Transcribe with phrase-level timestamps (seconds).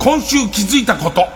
[0.00, 1.26] 今週気づいたこと。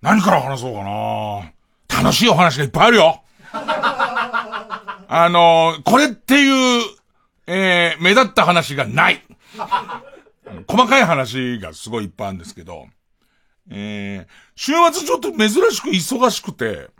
[0.00, 3.22] 何から話そうかな楽しいお話がいっぱいあるよ。
[3.54, 6.82] あのこれっていう、
[7.46, 9.22] えー、目立った話がない。
[10.66, 12.86] 細かい話がすごいいっぱいあるんですけど、
[13.70, 16.90] えー、週末ちょっと珍しく忙しくて、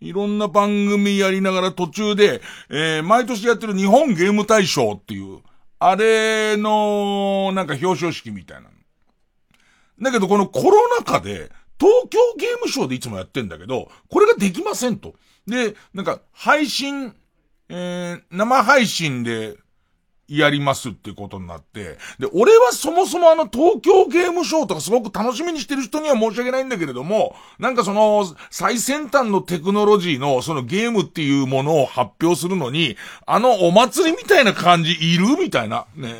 [0.00, 5.40] いろんな番組やりながら途中で、えー、毎年やってる日本ゲーム大賞っていう、
[5.78, 8.68] あれの、なんか表彰式みたいなの。
[10.02, 15.14] だけどこのコロナ禍で、東京ゲームショウでいつもやってんだけど、これができませんと。
[15.46, 17.14] で、なんか、配信、
[17.68, 19.56] えー、生配信で、
[20.28, 21.98] やりますってことになって。
[22.18, 35.86] で、俺はそもそもあの東京ゲームショウとかすごく楽しみにしてる人には申し訳ないんだけれども、なんかその最先端のテクノロジーのそのゲームっていうものを発表するのに、あのお祭りみたいな感じいるみたいな。
[35.94, 36.14] ね。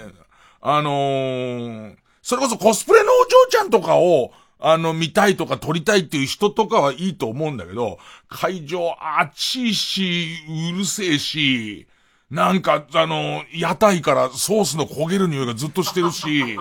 [0.61, 7.99] あのー、それこそコスプレのお嬢ちゃんとかを、あの、見たいとか撮りたいっていう人とかはいいと思うんだけど、
[8.29, 10.37] 会場暑いし、
[10.73, 11.89] うるせえし、
[12.31, 16.57] なんか、あの、屋台からソースの焦げる匂いがずっとしてるし、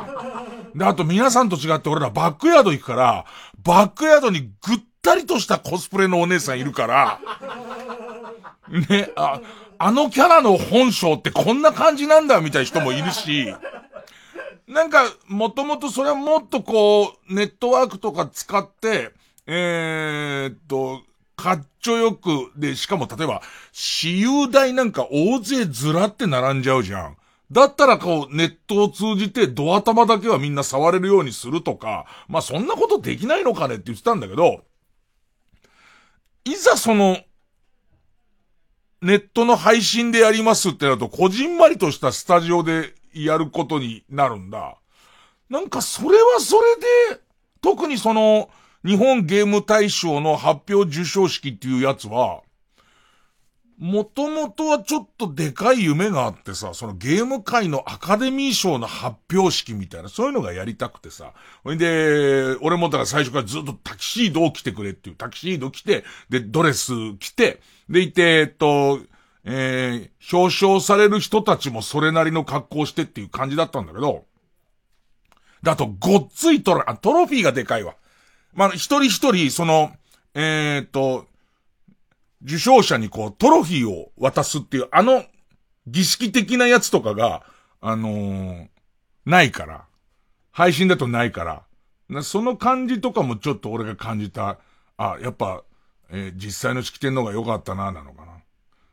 [0.76, 3.26] で、あと皆さんと違って俺らバックヤード行くから、
[3.64, 7.20] バックヤードにぐったりとしたコスプレのお姉さんいるから、
[8.90, 9.42] ね、あ、
[9.78, 13.54] あのキャラの本性ってこんな感じなんだみたいな人もいるし、
[14.72, 19.12] なんか、もともとそれはもっとこう、ネットワークとか使って、
[19.46, 21.02] えーっと、
[21.36, 23.42] かっちょよく、で、しかも例えば、
[23.74, 27.18] 私有台なんか大勢ずらって並んじゃうじゃん。
[27.52, 34.64] だったらこう、ネットを通じてドア玉だけはみんな触れるようにするとか、まあそんなことできないのかねって言ってたんだけど、
[36.46, 37.18] いざその、
[39.02, 44.78] ネットの配信でやりますってなると、こじんまりとしたスタジオでやることになるんだ。
[45.50, 47.22] なんかそれはそれで、
[47.62, 48.50] 特にその、
[48.86, 52.42] 日本ゲーム大賞の発表受賞式っていうやつは、
[53.82, 61.34] もともとはちょっとでかい夢があってさ、そのゲーム界のアカデミー賞の発表式みたいな、そういうのがやりたくてさ。
[61.64, 69.00] ほいで、俺もだから最初からずっとタキシードを着てくれっていう、タキシード着て、で、ドレス着て、でいて、えっと、
[69.44, 74.26] えー、表彰される人たちもそれなりの格好してっていう感じだったんだけど、
[75.64, 77.96] だと、ごっついトロ、あ、トロフィーがでかいわ。
[78.54, 79.92] まあ、一人一人、その、
[80.34, 81.28] えー、っと、
[82.44, 85.24] 受賞者にこう、トロフィーを渡すっていう、あの、
[85.88, 87.44] 儀式的なやつとかが、
[87.80, 88.68] あのー
[89.26, 89.86] ないから。
[90.52, 91.64] 配信だとないから。
[92.10, 94.58] なその感じとかもちょっと俺が感じた、
[94.98, 95.64] あ、やっぱ、
[96.10, 98.31] えー実際の式典の方が良かったな、なのかな。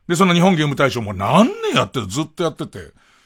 [0.09, 2.79] で、その日本ゲーム大賞も何年やってるずっとやってて。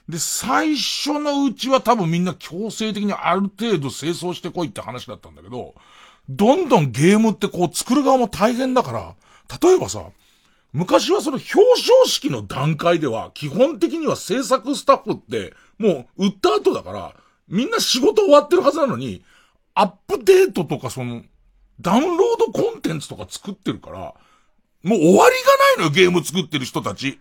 [0.09, 5.75] で、最初のうちは多分みんな強制的にある程度清掃してこいって話だったんだけど、
[6.27, 9.15] どんどんゲームってこう作る側も大変だから、
[9.61, 10.03] 例えばさ、
[10.73, 17.15] 昔はその表彰式の段階では、基本的には制作スタッフって、もう売った後だから、
[17.47, 19.23] みんな仕事終わってるはずなのに、
[19.73, 21.23] アップデートとかその、
[21.79, 24.13] ダウンロードコンテンツとか作ってるから、
[24.83, 27.19] もう終わりがないのよ、ゲーム作ってる人たち。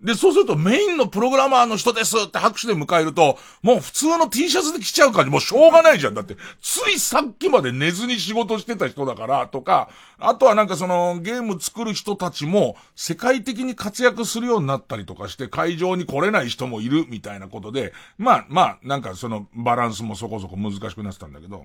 [0.00, 6.14] で、そうするとメインのプログラマーの人ですって拍手で迎えると、もう普通の T シャツで着ちゃう感じ、もうしょうがないじゃん。
[6.14, 9.88] だって、ついさっきまで寝ずに仕事してた人だから、とか、
[10.18, 21.64] あとはなんかそのゲーム作る人たちも世界的に活躍するようになったりとかして会場に来れない人もいるみたいなことで、まあまあ、なんかそのバランスもそこそこ難しくなってたんだけど。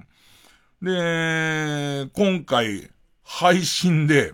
[0.82, 2.90] で、今回、
[3.24, 4.34] 配信で、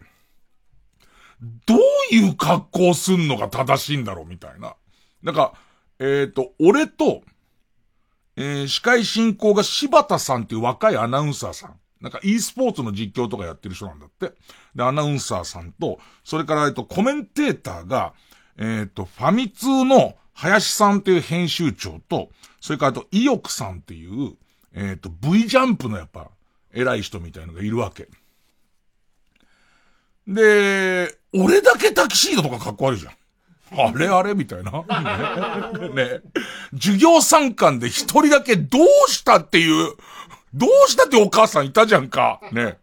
[1.42, 1.80] どう
[2.16, 4.76] いう格好すんのが正しいんだろうみたいな。
[5.22, 5.54] なんか、
[6.00, 7.22] えっ、と、俺と、
[8.36, 11.80] えー司会進行が柴田さんっていう若いアナウンサーさん。
[12.02, 14.34] なんか e スポーツの実況とかやってる人なんだって。
[14.76, 18.14] で、アナウンサーさんと、それから、えっと、コメンテーターが、
[18.58, 22.30] えっ、と、ファミ通の林さんっていう編集長と、
[22.62, 24.36] それからあと、意欲さんっていう、
[24.74, 26.30] えっ、と、V ジャンプのやっぱ、
[26.74, 28.08] 偉い人みたいのがいるわけ。
[30.28, 33.14] で、俺だけタキシードとかかっこ悪いじゃん。
[33.72, 34.72] あれあれみたいな。
[34.72, 35.90] ね。
[35.94, 36.22] ね。
[36.74, 39.94] 授業参観で一人だけどうしたっていう、
[40.54, 42.40] どうしたってお母さんいたじゃんか。
[42.52, 42.78] ね。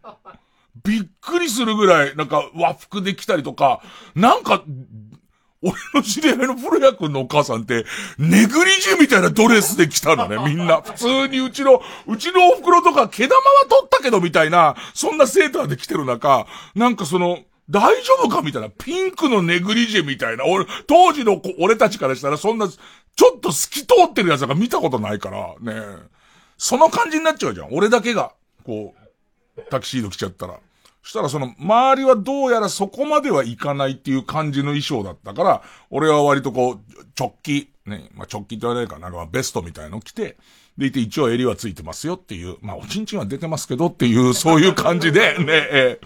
[0.83, 3.81] びっくりするぐらい、なんか和服で来たりとか、
[4.13, 4.63] なんか、
[5.65, 7.85] 俺の知り合いの古谷くんのお母さんって、
[8.19, 10.81] ネグリジェみたいなドレスで来たのね、 みんな。
[10.81, 16.45] 普通にうちの、うちのお袋とか毛玉は取ったけどみたいな、そんなセーターで来てる中、
[16.75, 18.69] なんかその、大丈夫かみたいな。
[18.69, 20.45] ピンクのネグリジェみたいな。
[20.45, 25.81] 俺、当時の俺たちからしたらそんな、ちょっと透き通ってるやつが見たことないから、ね
[26.57, 27.69] その感じになっちゃうじゃん。
[27.71, 28.33] 俺だけが、
[28.63, 28.93] こ
[29.57, 30.59] う、タキシード着ちゃったら。
[31.05, 35.61] したらその、周りはどうやらそこまではいかないっていう感じの衣装だったから、
[35.91, 36.79] 俺は割とこう、
[37.17, 40.35] チョッキ、ね、まあ、チョッキって言われるかな、ベストみたいの着て、
[40.77, 45.99] でいて一応襟はついてますよっていう、まあ、おちんちんは出てますけどっていう、そういう感じで、 ね、え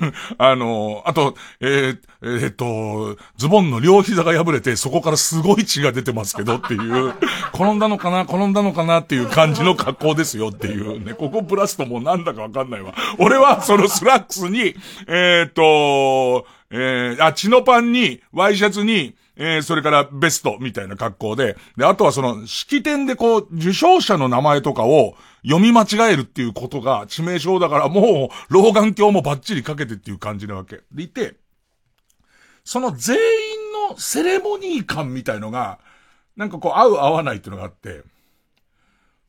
[0.00, 7.14] ー、 あのー、あと、えー、えー、っと、ズボンの両膝が破れて、そこからすごい血が出てますけどっていう、
[7.54, 12.94] 転んだのかな転んだのかなっていう感じの格好ですよっていうね、ここプラスともうなんだかわかんないわ。
[13.18, 14.74] 俺はそのスラックスに、
[15.06, 30.80] えー、っと、えー、あ、血のパンに、ワイシャツに、えー、それからベストみたいな格好で、で、あとはその、式典でこう、受賞者の名前とかを読み間違えるっていうことが致命傷だからもう、老眼鏡もバッチリかけてっていう感じなわけ。
[30.90, 31.36] でいて、
[32.64, 33.20] その全員
[33.90, 35.78] のセレモニー感みたいのが、
[36.34, 38.04] なんかこう、合う合わないっていうのがあって、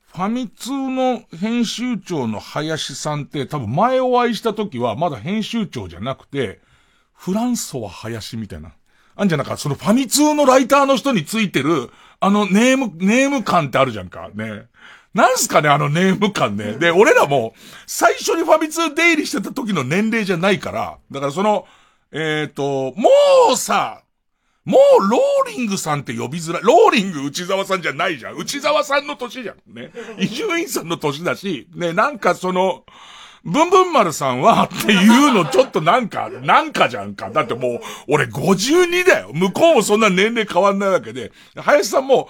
[0.08, 6.62] ファミ通の編集長の林さんって多分前お会いした時はまだ編集長じゃなくて、
[7.14, 8.72] フランソは林みたいな。
[9.18, 14.30] あんじゃなか、そのファミ通のライターの人についてる、あのネーム、ネーム感ってあるじゃんか。
[14.34, 14.68] ね。
[15.14, 16.74] なんすかね、あのネーム感ね。
[16.74, 17.56] で、俺らも、
[17.88, 21.66] 最初にファミ通出入りしてた時の年齢じゃないから、だからその、
[22.12, 23.10] えっ、ー、と、も
[23.54, 24.04] うさ、
[24.64, 26.62] もうローリングさんって呼びづらい。
[26.62, 28.36] ローリング内沢さんじゃないじゃん。
[28.36, 29.74] 内沢さんの年じゃん。
[29.74, 29.92] ね。
[30.20, 32.84] 伊集院さんの年だし、ね、なんかその、
[33.48, 37.30] ブンブン丸さんはっていうのちょっとなんか、なんかじゃんか。
[37.30, 37.80] だってもう、
[38.10, 39.32] 俺52だよ。
[39.34, 41.32] 向こうもそんな年齢変わんないわけで。
[41.56, 42.30] 林さんも、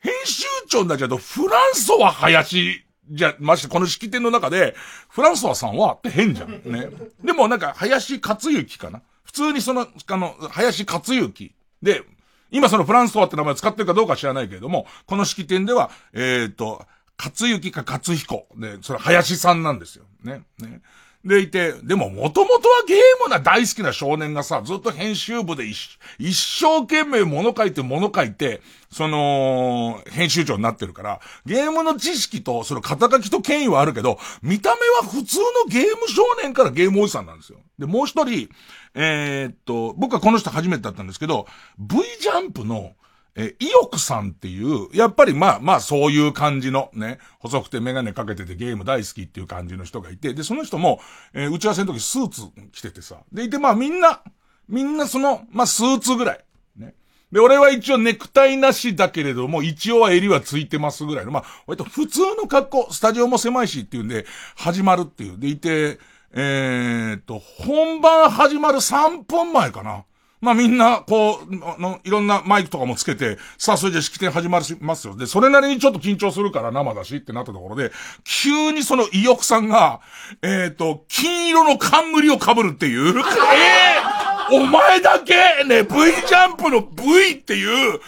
[0.00, 4.74] 編集長になっちゃうと、フランソは林、じゃ、まして、この式典の中で、
[5.10, 6.50] フランソワさんはって変じゃん。
[6.64, 6.88] ね。
[7.22, 9.02] でもなんか、林克之かな。
[9.24, 12.02] 普通にその、あの、林克之で、
[12.50, 16.86] 今そのフランソワって名前使ってるかどうか知らないけれども、この式典では、えっ、ー、と、
[17.18, 18.46] 勝行か勝彦。
[18.56, 20.04] で、それ林さんなんですよ。
[20.22, 20.42] ね。
[20.58, 20.80] ね。
[21.24, 25.98] でいて、でももともとはゲームな大好きな少年がさ、ずっと編集部で一
[26.32, 37.58] 生懸命物書いて物書いて、その、編集長になってるから、ゲームの知識と、その肩書きと権威はあるけど、見た目は普通のゲーム少年からゲームおじさんなんですよ。
[37.78, 38.48] で、もう一人、
[38.94, 41.46] えー、っと、僕はこの人初めてだったんですけど、
[41.78, 42.92] V ジャンプの、
[43.40, 51.00] え、意欲さんっていう、やっぱりまあまあそういう感じのね、細くてメガネかけててゲーム大好きっていう感じの人がいて、で、その人も、
[51.32, 52.42] えー、打ち合わせの時スーツ
[52.72, 54.22] 着ててさ、でいてまあみんな、
[54.68, 56.44] みんなその、まあスーツぐらい。
[56.76, 56.94] ね。
[57.30, 64.26] で、俺は一応ネクタイなしだけれども、一応は襟はついてますぐらいの、まあ、割と普通の格好、スタジオも狭いしっていうんで、
[64.56, 65.38] 始まるっていう。
[65.38, 66.00] でいて、
[66.32, 70.04] えー、っと、本番始まる3分前かな。
[70.40, 75.16] まあみんな、こう、の、いろんなマイクとかもつけて、さあそれで式典始まりますよ。
[75.16, 77.90] で、それなりにちょっと緊張するから生だしってなったところで、
[78.24, 80.00] 急にその意欲さんが、
[80.42, 85.88] えっ、ー、と、金色の冠を被るっていう、ええーお前だけね、V
[86.26, 88.00] ジャンプの V っていう、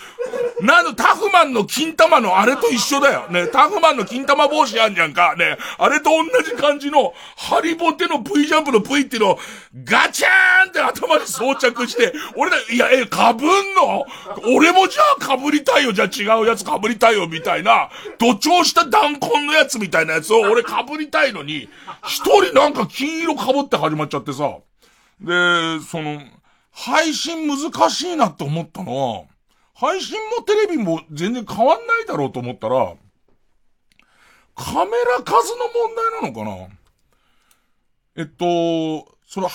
[0.63, 3.27] なの、タフマンの金玉のあれと一緒だよ。
[3.31, 5.35] ね、タフマンの金玉帽子あんじゃんか。
[5.37, 9.39] ね、あれと同じ感じの、ハリボテの V ジャンプの V っていうのを、
[9.85, 13.05] ガチャーンって頭に装着して、俺ら、いや、え、被ん
[13.75, 14.07] の？
[14.57, 15.93] 俺もじゃあ被りたいよ。
[15.93, 20.69] じゃあ違うやつ被りたいよ、みたいな、土調した弾痕のやつみたいなやつを俺被
[20.99, 21.69] りたいのに、
[22.07, 24.57] 一人なんか金色被って始まっちゃってさ、
[25.21, 26.23] で、その、
[26.73, 29.25] 配信難しいなって思ったのは、
[29.75, 32.95] 配信もテレビも全然変わんないだろうと思ったら、
[34.55, 36.77] カメラ数の問題なのかな
[38.17, 39.49] えっと、その、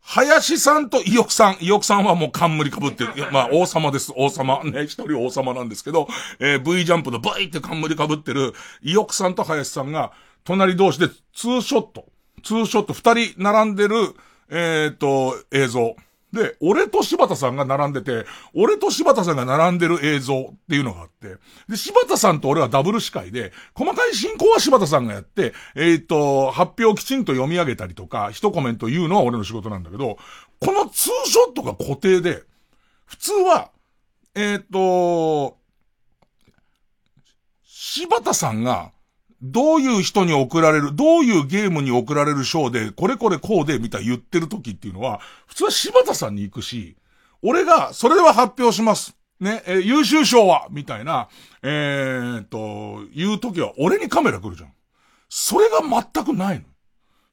[0.00, 3.10] 林さんと伊翼さん、伊翼さんはもう冠被ってる。
[3.32, 4.62] まあ、王様です、王様。
[4.62, 6.06] ね、一人王様なんですけど、
[6.38, 10.12] えー、V ジャンプの V って冠被ってる、伊翼さんと林さんが、
[10.44, 12.06] 隣同士でツーショット。
[12.46, 14.14] ツーショット、二人並んでる、
[14.48, 15.96] えっ、ー、と、映像。
[16.32, 18.24] で、俺と柴田さんが並んでて、
[18.54, 21.38] 俺と柴田さんが並んでる映像っていうのがあって、
[21.68, 30.18] で、柴田さんと俺はダブル司会で、細かい進行は柴田さんがやって、えっ、と、発表をきちんと読み上げたりとか、一コメント言うのは俺の仕事なんだけど、
[30.60, 32.44] このツーショットが固定で、
[33.06, 33.70] 普通は、
[34.36, 35.56] えっ、と、
[37.64, 38.92] 柴田さんが、
[39.42, 46.96] どういう人に送られる、どういうゲームに送られる賞で、これこれこうで、みたい言ってる時っていうのは、普通は柴田さんに行くし、
[47.42, 49.16] 俺が、それでは発表します。
[49.38, 51.28] ね、えー優秀賞は、みたいな、
[51.62, 54.72] えー、っと、言う時は、俺にカメラ来るじゃん。
[55.28, 56.64] それが全くないの。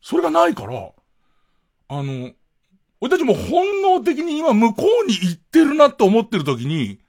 [0.01, 0.91] それがないから、
[1.87, 2.31] あの、
[2.99, 6.99] 俺たちも本能的に今向こうに行ってるなって思ってる時に、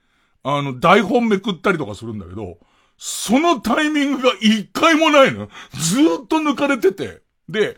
[0.43, 2.57] あの、台本めくったりとかするんだけど、
[2.97, 5.49] そのタイミングが一回もないの。
[5.73, 7.21] ずーっと抜かれてて。
[7.49, 7.77] で、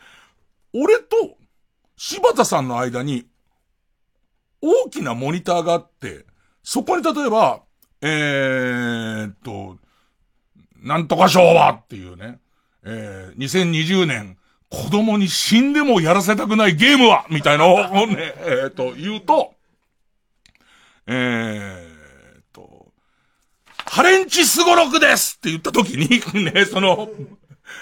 [0.73, 1.37] 俺と
[1.97, 3.25] 柴田さんの間に
[4.61, 6.25] 大きなモニターがあって、
[6.63, 7.63] そこに例えば、
[8.01, 9.77] えーっと、
[10.81, 12.39] なんとか賞はっていうね、
[12.83, 14.37] えー、2020年、
[14.69, 19.53] 子供に死んでもやらせたくないゲームはみたいなのをね、えーっと、言うと、
[21.07, 21.86] えー、
[23.89, 26.21] ハレンチスゴロクですって言った時に、
[26.53, 27.09] ね、その、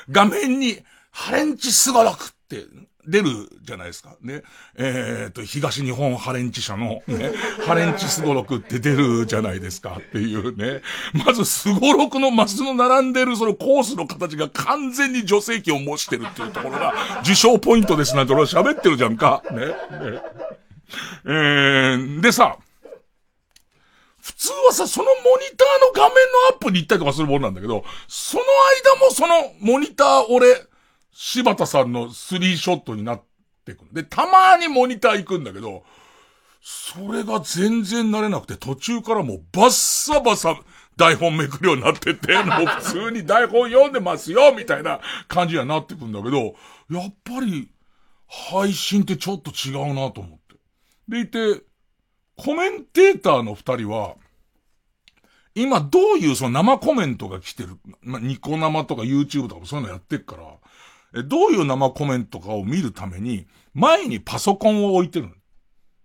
[0.10, 0.80] 画面に、
[1.12, 2.66] ハレンチスゴロクって
[3.08, 4.16] 出るじゃないですか。
[4.22, 4.44] ね。
[4.78, 7.32] えっ、と、東日本ハレンチ社の、ね、
[7.66, 10.82] ハレンチスゴロクって出るじゃないですかっていうね。
[11.14, 19.44] まず、スゴロクのマスの並んでるそのコースの形が完全に女性器を模してるっていうところが、受賞ポイントですなんて俺は喋ってるじゃんか。
[19.52, 19.58] ね。
[19.60, 19.74] ね
[21.26, 22.58] えー、でさ、
[24.26, 28.44] 普通はさ、そのモニターの画面のアップに行ったりとかするもんなんだけど、その
[28.98, 30.48] 間もそのモニター俺、
[31.12, 33.24] 柴田さんのスリーショットになっ
[33.66, 33.94] てくる。
[33.94, 35.84] で、たまにモニター行くんだけど、
[36.64, 40.60] それが全然慣れなくて、途中からもうバッサバサ
[40.98, 46.56] 台本めくるようになってて、もう普通に台本読んでますよ、みたいな感じにはなってくんだけど、
[46.90, 47.70] やっぱり、
[48.28, 50.56] 配信ってちょっと違うなと思って。
[51.08, 51.62] でいて、
[52.38, 54.16] コメンテーターの二人は、
[55.54, 60.36] 今どういうその生コメントが来てる、ま、ニコ生とか YouTube とかもそういうのやってっか
[61.14, 65.30] ら、どういう生コメントかを見るために、前にパソコンを置いてる。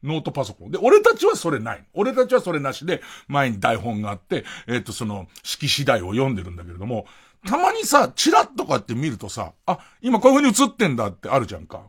[0.02, 0.70] ノートパソコン。
[0.70, 1.84] で、俺たちはそれない。
[1.92, 7.06] 俺たちはそれなしで、前に台本があって、えっ、と、その、式次第を読んでるんだけれども、
[7.46, 11.82] たまにさ、チラッとかって見るとさ、あ、今こういう風に映ってんだってあるじゃんか。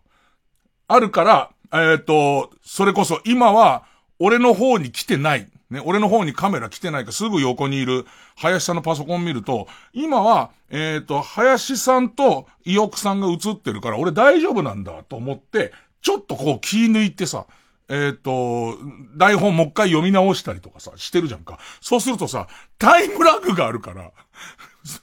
[0.88, 3.86] あるから、えっ、と、それこそ今は、
[4.24, 5.48] 俺の方に来てない。
[5.72, 17.48] ね、俺の方にカメラ来てないからすぐ横にいる林さんのパソコン見ると、今は、えっ、と、林さんと伊奥さんが映ってるから俺大丈夫なんだと思って、ちょっとこう気抜いてさ、
[17.90, 18.78] えっ、と、
[19.18, 21.58] 台本もう一回読み直したりとかさ、してるじゃんか。
[21.80, 22.48] そうするとさ、
[22.78, 24.12] タイムラグがあるから、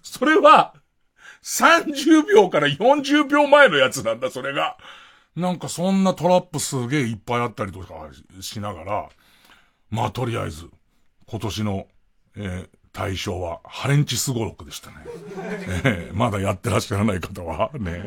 [0.03, 0.75] それは、
[1.43, 4.77] 30秒から40秒前のやつなんだ、それが。
[5.39, 7.87] なんかそんなトラップすげえいっぱいあったりとか
[8.41, 9.09] しながら、
[9.91, 10.69] まあとりあえず、
[11.27, 11.87] 今年の、
[12.37, 14.97] えー対象は、ハレンチスゴロクでしたね。
[15.85, 18.03] えーまだやってらっしゃらない方は、ね。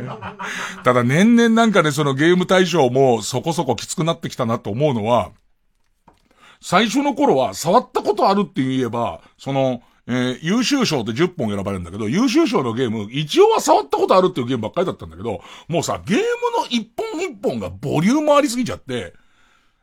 [0.83, 5.31] ただ年々なんかね、そのゲーム対象もそこそこきつくなってきたなと思うのは、
[6.59, 16.23] 最初の頃は触ったことあるって言えば、その、えー優秀賞って10本選ばれるんだけど、優秀賞のゲーム、一応は触ったことあるっていうゲームばっかりだったんだけど、もうさ、ゲーム
[16.59, 19.13] の一本一本がボリュームありすぎちゃって、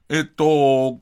[0.08, 1.00] えっと、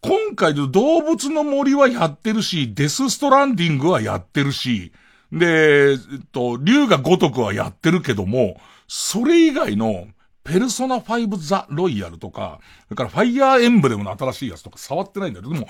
[0.00, 4.92] 今回の動物の森はやってるし、デスストランディングはやってるし、
[5.32, 5.98] で、えっ
[6.32, 10.06] と、竜が如くはやってるけども、それ以外の、
[10.44, 15.68] ペルソナ5ザ・ロイヤルとか、それからファイヤーエンブレムの新しいやつとか触ってないんだけど、も、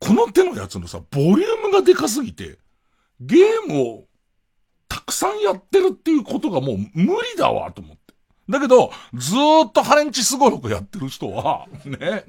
[0.00, 2.58] この手のやつのさ、ボリュームがでかすぎて、
[3.20, 4.04] ゲームを
[4.88, 8.00] たくさんやってるっていうことがもう無理だわ、と思って。
[8.48, 12.24] だけど、ずーっとハレンチすごろくやってる人は、ね。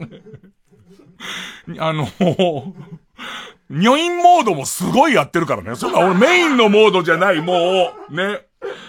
[1.80, 2.08] あの、
[3.70, 5.76] ニョインモードもすごいやってるからね。
[5.76, 8.46] そんな俺メインのモードじゃない、もう、ね。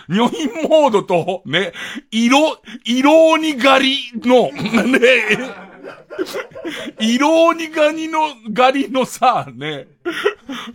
[0.09, 1.73] ニョインモードと、ね、
[2.11, 4.99] 色、色鬼狩りの、ね、
[7.01, 8.21] 色鬼狩りの、
[8.55, 9.89] 狩りのさ、ね、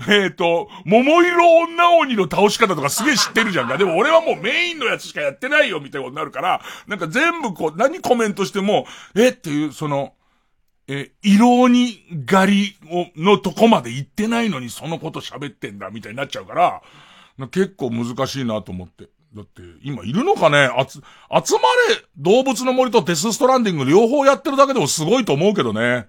[0.10, 3.78] えっ、と、桃色女鬼の倒し方とかすげえ知ってるじゃんか。
[3.78, 8.86] でも俺はもうメインのやつしかやってないよ、みたいなことになるから、なんか全部こう、何コメントしても、
[9.16, 10.14] えっていう、その、
[10.88, 16.82] え、色鬼狩りを、のとこまで行ってないのにそのこと喋ってんだ、みたいになっちゃうから、
[17.48, 19.10] 結構難しいなと思って。
[19.38, 20.70] だって、今いるのかね？
[20.76, 21.02] あつ、集
[21.54, 26.08] まれ動物の森とデスストランディング両方やってるだけでもすごいと思うけどね。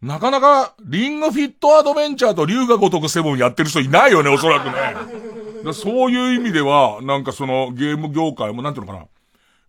[0.00, 5.72] なかなか、リングフィットアドベンチャーと竜が如くセブンやってる人いないよね、おそらくね。
[5.72, 9.06] そういう意味では、なんかそのゲーム業界もなんていうのかな？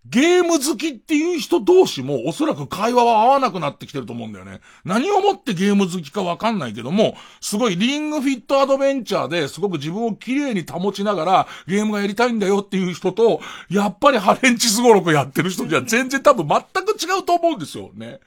[0.06, 4.62] ゲーム好きっていう人同士もおそらく会話は合わなくなってきてると思うんだよね。
[4.86, 18.20] 何をもってゲーム好きかわかんないけども、すごいリングフィットアドベンチャーですごく自分を綺麗に保ちながらゲームがやりたいんだよっていう人と、やっぱりハレンチスゴロクやってる人じゃ全然多分全く違うと思うんですよね。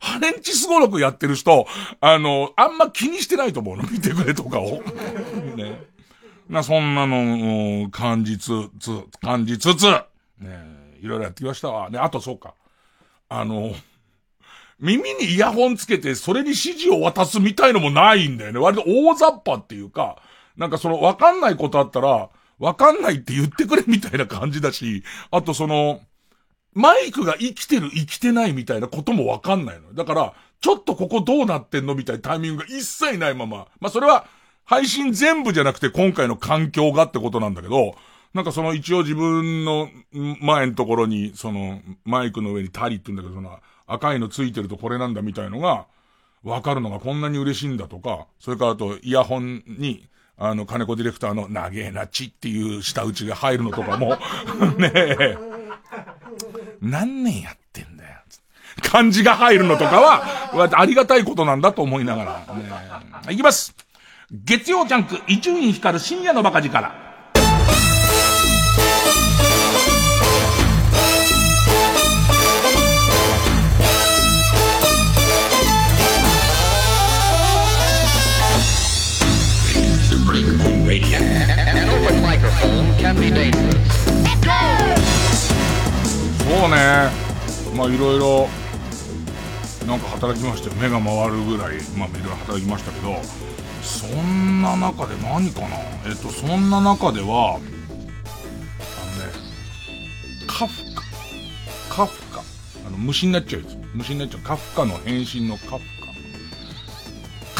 [0.00, 1.66] ハレンチスゴロクやってる人、
[2.00, 3.84] あの、あんま気にしてないと思うの。
[3.84, 4.82] 見てくれとかを。
[5.56, 5.84] ね。
[6.48, 9.84] な、そんなの、感じつつ、感じつつ、
[10.40, 11.90] ねいろいろやってきましたわ。
[11.90, 12.54] ね、あとそうか。
[13.28, 13.72] あの、
[14.78, 18.58] 耳にイヤホンつけて、それに指示を渡すみたいのもないんだよね。
[18.58, 20.22] 割と大雑把っていうか、
[20.56, 26.00] なんかその、わかんないことあったら、わかんないって言ってくれみたいな感じだし、あとその、
[26.72, 29.92] マイクが生きてる生きてないみたいなこともわかんないの。
[29.94, 31.94] だから、ちょっとここどうなってんの？
[31.94, 33.66] みたいなタイミングが一切ないまま。
[33.80, 34.26] まあ、それは、
[34.64, 37.96] 配信全部じゃなくて今回の環境がってことなんだけど、
[38.32, 39.88] なんかその一応自分の
[40.40, 45.86] 前のところに、そのマイクの上にタリって言うんだけど、その赤いのついてるとこれなんだみたいのが、
[46.44, 50.08] わかるのがこんなに嬉しいんだとか、それからあとイヤホンに、
[50.38, 54.16] あの、金子ディレクターの長えなちっていう下打ちが入るのとかも
[54.78, 55.36] ねえ、
[56.80, 58.20] 何年やってんだよ。
[58.82, 60.24] 漢字が入るのとかは、
[60.72, 62.54] ありがたいことなんだと思いながら。
[63.26, 63.74] ね、いきます。
[64.32, 67.09] 月曜ジャンク、伊集院光る深夜のバカ力。
[83.00, 83.06] そ
[86.66, 86.76] うね。
[87.74, 88.48] まあいろいろ、
[89.86, 90.74] なんか働きましたよ。
[90.76, 93.16] 目が回るぐらい、まあいろいろ働きましたけど、
[93.82, 95.68] そんな中で何かな？
[96.06, 97.64] えっと、そんな中では、あのね、
[100.46, 100.84] カフ
[101.88, 102.04] カ。
[102.04, 102.42] カフカ。
[102.86, 103.78] あの、虫になっちゃうやつ。
[103.94, 104.42] 虫になっちゃう。
[104.42, 105.99] カフカの変身のカフカ。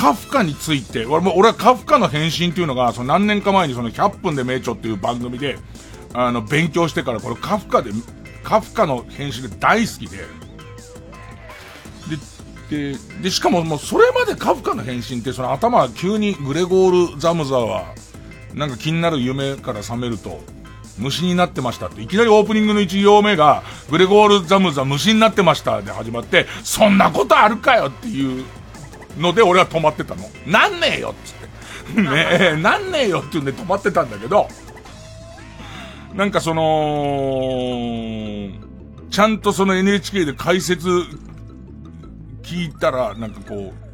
[0.00, 5.58] カフカについて、俺も、俺はカフカの変身っていうのが、その何年か前にその100分で名著っていう番組で、
[6.14, 7.90] あの、勉強してから、これカフカで
[8.42, 10.24] カフカの編集が大好きで、
[12.70, 17.94] で、で、しかももうそれまでカフカの変身ってその頭急にグレゴール・ザムザは、
[18.54, 20.40] なんか気になる夢から覚めると、
[20.96, 28.46] 虫になってましたって、いきなりオープニングの1行目が、グレゴール・ザムザ虫になってましたで始まって、そんなことあるかよっていう
[29.18, 30.22] ので俺は止まってたの。
[30.46, 32.02] なんねえよっつって。
[32.02, 34.48] ねえ、なんねえよって言うんで止まってたんだけど、
[36.14, 36.62] なんかその、
[39.10, 40.88] ちゃんとその NHK で解説
[42.42, 43.90] 聞いたら、なんかこう、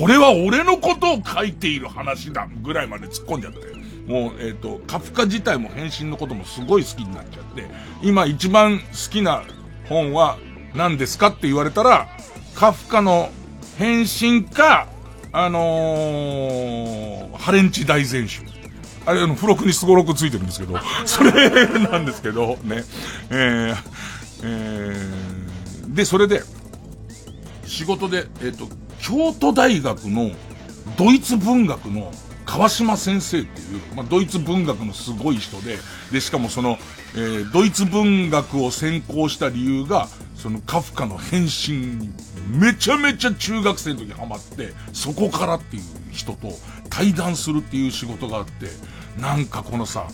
[0.00, 3.82] これは俺のことを書いている話だぐらいまで突っ込んじゃって。
[4.06, 7.66] もう、えっ、ー、と、カフカ自体も変身のこともすごい好きになっちゃって、
[8.02, 9.44] 今一番好きな
[9.88, 10.38] 本は
[10.74, 12.08] 何ですかって言われたら、
[12.54, 13.30] カフカの
[13.78, 14.88] 変身か、
[15.32, 18.42] あのー、ハレンチ大全集。
[19.04, 22.84] あれ、あの、付録にすごろくついてるんですけど、 それなんですけど、ね。
[23.30, 23.76] えー、
[24.42, 26.42] えー、で、それで、
[27.66, 28.68] 仕事で、えっ、ー、と、
[29.00, 30.30] 京都大学の
[30.96, 32.12] ドイツ文学の
[32.44, 35.78] 川島先生っていう、まあ、ドイツ文学のすごい人で、
[36.12, 36.78] で、しかもその、
[37.14, 42.12] えー、ドイツ文学を専攻した理由が、そのカフカの変身に
[42.52, 46.52] めちゃめちゃ中学生の時ハマって、そこからっていう人と
[46.90, 48.68] 対談するっていう仕事があって、
[49.18, 50.06] なんかこのさ、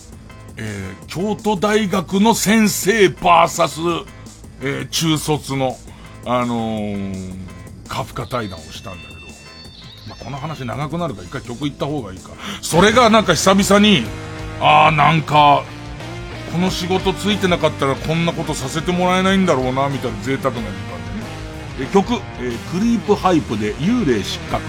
[0.57, 3.81] えー、京都大学の先生バーサス、
[4.61, 5.77] えー、中卒の、
[6.25, 7.35] あのー、
[7.89, 9.21] カフカ対談をしたんだけど、
[10.09, 12.31] まあ、この話長くなるから一回曲行った方がいいか。
[12.63, 14.05] それがなんか久々に、
[14.61, 15.65] ああ、なんか、
[16.53, 20.98] この仕事ついてなかったらこんなことさせてもらえないんだろうな、みたいな贅沢な時間。
[21.87, 24.63] 曲、えー、クリープハイプで幽霊失格。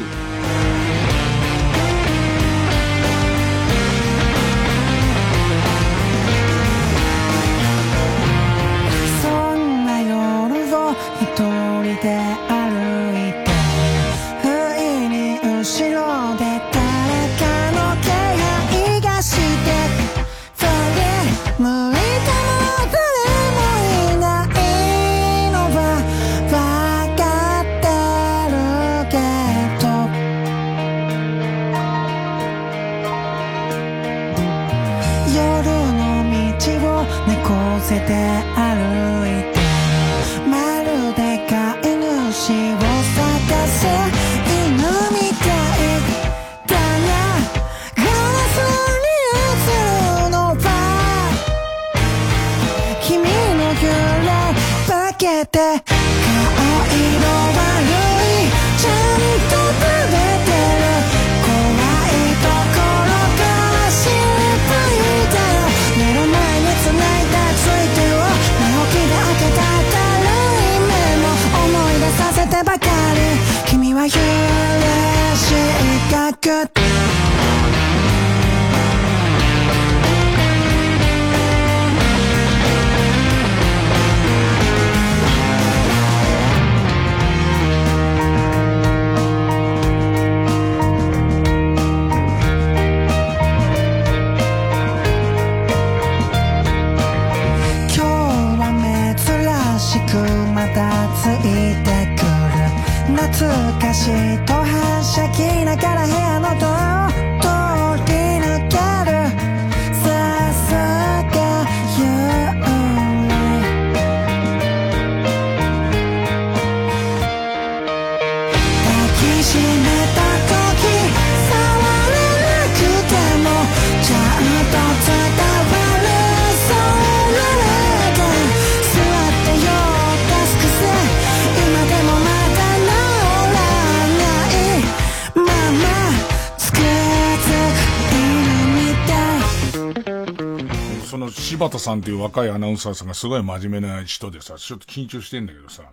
[141.79, 145.83] 田さんっていう若いアナウンサーさんがすごい真面目な人でさ、ちょっと緊張してんだけどさ、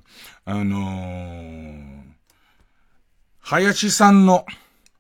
[0.45, 2.03] あのー、
[3.41, 4.45] 林さんの、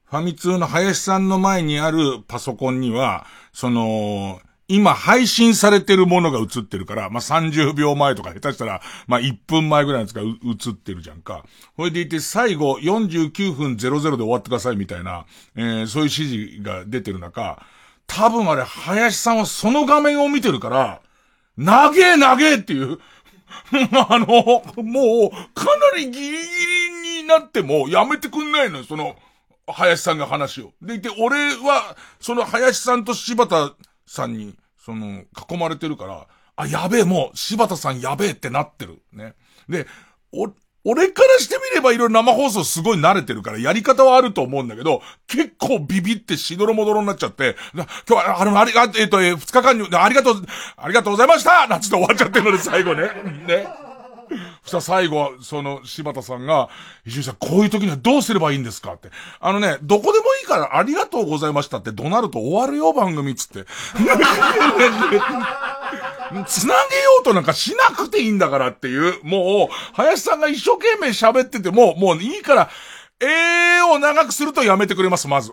[0.04, 11.44] ファミ通の林さんの前にあるパソコンには、その、今配信されてるものが映ってるから、まあ、30秒前とか下手したら、まあ、1分前ぐらいのやつが映ってるじゃんか。
[11.76, 17.64] それでいて最後49分00で終わってくださいみたいな、えー、そういう指示が出てる中、
[18.06, 21.00] 多分あれ、林さんはその画面を見てるから、
[21.56, 22.98] 長え長えっていう、
[24.08, 24.26] あの、
[24.82, 26.44] もう、かなりギリギ
[27.12, 29.16] リになってもやめてくんないのよ、その、
[29.66, 30.72] 林さんが話を。
[30.80, 33.74] でいて、俺は、その林さんと柴田
[34.06, 39.02] さんに、その、囲まれてるから、あ、やべえ、もう、柴田さんやべえってなってる。
[39.12, 39.34] ね。
[39.68, 39.86] で、
[40.32, 40.48] お、
[40.88, 50.46] 俺からしてみればいろいろ生放送すごい慣れてるから、やり方はあると思うんだけど、結構ビビってしどろもどろになっちゃって、な今日は、あの、ありが、えっ、と、えー二日間に、ありがとう、
[50.76, 53.10] ありがとうございましたなんつって終わっちゃってるので、最後ね。
[53.48, 53.66] ね。
[54.62, 56.68] そしたら最後、その、柴田さんが、
[57.04, 59.10] 石井さん、こういう時にはどうすればいいんですかって。
[59.40, 63.64] あのね、どこでもいいから、ありがとうございましたって怒鳴ると終わるよ、番組っつって。
[66.44, 72.70] つなげようとなんかしなくていいんだからっていう、もう、林さんが一生懸命喋ってても、もういいから、
[73.20, 75.52] えーを長くするとやめてくれます、まず。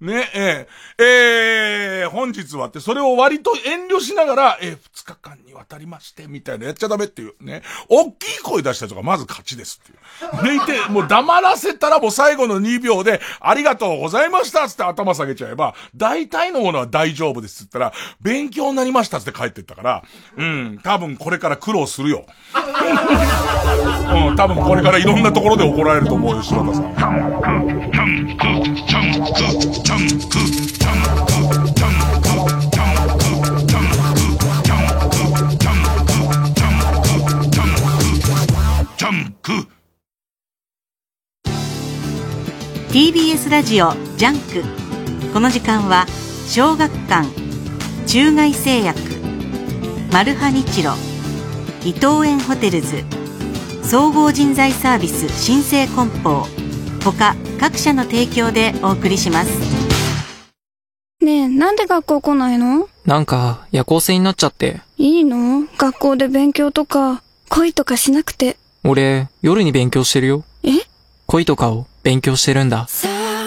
[0.00, 7.62] ね、えー、えー、本日はって、それを割と遠慮しながら、えー、二日間にわたりまして、みたいなやっちゃダメっていう、ね。
[7.88, 9.98] 大きい声出した人がまず勝ちですっていう。
[10.42, 20.02] でいて、もう黙らせたらもう最後の2秒で、ありがとうございましたつって頭下げちゃえば、大体のものは大丈夫ですって言ったら、勉強になりましたつって帰ってったから、
[20.36, 22.24] うん、多分これから苦労するよ。
[24.10, 26.94] うん、多分これからいろんなところで怒られると思うよ、柴田さん。
[42.92, 44.62] TBS ラジオ JUNK。
[45.32, 46.06] この時間は
[46.46, 47.26] 小学館
[48.06, 48.96] 中外製薬
[50.12, 50.92] マルハニチロ
[51.84, 53.02] 伊藤園ホテルズ
[53.82, 56.69] 総合人材サービス新生梱包。
[57.00, 59.50] 他各社の提供でお送りします
[61.22, 62.88] ねえ、なんで学校来ないの？
[63.04, 64.80] なんか、夜行性になっちゃって。
[64.96, 65.66] いいの？
[65.76, 68.56] 学校で勉強とか、恋とかしなくて。
[68.84, 70.44] 俺、夜に勉強してるよ。
[70.62, 70.70] え？
[71.26, 72.88] 恋とかを勉強してるんだ。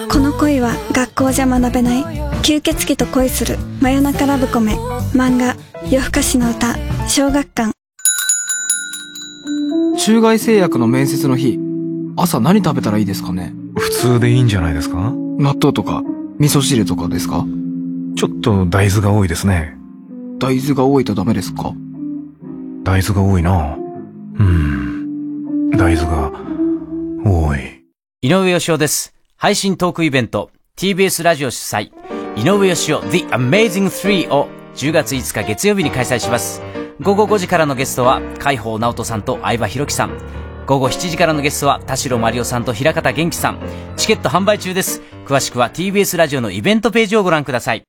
[0.08, 2.04] この恋は学校じゃ学べない。
[2.42, 4.76] 吸血鬼と恋する真夜中ラブコメ。
[5.12, 5.56] 漫画、
[5.90, 6.76] 夜更かしの歌、
[7.08, 7.72] 小学館。
[9.98, 11.58] 中外製薬の面接の日、
[12.16, 13.52] 朝何食べたらいいですかね？
[13.76, 14.96] 普通でいいんじゃないですか？
[15.38, 16.02] 納豆とか、
[16.38, 17.44] 味噌汁とかですか？
[18.16, 19.76] ちょっと大豆が多いですね。
[20.38, 21.72] 大豆が多いとダメですか？
[22.84, 23.76] 大豆が多いな。
[24.38, 25.70] うん。
[25.70, 26.32] 大豆が
[27.24, 27.84] 多い。
[28.22, 29.14] 井上義雄です。
[29.36, 31.90] 配信トークイベント、TBS ラジオ主催、
[32.36, 36.62] 井上義雄 The Amazing 3を10月5日月曜日に開催します。
[37.00, 40.43] 午後5時からのゲストは、海宝直人さんと相葉弘樹さん。
[40.66, 43.58] 午後7時からのゲストは、田代真理夫さんと平方元気さん。
[43.96, 45.02] チケット販売中です。
[45.26, 47.84] 詳しくは TBS ラジオのイベントページをご覧ください。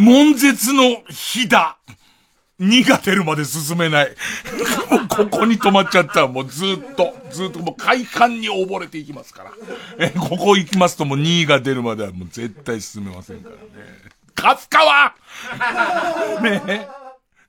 [0.00, 1.76] 悶絶の火だ。
[2.60, 4.08] 2が出るまで進めない。
[4.90, 9.52] も うここに止まっちゃったらもうずっと、ずっともう快感に溺れていきますから。
[9.98, 13.60] え、ここ行きますともう2が出るまではもう絶対進めませんからね。
[14.34, 15.14] カフカは
[16.42, 16.99] ねえ。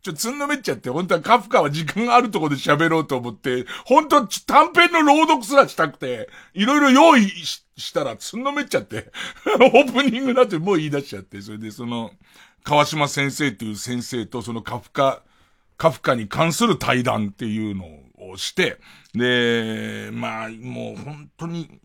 [0.01, 9.11] ちょ、つんのめっちゃって、本当はカフカは時間があるところで喋ろうと思って、本当は短編の朗読すらしたくて、いろいろ用意したらつんのめっちゃって、
[9.45, 12.11] オープニングだってもう言い出しちゃって、それでその、
[12.63, 15.21] 川島先生っていう先生とそのカフカ、
[15.77, 17.85] カフカに関する対談っていうの
[18.31, 18.77] をして、
[19.13, 21.79] で、まあ、もう本当に、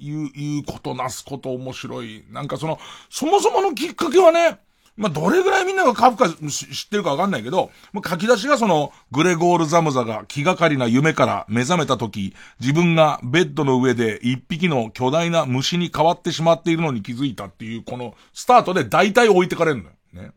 [0.00, 2.24] 言う、言うことなすこと面白い。
[2.30, 2.78] なんかその、
[3.10, 4.60] そもそものきっかけはね、
[4.98, 19.90] まあ、どれぐらいみんながカフカ知ってるかわかんないけど、もう書き出しがその、グレゴール・ザムザが気がかりな夢から目覚めた時、自分がベッドの上で一匹の巨大な虫に変わってしまっているのに気づいたっていう、このスタートで大体置いてかれるのよ。
[20.12, 20.32] ね。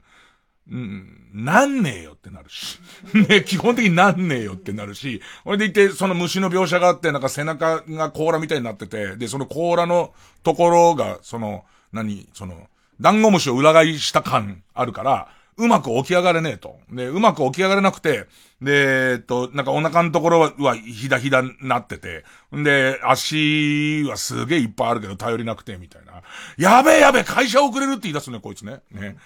[0.69, 2.78] うん、なんねえよってなるし。
[3.28, 12.69] ね、基本的になんねえよってなるし、それでいて、その虫の描写があって、なんか背中が甲羅みたいになってて、で、その甲羅のところが、その、何、その、
[13.01, 16.79] ダンゴムシを裏返した感あるから、うまく起き上がれねえと。
[16.91, 18.27] で、うまく起き上がれなくて、
[18.61, 22.23] で、えっと、なんかお腹のところは、ひだひだなってて、
[22.55, 26.21] んで、足はすげえいっぱいあるけど頼りなくて、みたいな。
[26.57, 28.81] やべえやべえ、会社遅れるって言い出すね、こいつね。
[28.91, 29.17] ね。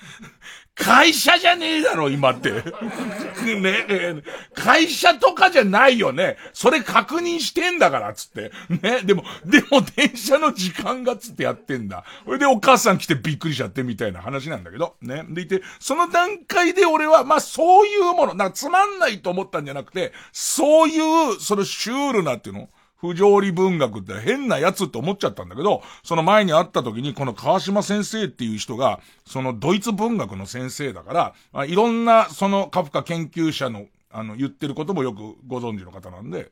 [0.75, 2.51] 会社じゃねえだろ、今って。
[2.51, 4.21] ね、
[4.53, 6.37] 会社とかじゃないよね。
[6.53, 8.51] それ確認してんだから、つって。
[8.69, 12.03] ね、でも、でも電車の時間がつってやってんだ。
[12.25, 15.23] それでお母さん来てびっくりしちゃってみたいな話なんだけど、ね。
[15.29, 36.51] でいて、その段階で俺は、まあそういうもの、なんかつまんないと思ったんじゃなくて、そういう、そのシュールなっていうの不条理文学って変なやつって思っちゃったんだけど、その前に会った時にこの川島先生っていう人が、そのドイツ文学の先生だから、あいろんなそのカフカ研究者の、あの、言ってることもよくご存知の方なんで、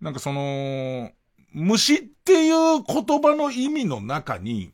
[0.00, 1.10] なんかその、
[1.52, 4.72] 虫っていう言葉の意味の中に、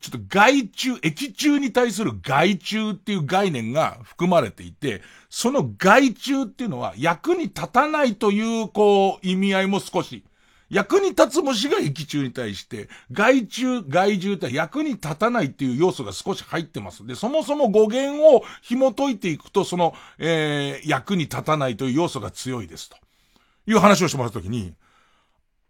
[0.00, 10.24] ちょっと害虫、液中に対する害虫っていう概念が含まれていて、その害虫っていうのは役に立たないという、こう、意味合いも少し、
[10.70, 17.06] 役に立つ虫が液中に対して、害虫、害獣って役に立たないっていう要素が少し入ってます。
[17.06, 22.96] で、そもそも語源を紐解いていくと、その、えー、役に立たないという要素が強いですと。
[23.66, 24.74] いう話をしてもらったときに、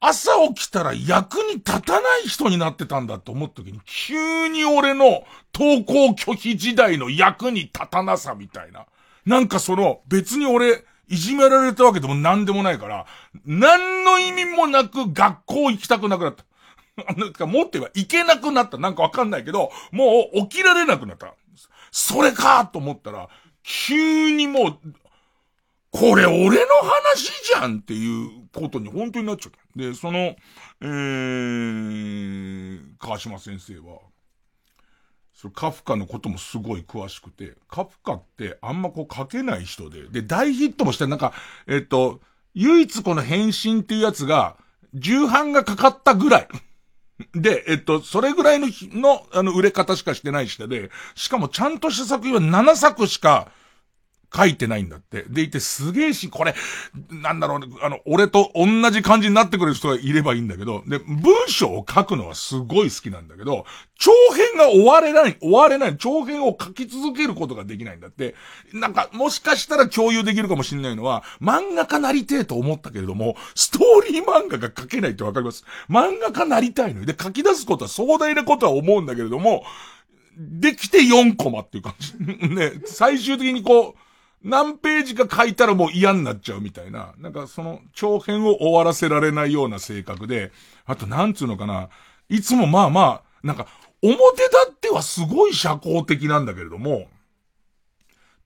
[0.00, 8.86] 朝起きたら役に立たない人になってたんだと思った時に、急に俺の登校拒否時代の役に立たなさみたいな。
[9.24, 13.06] なんかその、別に俺、いじめられたわけでも何でもないから、
[13.44, 16.44] 何の意味もなく学校行きたくなくなった。
[17.16, 18.78] なんかもっと言えば行けなくなった。
[18.78, 21.34] なんかわかんないけど、もう起きられなくなった。
[21.90, 23.28] それかと思ったら、
[23.62, 24.78] 急にもう、
[25.90, 29.58] これ俺の話じゃんっていうことに本当になっちゃった。
[29.78, 30.36] で、その、
[30.80, 34.00] えー、川島先生は、
[35.44, 41.34] そカフカのこともすごい詳しくて、カフカってあんまこう書けない人で、で、大ヒットもして、なんか、
[41.66, 42.20] えっと、
[42.54, 44.56] 唯一この変身っていうやつが、
[44.94, 46.48] 重版がかかったぐらい。
[47.34, 53.48] で、えっと、それぐらいの日の、あの、売れ方しかしてない人で、しかもちゃんとした作品は7作しか
[54.34, 55.24] 書いてないんだって。
[55.28, 56.54] でいてすげえし、これ、
[57.10, 63.64] なんだろうね、あの、俺と同じ感じになってくれる人がいればいいんだけど、で、文章を書くのはすごい好きなんだけど、
[63.98, 68.34] 長編が終われない、終われない、長編を書き続けることができないんだって。
[68.72, 75.64] なんか、もしかしたら共有できるかもしれないのは、漫画家なりてえと思ったけれども、ストーリー漫画が書けないってわかります。
[75.88, 77.06] 漫画家なりたいのよ。
[77.06, 79.64] で、書き出すことは壮大なことは思うんだけれども、
[80.36, 82.14] できて4コマっていう感じ。
[82.48, 84.03] ね、最終的にこう、
[84.44, 87.14] 何ページか書いたらもう嫌になっちゃうみたいな。
[87.18, 90.52] なんかその長編を終わらせられないような性格で、
[90.84, 91.88] あとなんつうのかな。
[92.28, 93.66] いつもまあまあ、なんか
[94.02, 97.08] 表立ってはすごい社交的なんだけれども、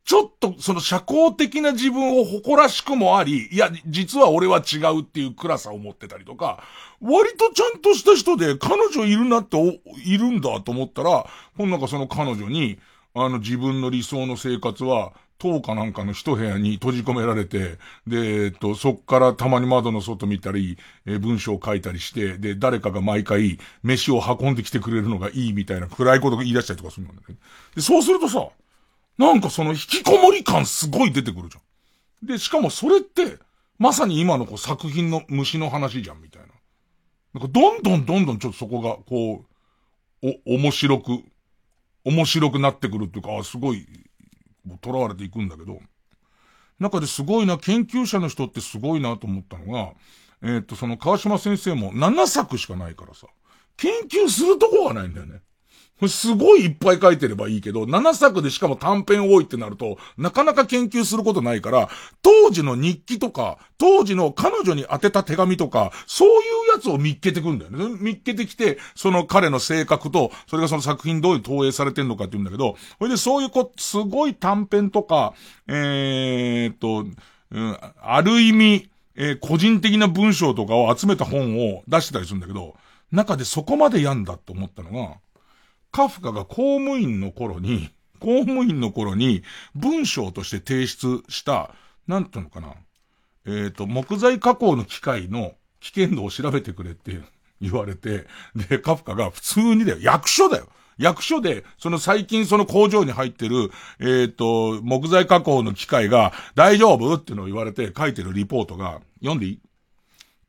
[0.05, 6.63] ちょっとその社交的な自分を誇らしくもあり、いや、実は俺は違うっていう暗さを持ってたりとか、
[7.01, 12.79] 割とちゃんとした人で彼女いるなって、いるんだと思ったら、ほんなんかその彼女に、
[13.15, 27.37] あの自分の理想の生活は、10かなんかの一部屋に閉じ込められて、で、えっと、そっからたまに窓の外見たり、えー文章を書いたりして、で、誰かが毎回、飯を運んできてくれるのがいいみたいな暗いことが言い出したりとかするんだね。
[27.74, 28.48] で、そうするとさ、
[29.18, 31.61] なんかその引きこもり感すごい出てくるじゃ
[32.24, 32.27] ん。
[32.27, 33.38] で、しかもそれって、
[33.79, 36.48] まさに今のこう作品の虫の話じゃん、みたいな。
[37.35, 39.44] なんかどんどんどんどんちょっとそこが、こ
[40.22, 41.22] う、お、面白く、
[42.05, 43.87] 面白くなってくるっていうか、あすごい、
[44.83, 45.81] 囚われていくんだけど、
[46.79, 49.93] 中ですごいな、研究者の人ってすごいなと思ったのが、
[50.43, 53.27] えっ、と、その川島先生も7作しかないからさ、
[53.77, 55.41] 研究するとこがないんだよね。
[56.07, 61.89] すごいいっぱい書いてればいいけど、7作でしかも短編多いってなると、なかなか研究することないから、
[62.23, 66.33] 当時の日記とか、当時の彼女に宛てた手紙とか、そうい
[66.71, 67.97] うやつを見っけてくんだよね。
[68.01, 75.35] 見っけてきて、その彼の性格と、それがその作品どういう投影されてんのかって言うんだけど、それでそういうこ、すごい短編とか、
[75.67, 77.07] えーと、
[77.51, 82.77] うん、ある意味、えー個人的な文章とかを集めた本を出してたりするんだけど、
[83.11, 85.17] 中でそこまでやんだと思ったのが、
[85.90, 89.42] カフカが公務員の頃に、公務員の頃に
[89.74, 91.74] 文章として提出した、
[92.07, 92.74] なんていうのかな。
[93.46, 97.20] えっ、と、木材加工の機械の危険度を調べてくれって
[97.61, 100.68] 言われて、で、カフカが普通にだよ、役所だよ。
[100.98, 103.70] 役所で、その最近その工場に入ってる、
[104.01, 109.61] えっ、と、木材加工の機械が大丈夫っていうのを言われて書いてるリポートが、読んでいい？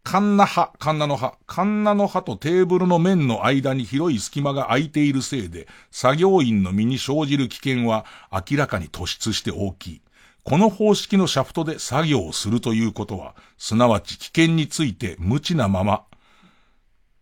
[0.04, 1.36] カンナ葉、カンナの葉。
[1.46, 10.02] カンナの葉とテーブルの面の間に広い隙間が空いているせいで、作業員の身に生じる危険は明らかに突出して大きい。
[10.44, 16.06] この方式のシャフトで作業をするということは、すなわち危険について無知なまま、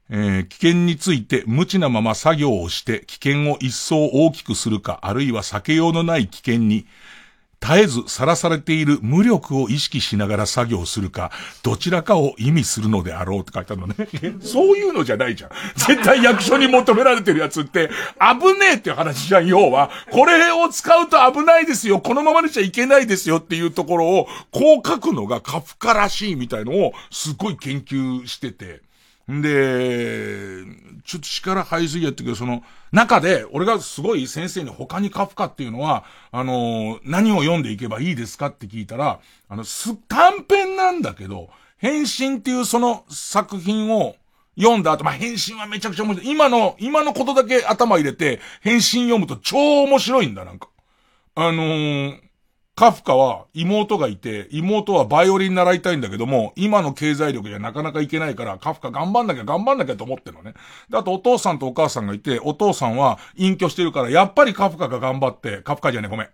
[0.10, 6.86] えー危険について無知なまま作業をして危険を一層大きくするか、あるいは避けようのない危険に、
[7.60, 11.32] 絶えずさらされている無力を意識しながら作業するか、
[11.64, 13.96] どちらかを意味するのであろうって書いてあるのね。
[14.42, 15.50] そういうのじゃないじゃん。
[15.76, 17.90] 絶対役所に求められてるやつって、
[18.20, 19.90] 危ねえって話じゃん、要は。
[20.12, 28.87] これを使うと危ないですよ、このままにしちゃいけないですよっていうところを、こう書くのがカフカらしいみたいのを、すごい研究してて。
[29.32, 30.64] んで、
[31.04, 44.16] ちょっと力入りすぎやったけど、その、中で、俺がすごい先生に他にカフカっていうのは、あの、何を読んでいけばいいですかって聞いたら、あの、す、短編なんだけど、変身っていうその作品を
[44.58, 46.32] 読んだ後、まあ、変身はめちゃくちゃ面白い。
[46.32, 50.70] 今の、今のことだけ頭入れて、変身読むと超面白いんだ、なんか。
[51.36, 52.27] あのー
[52.78, 60.54] カフカは妹がいて、妹はバイオリン習いたいんだけども、今の経済力じゃなかなかいけないから、カフカ頑張んなきゃ頑張んなきゃと思ってるのね。
[60.88, 66.30] で、あとお父さんとお母さんがいて、お父さんは隠居してるから、やっぱりカフカが頑張って、カフカじゃね、ごめん。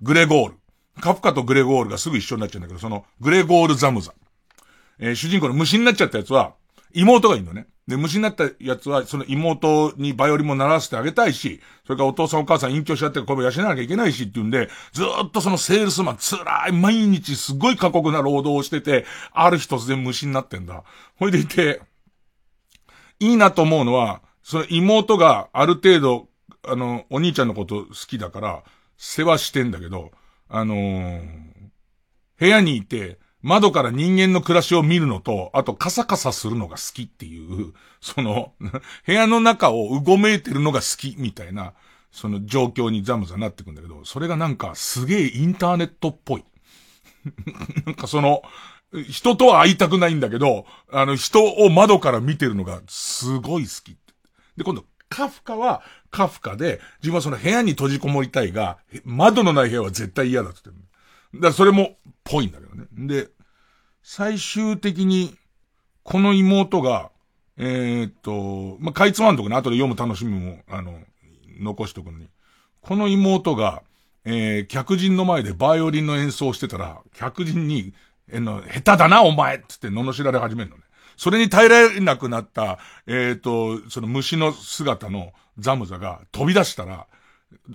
[0.00, 0.54] グレゴール。
[1.02, 4.14] カフカとグレゴールがすぐ一緒になっちゃうんだけど、その、グレゴールザムザ。
[4.98, 6.54] えー主人公の虫になっちゃったやつは、
[6.94, 7.66] 妹がいるのね。
[7.86, 20.82] で、虫になったやつは、その妹にバイオリンも習わせてあげたいし、それからお父さんお母さん隠居しちゃってこれ養わなきゃいけないしって言うんで、ずっとそのセールスマン、辛い、毎日すごい過酷な労働をしてて、ある日突然虫になってんだ。
[21.16, 21.82] ほいでいて、
[23.20, 26.28] いいなと思うのは、その妹がある程度、
[26.66, 28.62] あの、お兄ちゃんのこと好きだから、
[28.96, 30.12] 世話してんだけど、
[30.48, 31.54] あのー
[32.36, 38.54] 部屋にいて、窓から人間の暮らしを見るのと、あとカサカサするのが好きっていう、その、
[39.06, 41.74] 部屋の中をうごめいてるのが好きみたいな、
[42.10, 46.44] その状況にザムザになってくんだけど、それがなんかすげえインターネットっぽい。
[47.84, 48.42] なんかその、
[49.10, 54.14] 人とは会いたくないんだけど、あの人を窓から見てるのがすごい好きって。
[54.56, 60.88] で、今度、カフカはカフカで、自分はその部屋に閉じこもりたいが、窓のない部屋は絶対嫌だって言ってる。
[61.34, 62.86] だからそれも、ぽいんだけどね。
[62.92, 63.28] で、
[64.06, 65.34] 最終的に、
[66.02, 67.10] この妹が、
[67.56, 71.00] えーっと、まあ、かいつまんとくね、後で読む楽しみも、あの、
[71.58, 72.28] 残しとくのに。
[72.82, 73.82] この妹が、
[74.26, 77.94] えー、客人の前でバイオリンの演奏してたら、客人に、
[78.30, 80.82] えの、下手だな、お前つって罵られ始めるのね。
[81.16, 87.06] それに耐えられなくなった、えーと、その虫の姿のザムザが飛び出したら、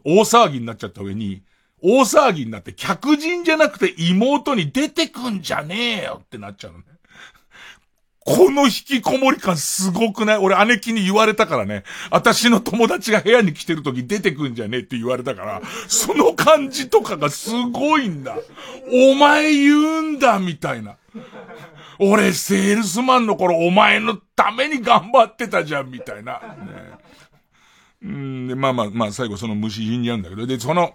[0.04, 1.42] 大騒ぎになっちゃった上に、
[1.82, 6.86] 大騒ぎになって客人じゃなくて妹に出てくんじゃねえよってなっちゃうのね。
[8.26, 10.38] この引きこもり感すごくない？
[10.38, 11.84] 俺姉貴に言われたからね。
[12.12, 18.38] 私の友達が部屋に来てる時出てくんじゃねえって言われたから、その感じとかがすごいんだ。
[18.92, 20.98] お前言うんだ、みたいな。
[21.98, 26.34] 俺、セールスマンの頃お前のために頑張ってたじゃん、みたいな。
[26.34, 26.40] ね、
[28.04, 30.94] うんで、まあまあまあ、最後その虫死んじゃうんだけど、で、その、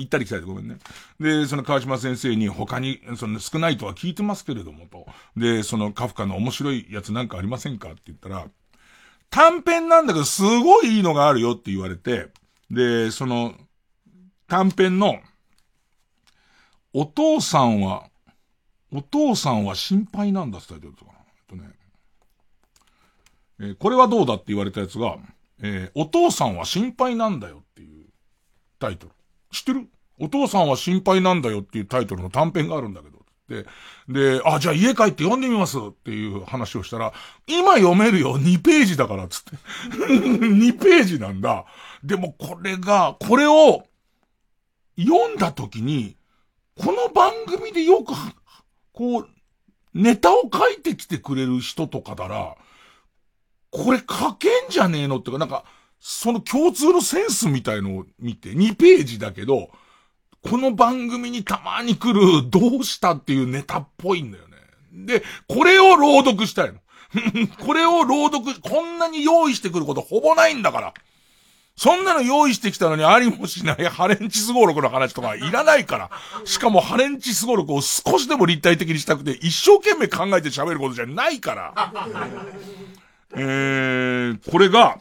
[0.00, 0.78] 行ったり来たりでごめんね。
[1.20, 5.06] で、その川島先生に他に、その少ないとは聞いてますけれどもと。
[5.36, 8.46] で、そのカフカの面白いやつなんかありませんかって言ったら、
[9.30, 12.28] 短編なんだけどすごいいいのがあるよって言われて、
[12.70, 13.54] で、その、
[14.48, 15.20] 短編の、
[16.92, 18.08] お父さんは、
[18.92, 21.18] お父さんは心配なんだってタイトルだったかな。
[21.18, 21.76] えっとね。
[23.58, 25.18] えーこれはどうだって言われたやつが、
[25.60, 28.06] えーお父さんは心配なんだよっていう
[28.78, 29.12] タイトル。
[29.50, 29.88] 知ってる？
[30.18, 33.16] お父さんは心配なんだよっていうタイトルの短編があるんだけど。
[33.48, 33.66] で、
[34.08, 37.12] で、あ、じゃあ家帰って読んでみますっていう話をしたら、
[37.46, 39.56] 今読めるよ、2ページだからっ、つって。
[39.96, 41.64] 2ページなんだ。
[42.02, 43.86] でもこれが、これを
[44.98, 46.16] 読んだ時に、
[46.78, 48.14] この番組でよく、
[48.92, 49.28] こう、
[49.94, 52.56] ネタを書いてきてくれる人とかだら、
[53.70, 55.64] これ書けんじゃねえのってか、なんか、
[56.00, 59.70] その共通のセンスみたいのを見て、2ページだけど、
[60.42, 64.56] この番組にたまに来る、どうしたっていうネタっぽいんだよね。
[64.92, 66.78] で、これを朗読したいの。
[67.64, 70.94] これを朗読、こんなに用意してくることほぼないんだから。
[71.76, 76.10] そんなの用意してきたのにありもしないハレンチスゴロクの話とかいらないから。
[76.46, 81.74] しかもハレンチスゴロクを少しでも立体的にしたくて一生懸命考えて喋ることじゃないから。
[83.32, 84.98] えー、これが、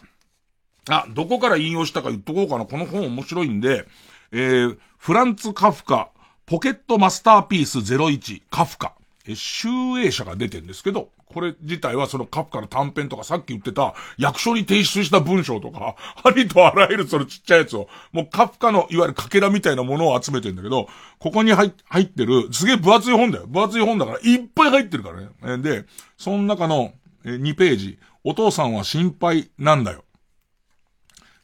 [0.89, 2.65] あ、どこから引用したか言っとこうかな。
[2.65, 3.85] この本面白いんで、
[4.31, 6.09] えー、フランツ・カフカ、
[6.45, 8.93] ポケットマスターピース01、カフカ。
[9.27, 9.67] え、集
[9.99, 20.87] 英社が出てんですけど、これ自体はそのカフカの短編とかさっき言ってた役所に提出した文章とか、ありとあらゆるそのちっちゃいやつを、もうカフカのいわゆるかけらみたいなものを集めてんだけど、
[21.19, 23.47] ここに入入ってる、すげえ分厚い本だよ。
[23.47, 25.11] 分厚い本だからいっぱい入ってるか
[25.41, 25.63] らね。
[25.63, 25.85] で、
[26.17, 26.93] その中の
[27.25, 30.04] 2ページ、お父さんは心配なんだよ。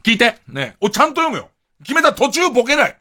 [0.04, 1.49] 聞いてねお、ちゃんと読むよ
[1.84, 2.97] 決めた途中ボケない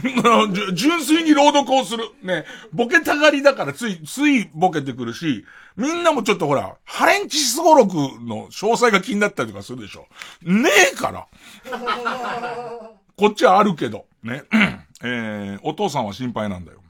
[0.74, 2.04] 純粋に朗読をする。
[2.22, 2.44] ね。
[2.72, 5.44] ボケたがりだからつい、ついボケてくるし、
[5.76, 10.06] みんなもちょっとほら、ハレンチスゴロクの詳細が気になったりとかするでしょ。
[10.42, 11.26] ねえから。
[13.16, 14.06] こっちはあるけど。
[14.22, 14.44] ね。
[15.02, 16.80] えー、お父さんは心配なんだよ。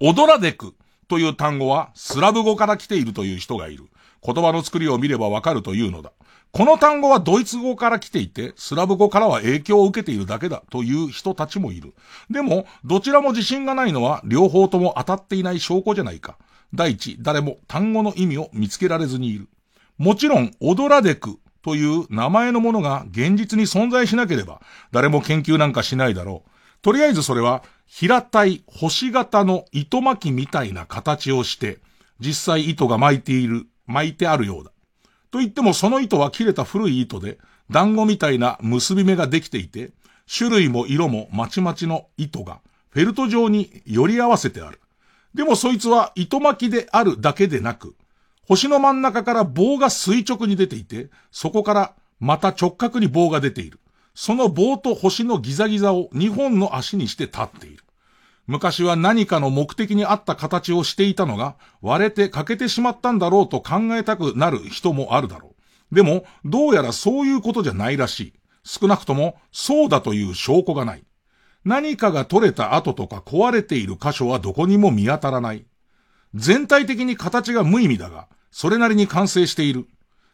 [0.00, 0.74] オドラデク
[1.08, 3.84] という単語はスラブ語から来ているという人がいる。
[4.24, 6.12] 言葉の作りを見ればわかるというのだ。
[6.52, 11.94] この単語はドイツ語から来ていて、スラブ語からは影響を受けているだけだという人たちもいる。
[12.28, 16.36] でも、どちらも自信がないのは両方とも当たっていない証拠じゃないか。
[16.74, 19.48] 第一、誰も単語の意味を見つけられずにいる。
[19.96, 26.50] もちろん、オドラデクという名前のものが現実に存在しなければ、誰も研究なんかしないだろう。
[26.82, 31.78] とりあえずそれは、平たい星型の糸巻きみたいな形をして、
[32.20, 34.70] 実際糸が巻いている、巻いてあるようだ。
[35.32, 37.38] と言ってもその糸は切れた古い糸で、
[37.70, 39.90] 団子みたいな結び目ができていて、
[40.32, 42.60] 種類も色もまちまちの糸が、
[42.90, 44.78] フェルト状に寄り合わせてある。
[45.34, 47.96] でもそいつは糸巻きであるだけでなく、
[48.46, 53.80] 星の真ん中から棒が垂直に出ていて、そこからまた直角に棒が出ている。
[54.14, 57.82] その棒と星のギザギザを2本の足にして立っている。
[58.46, 65.54] 昔は何かの目的に合った形をしていたのが、割れて欠けてしまったんだろうと考えたくなる人もあるだろ
[65.90, 65.94] う。
[65.94, 68.32] でも、どうやらそういうことじゃないらしい。
[68.64, 71.04] 少なくとも、そうだという証拠がない。
[71.64, 75.64] 何かが取れた跡とか壊れている箇所はどこにも見当たらない。
[76.34, 79.86] 全体的に形が無意味だが、それなりに完成している。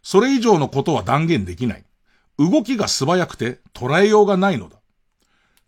[0.03, 1.85] それ以上のことは断言できない。
[2.39, 4.78] 動きが素早くて捉えようがないのだ。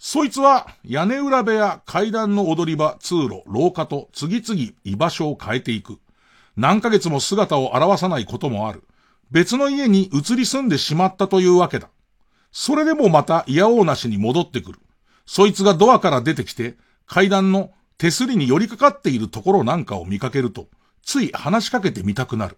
[0.02, 5.98] そいつは屋根裏部屋、階段の踊り場、通路、廊下と次々居場所を変えていく。
[6.56, 8.82] 何ヶ月も姿を現さないこともある。
[9.30, 11.90] 別の家に移り住んでしまったというわけだ。
[12.50, 14.78] それでもまた嫌おうなしに戻ってくる。
[15.26, 16.76] そいつがドアから出てきて、
[17.06, 20.68] 階段の手すりに寄りかかっているところなんかを見かけると、
[21.02, 22.56] つい話しかけてみたくなる。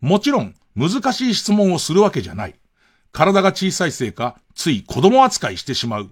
[0.00, 2.56] もちろん、難しい質問をするわけじゃない。
[3.12, 6.10] 体が小さいせいか、つい子供扱いしてしまう。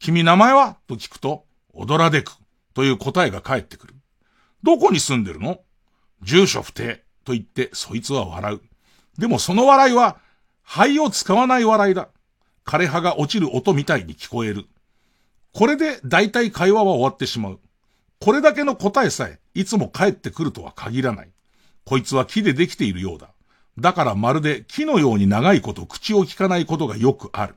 [0.00, 0.78] 君名前は？
[0.86, 1.44] と聞くと、
[1.74, 2.32] 踊らでく
[2.72, 3.94] という答えが返ってくる。
[4.62, 5.60] どこに住んでるの？
[6.22, 8.60] 住所不定と言ってそいつは笑う。
[9.18, 10.16] でもその笑いは、
[10.62, 12.08] 肺を使わない笑いだ。
[12.64, 14.64] 枯葉が落ちる音みたいに聞こえる。
[15.52, 17.60] これで大体会話は終わってしまう。
[18.20, 21.30] これだけの答えさえ、いつも帰ってくるとは限らない。
[21.84, 23.28] こいつは木でできているようだ。
[23.78, 27.54] だからまるで木のように長いこと口を聞かないことがよくある。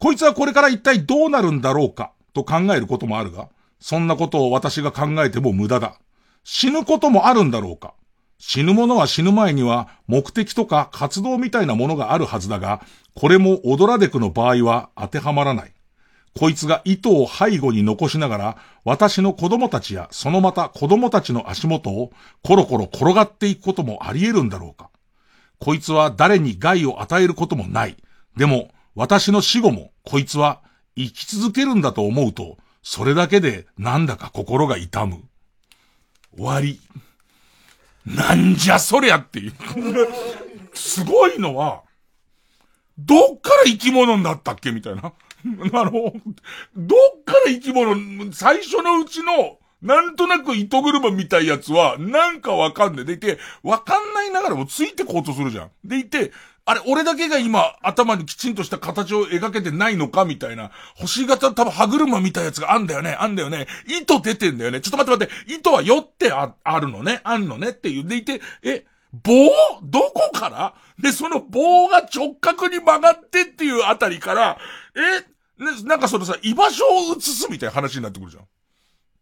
[0.00, 2.12] こいつはこれから一体どうなるんだろうか？
[2.32, 3.48] と考えることもあるが、
[3.80, 5.98] そんなことを私が考えても無駄だ。
[6.44, 7.94] 死ぬこともあるんだろうか？
[8.38, 12.80] 死ぬ者は死ぬ前には目的とか活動みたいなものがあるはずだが、
[13.14, 15.72] これも踊らでくの場合は当てはまらない。
[16.38, 22.12] こいつが糸を背後に残しながら、私の子供たちやそのまた子供たちの足元を
[22.44, 24.90] コロコロ転がっていくこともあり得るんだろうか？
[25.58, 27.96] こいつは誰に害を与えることもない。
[28.36, 30.60] でも、私の死後も、こいつは
[30.96, 35.22] 生き続けるんだと思うと、それだけでなんだか心が痛む。
[36.36, 36.80] 終わり。
[38.04, 39.52] なんじゃそりゃっていう。
[40.74, 41.84] すごいのは、
[42.98, 44.72] どっから生き物になったっけ？
[44.72, 45.02] みたいな。
[45.04, 45.12] あ
[45.44, 45.92] の、
[46.76, 53.04] どっから生き物、最初のうちの、なんとなく糸車みたいやつは、なんかわかんねえ。
[53.04, 55.70] でいて、わかんないながらもついてこうとするじゃん。
[55.84, 56.32] でいて、
[56.68, 60.70] あれ、俺だけが今、頭にきちんとした形を描けてないのかみたいな。
[60.96, 63.16] 星型多分歯車みたいなやつがあんだよね。
[63.18, 63.66] あんだよね。
[63.86, 64.82] 糸出てんだよね。
[64.82, 65.54] ちょっと待って待って。
[65.54, 67.22] 糸は寄ってあ、あるのね。
[67.24, 68.04] あんのねっていう。
[68.04, 69.32] でいて、え、棒？
[69.82, 70.74] どこから？
[70.98, 74.58] で、その棒が直角に曲がってっていうあたりから、
[74.94, 78.44] え、ね、なんかそのさ、居場所を移すみたいな話になってくるじゃん。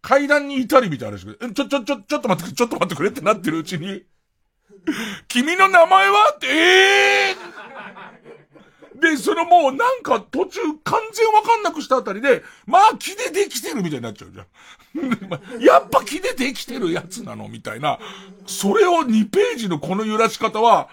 [0.02, 4.02] 階段にいたりみたいな話、ちょ、ちょ、ちょ、ちょっと待ってくれ、ちょっと待ってくれってなってるうちに、
[5.28, 6.32] 君の名前は？
[6.34, 14.46] って、ええー、で、そのもうなんか途中完全わかんなくしたあたりで、まあ木でできてるみたいになっちゃうじゃん。
[15.62, 17.48] やっぱ木でできてるやつなの？
[17.48, 17.98] みたいな。
[18.46, 20.88] それを2ページのこの揺らし方は、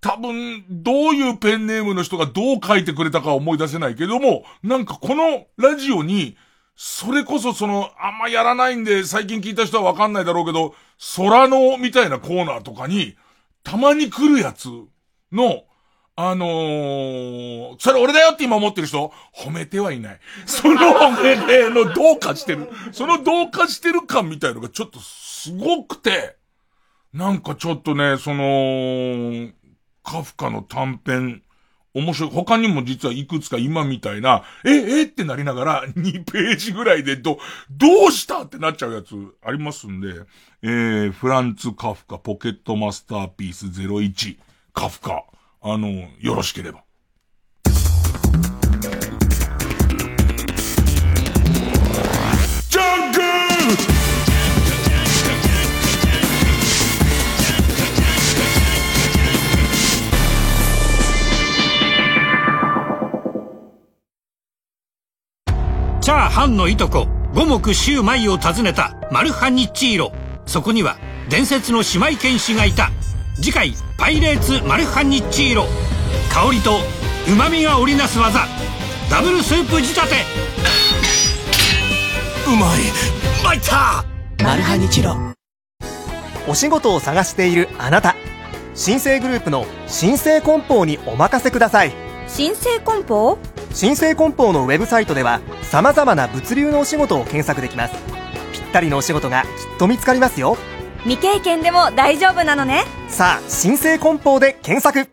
[0.00, 6.36] 多分、どういうペンネームの人がどう書いてくれたか思い出せないけども、なんかこのラジオに、
[6.76, 10.74] それこそその、あんまやらないんで、最近聞いた人はわかんないだろうけど、
[11.16, 13.16] 空のみたいなコーナーとかに、
[13.68, 14.70] たまに来るやつ
[15.30, 15.64] の、
[16.16, 20.20] あのー、それ俺だよって今思ってる人、褒めてはいない。
[20.46, 22.66] その褒めてのどうかしてる。
[22.92, 26.36] そのどうかしてる感みたいのがちょっとすごくて、
[27.12, 29.50] なんかちょっとね、その、
[30.02, 31.42] カフカの短編、
[31.94, 32.30] 面白い。
[32.30, 37.38] 他にも実はいくつか今みたいな、え、えってなりながら2ページぐらいでど、
[37.70, 40.08] どうしたってなっちゃうやつありますんで、
[40.62, 44.38] えー、フランツ・カフカポケットマスターピース01
[44.72, 45.24] カフカ、
[45.60, 45.88] あの、
[46.20, 46.87] よろしければ。
[66.08, 70.12] チャーハンのいとこ五目シューマイを訪ねたマルハニッチーロ。
[70.46, 70.96] そこには
[71.28, 72.90] 伝説の姉妹剣士がいた。
[73.34, 75.66] 次回「パイレーツマルハニッチーロ」
[76.32, 76.80] 香りと
[77.30, 78.46] 旨味が織りなす技。
[79.10, 80.24] ダブルスープ仕立て。
[82.46, 82.78] うまい。
[83.42, 84.02] 参った！
[84.42, 85.14] マルハニチロ。
[86.48, 88.16] お仕事を探しているあなた。
[88.74, 91.92] 新生グループの新生梱包にお任せください。
[92.26, 93.36] 新生梱包？
[93.72, 97.94] 新生梱包のウェブサイトでは様々な物流のお仕事を検索できます。
[98.52, 99.48] ぴったりのお仕事がきっ
[99.78, 100.56] と見つかりますよ。
[101.04, 102.84] 未経験でも大丈夫なのね。
[103.08, 105.10] さあ新生梱包で検索。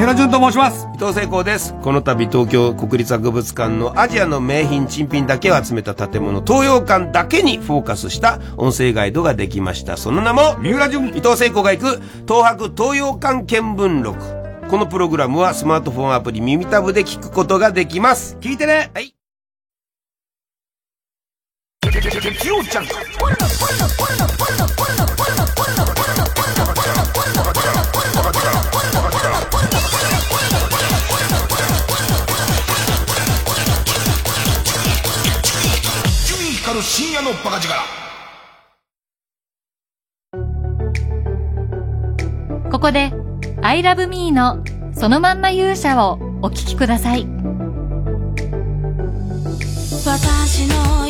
[0.00, 0.86] 三浦淳と申します。
[0.94, 1.74] 伊藤聖光です。
[1.82, 9.96] この度東京国立博物館のアジアの名品珍品だけを集めた建物東洋館だけにフォーカスした音声ガイドができました。
[9.98, 11.08] その名も三浦淳。
[11.08, 14.39] 伊藤聖光が行く東博東洋館見聞録
[14.70, 18.36] このプログラムはスマートフォンアプリ耳タブで聞くことができます。
[18.40, 18.92] 聞いてね。
[18.94, 19.16] はい。
[36.62, 37.74] 光る深夜のバカ力。
[42.70, 43.10] ここで
[43.62, 47.26] I love me のそのまんま勇者をお聴きください。
[50.06, 51.06] 私の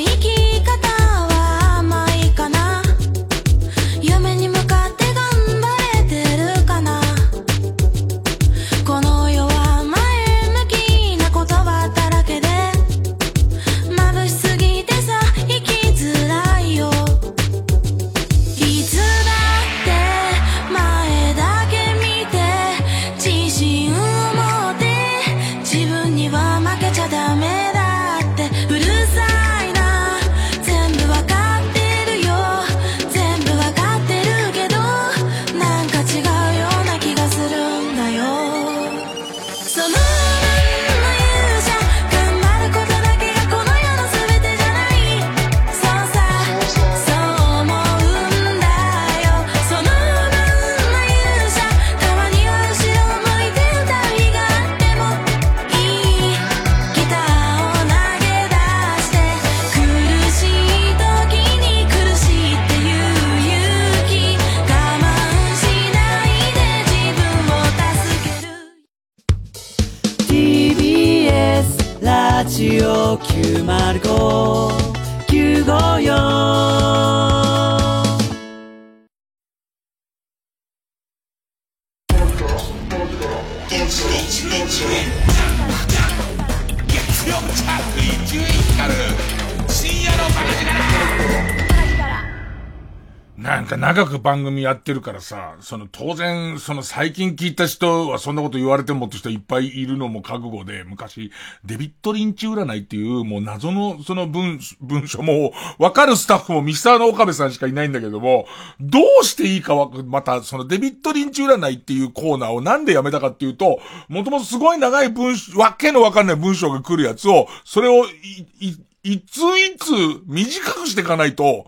[93.76, 101.30] なんか長く番組やってるからさ、その当然、その最近聞いた人はそんなこと言われてもって人いっぱいいるのも覚悟で、昔、
[101.64, 108.46] デビットリンチ占いっていうもう謎のその文、文書も、わかるスタッフもミスターの岡部さんしかいないんだけども、
[108.80, 119.92] どうしていいかわ、またそのデビットリンチ占いっていうコーナーをなんでやめたかっていうと、もともとすごい長い文章、わけのわかんない文章が来るやつを、それをい、い、いついつ
[120.26, 121.66] 短くしていかないと、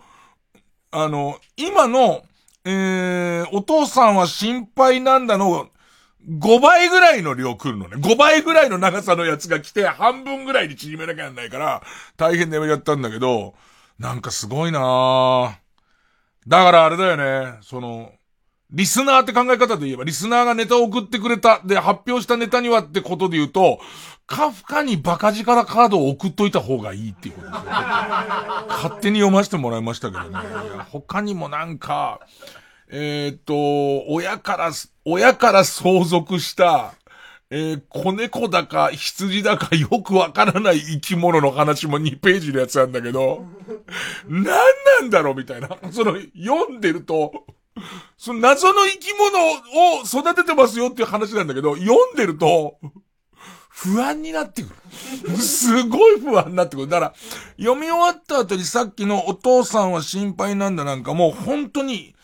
[0.92, 2.22] あの、今の、
[2.64, 5.68] えー、お父さんは心配なんだの、
[6.28, 7.96] 5倍ぐらいの量来るのね。
[7.96, 11.82] 5倍ぐらいの長さのやつが来て、半分ぐらいに縮めなきゃなんないから、
[12.16, 13.54] 大変でやったんだけど、
[13.98, 15.52] なんかすごいなぁ
[16.46, 18.12] だからあれだよね、その、
[18.70, 21.60] リスナーって考え方で言えば、リスナーがネタを送ってくれた。
[21.64, 23.80] で、発表したネタにはってことで言うと、
[24.32, 27.62] カフカにバカ力カードを送っといた方がいいっていうことですよ。
[28.66, 30.38] 勝手に読ませてもらいましたけどね。
[30.90, 32.20] 他にもなんか、
[32.88, 34.70] えーっと、親から、
[35.04, 36.94] 親から相続した、
[37.50, 43.44] えー、子猫だか羊だかよくわからない生き物の話も2ページのやつなんだけど、
[44.26, 44.60] 何な
[45.02, 45.68] んだろうみたいな。
[45.90, 47.44] その、読んでると、
[48.16, 52.78] その謎の生き物を育ててますよっていう話なんだけど、読んでると、
[53.82, 54.68] 不安になってく
[55.28, 55.36] る。
[55.36, 56.88] すごい不安になってくる。
[56.88, 57.14] だから、
[57.58, 62.14] 読み終わった後にさっきのお父さんは心配なんだなんかもう本当に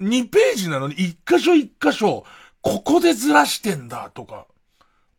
[0.00, 2.24] 2ページなのに1箇所1箇所、
[2.60, 4.46] ここでずらしてんだとか、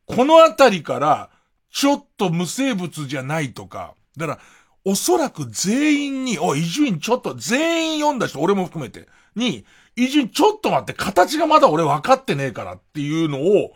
[0.06, 1.30] このあたりから
[1.72, 4.40] ちょっと無生物じゃないとか、だから、
[4.86, 9.66] おそらく全員に、おい、伊集院ちょっと、全員読んだ人、俺も含めて、に、
[9.96, 13.74] 伊集院ちょっと待って、形がまだ俺分かってねえからっていうのを、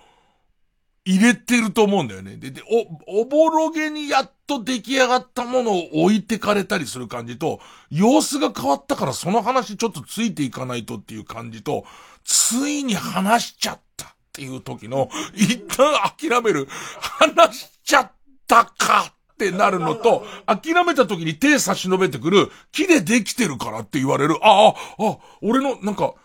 [1.06, 2.36] 入れてると思うんだよね。
[2.38, 2.64] で、で、
[3.08, 7.60] お、おぼろげにやっと出来上がったものを置いてかれたりする感じと、
[7.92, 11.86] 様子が変わったからその話ちょっとついていかないとっていう感じと、
[12.24, 16.68] ついに話しちゃったっていう時の、一旦諦める、
[17.00, 18.12] 話しちゃっ
[18.48, 26.16] たかってなるのと、諦めた時に手差し伸べてくる、木でできてるからって言われる、ああ、あ、俺の、なんか、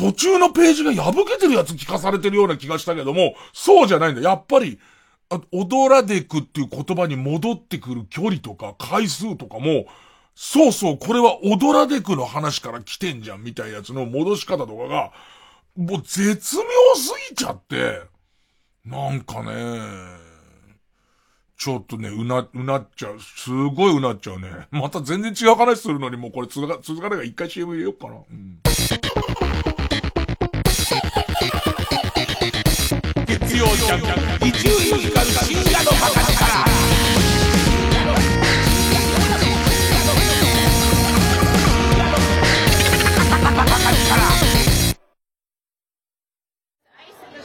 [0.00, 4.22] 途中のページが破けてるやつ聞かされてるような気がしたけども、そうじゃないんだ。
[4.22, 4.80] やっぱり、
[5.28, 9.84] あ踊らでくっていう言葉に戻ってくる距離とか回数とかも、
[10.34, 15.12] そうそう、これは踊らでくの話から来てんじゃんみたいなやつの戻し方とかが、
[15.76, 16.62] もう絶妙
[16.96, 18.00] すぎちゃって、
[18.86, 19.52] なんかね、
[21.58, 23.20] ちょっとね、うな、うなっちゃう。
[23.20, 24.48] すごいうなっちゃうね。
[24.70, 28.14] また全然違う話するのにもうこれ続か、続かないから一回 CM 入れようかな。
[28.14, 28.60] うん
[33.60, 34.00] 曜ジャン
[34.40, 36.40] ク伊集院光る深夜のバカ力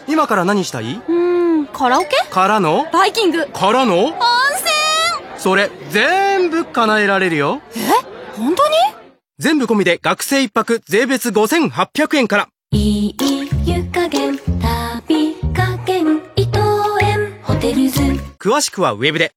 [0.08, 0.94] 今から何したい？
[0.94, 2.10] うーん、カラオケ？
[2.30, 2.86] からの？
[2.94, 3.48] バイキング。
[3.48, 4.06] からの？
[4.06, 4.20] 温泉。
[5.38, 7.62] それ、全部叶えられるよ。
[7.76, 7.80] え？
[8.38, 8.76] 本当に？
[9.38, 12.48] 全部込みで学生一泊税別5800円から。
[12.72, 13.16] いい
[13.66, 14.40] 湯加減
[18.46, 19.32] 詳しくはウェブで。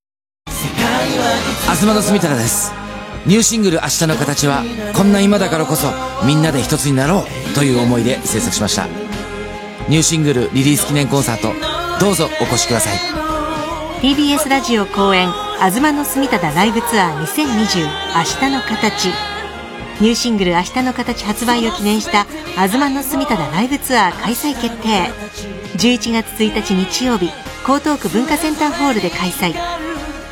[1.63, 2.75] 東田住太です。
[3.25, 4.63] ニューシングル「明日の形」は
[4.95, 5.91] こんな今だからこそ
[6.27, 8.87] みんなで一つになろうという思いで制作しました。
[9.89, 11.55] ニューシングルリリース記念コンサート
[11.99, 12.99] どうぞお越しください。
[14.03, 19.09] TBS ラジオ公演「東の住忠ライブツアー2020明日の形」
[20.01, 22.27] ニューシングル「明日の形」発売を記念した
[22.61, 25.11] 「東の住忠ライブツアー」開催決定。
[25.79, 27.31] 11月1日日曜日
[27.69, 29.53] 江東区文化センターホールで開催。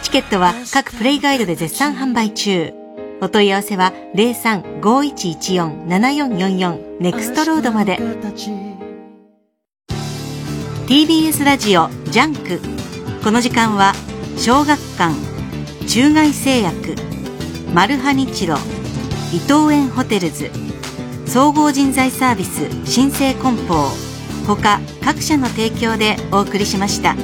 [0.03, 2.73] チケットは各プレイガイドで絶賛販売中。
[3.21, 7.99] お問い合わせは03-5114-7444ネクストロードまで。
[10.87, 12.59] TBS ラジオ JUNK。
[13.23, 13.93] この時間は
[14.39, 15.15] 小学館
[15.87, 16.95] 中外製薬
[17.75, 18.57] マルハニチロ
[19.35, 20.51] 伊藤園ホテルズ
[21.27, 24.06] 総合人材サービス新生梱包。
[24.55, 27.17] 他各社の提供でお送りしました。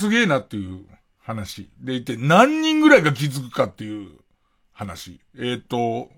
[0.00, 0.86] すげえなっていう
[1.18, 1.68] 話。
[1.78, 4.12] でいて、何人ぐらいが気づくかっていう
[4.72, 5.20] 話。
[5.36, 6.10] えっ、ー、と、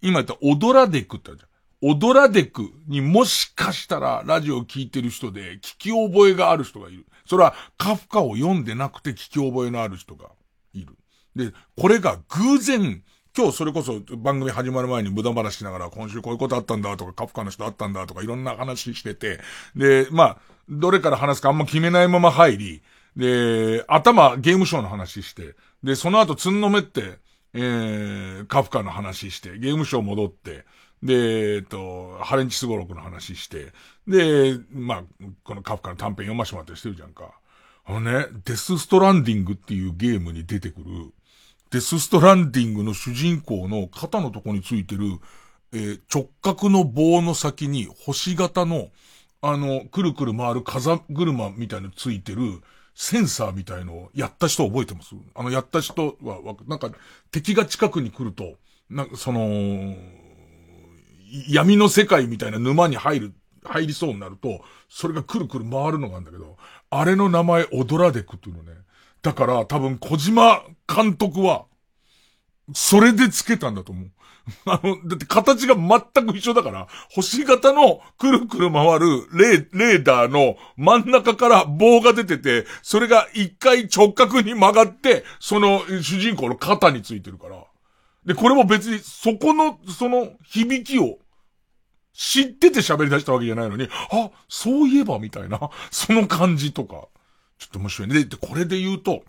[0.00, 1.92] 今言ったオドラデクってあるじゃん。
[1.92, 7.06] オドラデクにもしかしたらラジオを聞いてる人で聞き覚えがある人がいる。
[7.24, 10.30] それはカフカを読んでなくて聞き覚えのある人が
[10.74, 10.96] いる。
[11.36, 13.04] で、これが偶然、
[13.36, 19.40] 今日それこそ番組始まる前に無駄話しながら今週こういうことあったんだとかカフカの人あったんだとかいろんな話してて、
[19.76, 20.38] で、まあ、
[20.68, 22.82] どれから話すかあんま決めないまま入り、
[23.16, 27.18] で、頭ゲームショーの話して、で、その後つんのめって、
[27.54, 30.64] えー、カフカの話して、ゲームショー戻って、
[31.02, 33.72] で、えっと、ハレンチスゴロクの話して、
[34.06, 35.02] で、まあ、
[35.42, 37.32] このカフカの短編読ましてもらったりしてるじゃんか。
[37.84, 41.12] あのね、デスストランディングっていうゲームに出てくる、
[41.70, 45.18] デスストランディングの主人公の肩のとこについてる、
[45.72, 48.90] えー、直角の棒の先に星型の、
[49.42, 52.62] あの、くるくる回る風車みたいのついてる、
[52.94, 55.14] センサーみたいのをやった人覚えてます？
[55.34, 56.90] あの、やった人は、なんか、
[57.30, 58.54] 敵が近くに来ると、
[58.88, 59.94] なんか、その、
[61.48, 63.34] 闇の世界みたいな沼に入る、
[63.64, 66.56] 入りそうになると、それがくるくる回るのがあるんだけど、
[66.90, 68.72] あれの名前、オドラデクっていうのね。
[69.22, 71.64] だから多分小島監督は、
[72.74, 74.10] それでつけたんだと思う。
[74.66, 87.56] あの、だって形が全く一緒だから、星型のくるくる回るレーレーダーの真ん中から棒が出てて、それが一回直角に曲がって、その主人公の肩についてるから。
[88.26, 91.18] で、これも別にそこの、その響きを
[92.12, 97.08] 知ってて喋り出したわけじゃないのに、あ、そういえばみたいな、その感じとか、
[97.58, 98.24] ちょっと面白いね。
[98.24, 99.22] で、これで言うと、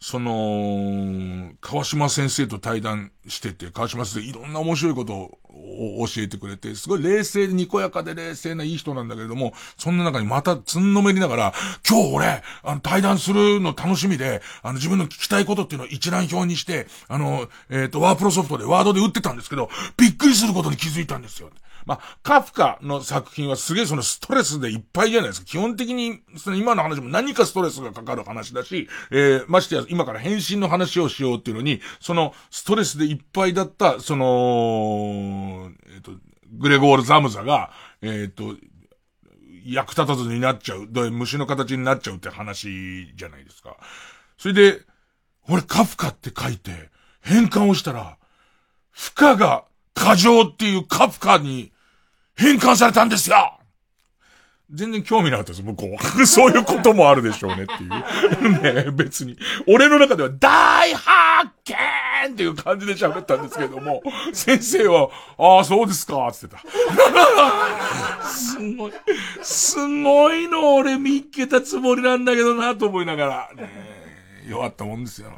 [0.00, 11.54] その、川島先生と対談してて、川島先生いろんな面白いことを教えてくれて、すごい冷静でにこやかで冷静ないい人なんだけれども、そんな中にまたつんのめりながら、
[11.88, 21.50] 今日俺、あの、対談するの楽しみで、あの、自分の聞きたいことっていうのを一覧表にして、あの、えっ、ー、と、ワープロソフトでワードで打ってたんですけど、びっくりすることに気づいたんですよ。
[21.86, 25.46] まあ、カフカの作品はすげえそのストレスでいっぱいじゃないですか。
[25.46, 36.12] 基本的に、その今の話も何かストレスがかかる話だし、えー、ましてや今から返信の話をしようっていうのに、そのストレスでいっぱいだった、その、えっ、ー、と、
[36.52, 37.70] グレゴール・ザムザが、
[38.00, 38.56] えっ、ー、と、
[39.66, 43.76] 役立たずになっちゃう、虫の形になっちゃうって話じゃないですか。
[44.38, 44.80] それで、
[45.48, 48.18] 俺カフカって書いて、変換をしたら、
[48.90, 49.64] 負荷が
[49.94, 51.72] 過剰っていうカフカに
[52.36, 53.58] 変換されたんですよ
[54.72, 56.26] 全然興味なかったです、向こう。
[56.26, 58.84] そういうこともあるでしょうねっていう。
[58.84, 59.36] ね別に。
[59.68, 66.62] 俺の中では大発見っていう感じで喋ったんですけども、先生は、ああ、そうですか、つってた。
[68.26, 68.92] すごい、
[69.42, 73.94] すごいの俺見っけたつもりなんだけどな、と思いながら、ね
[74.48, 75.30] 弱ったもんですよ。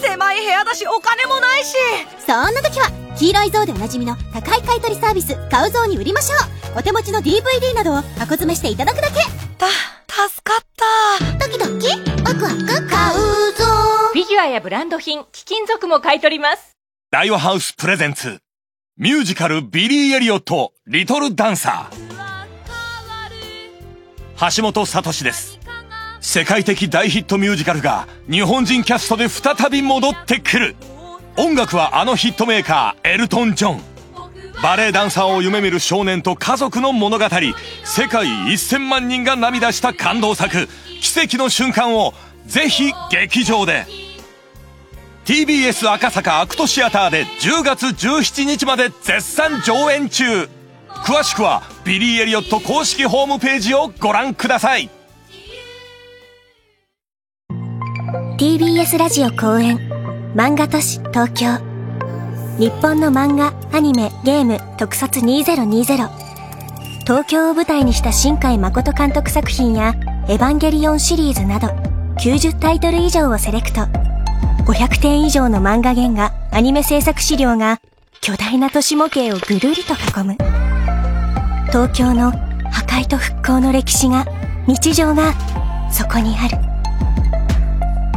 [0.00, 1.74] 狭い部屋だしお金もないし。
[2.26, 6.36] そんな時は黄色い像でおなじみの高い買取サービス買う像に売りましょ
[6.74, 6.78] う。
[6.78, 9.14] お手持ちの DVD などを箱詰めしていただくだけ。
[9.58, 9.66] た
[10.28, 11.46] 助かった。
[11.46, 11.88] ドキドキ。
[12.22, 13.64] ワクワク買うぞ。
[14.12, 16.76] フィギュアやブランド品貴金属も買い取ります。
[17.10, 18.38] 大和ハウスプレゼンツ
[18.96, 22.08] ミュージカルビリー・エリオットリトル・ダンサー。
[24.56, 25.57] 橋本聡です
[26.20, 30.76] 世界的大ヒットミュージカルが日本人キャストで再び戻ってくる。
[31.36, 33.80] 音楽はあのヒットメーカーエルトン・ジョン。
[34.62, 37.24] バレエダンサーを夢見る少年と家族の物語。
[37.84, 40.68] 世界1000万人が涙した感動作。
[41.00, 42.12] 奇跡の瞬間を
[42.46, 43.86] ぜひ劇場で。
[45.24, 50.48] TBS 赤坂アクトシアターで10月17日まで絶賛上演中。
[51.04, 54.90] 詳しくはビリー・エリオット公式ホームページをご覧ください。
[58.08, 59.76] TBS ラジオ公演。
[60.34, 61.58] 漫画都市東京。
[62.58, 66.08] 日本の漫画、アニメ、ゲーム、特撮2020
[67.04, 69.94] 東京を舞台にした新海誠監督作品や
[70.26, 71.68] エヴァンゲリオンシリーズなど
[72.18, 73.82] 90タイトル以上をセレクト。
[74.64, 77.78] 500点以上の漫画原画、アニメ制作資料が
[78.22, 80.36] 巨大な都市模型をぐるりと囲む。
[81.66, 82.30] 東京の
[82.70, 84.24] 破壊と復興の歴史が
[84.66, 85.34] 日常が
[85.90, 86.68] そこにある。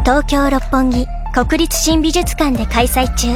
[0.04, 3.36] 東京六本木国立新美術館で開催中。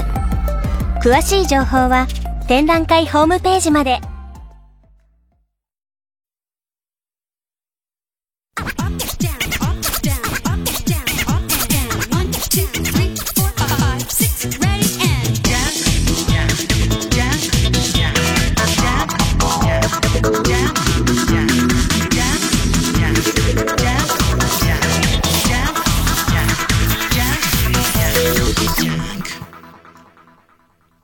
[1.00, 2.08] 詳しい情報は
[2.48, 4.02] 展覧会ホームページまで。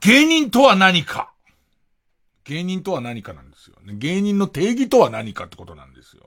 [0.01, 1.31] 芸人とは何か
[2.45, 3.93] 芸人とは何かなんですよね。
[3.97, 6.23] 芸人の定義とは何かってことなんですよ。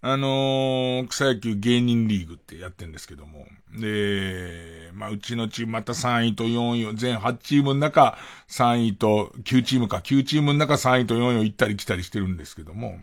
[0.00, 3.46] あのー、草野球芸人リーグってやってんですけども。
[3.78, 12.98] で、まあ、うちのチームまた3位と4位を、全8チームの中3位と9チームか、9チームの中3位と4位を行ったり来たりしてるんですけども。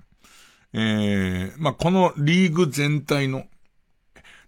[0.73, 3.45] えー、まあ、このリーグ全体の、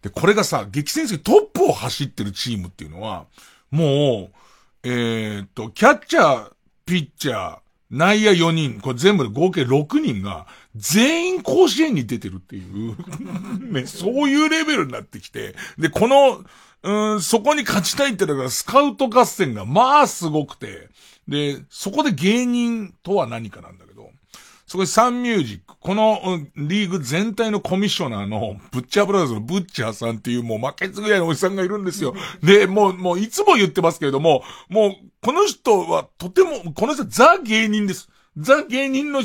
[0.01, 3.27] で、これがさ、激戦績トップを走ってるチームっていうのは、
[3.69, 4.40] もう、
[4.83, 6.51] えー、っと、キャッチャー、
[6.85, 7.59] ピッチャー、
[7.91, 12.95] 内野4人、これ全部で合計6人が、全員甲子園に出てるっていう
[13.71, 16.43] ね、そういうレベルになってきて、で、この、
[16.83, 20.89] うん、そこに勝ちたいってだから、スカウト合戦が、まあ、すごくて、
[21.27, 23.90] で、そこで芸人とは何かなんだけど、
[24.71, 32.13] そこでサンミュージック、この、うん、リーグ全体のコミッショナーの、ブッチャーブラザーズのブッチャーさんっていうもう負けずぐらいのおじさんがいるんですよ。
[32.41, 38.07] で、もう、もういつも言ってますけれども、もう、この人はとても、この人はザ芸人です。
[38.37, 39.23] ザ芸人の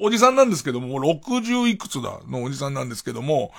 [0.00, 3.52] おじさんなんですけども、もう60いくつだのおじさんなんですけども、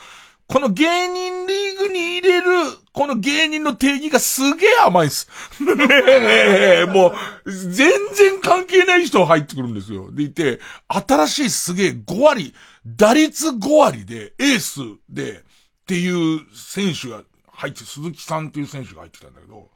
[0.47, 2.47] この芸人リーグに入れる、
[2.93, 5.27] この芸人の定義がすげえ甘いです。
[5.59, 7.13] ねえ、も
[7.45, 10.09] う、全然関係ない人入ってくるんですよ。
[10.11, 12.53] でいて、新しいすげえ5割、
[12.85, 14.79] 打率5割で、エース
[15.09, 15.43] で、っ
[15.85, 19.69] ていう選手が入って、鈴木さんっていう選手が入ってたんだけど、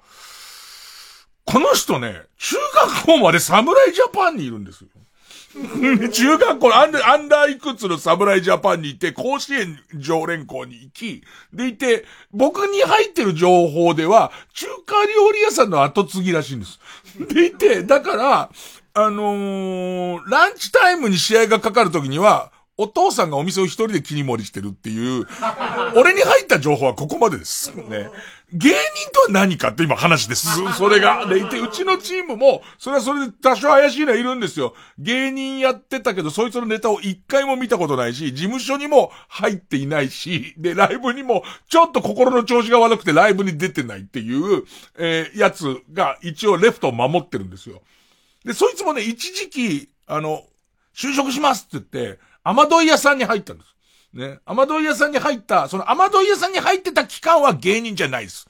[1.44, 4.90] この人ね、中学校まで侍ジャパンにいるんですよ。
[6.12, 11.24] 中学校のアンダアンダーいくつの侍ジャパンにいて、甲子園常連校に行き、
[11.54, 16.80] でいて、僕に入ってる情報では、中華料理屋さんの後継ぎらしいんです。
[17.34, 18.50] でいて、だから、
[18.94, 25.28] あのー、ランチタイムに試合がかかるときには、お父さんがお店を一人で切り盛りしてるっていう、
[25.96, 27.72] 俺に入った情報はここまでです。
[27.76, 28.10] ね。
[28.54, 30.48] 芸人とは何かって今話です。
[30.78, 31.26] それが。
[31.26, 34.74] でいて、うちのチームも、それはそれで多少怪しいのはいるんですよ。
[34.98, 44.64] 芸人やってたけど、そいつのネタを一回も見たことないし、事務所にも入っていないし、で、ライブにも、ちょっと心の調子が悪くてライブに出てないっていう、
[44.98, 47.82] えー、やつが一応レフトを守ってるんですよ。
[48.44, 50.44] で、そいつもね、一時期、あの、
[50.94, 53.76] 就職しますって言って、雨どい屋さんに入ったんです。
[54.14, 54.40] ね。
[54.46, 58.48] 雨どい屋さんに入った、その雨どい屋さんに入ってた期間は芸人じゃないです。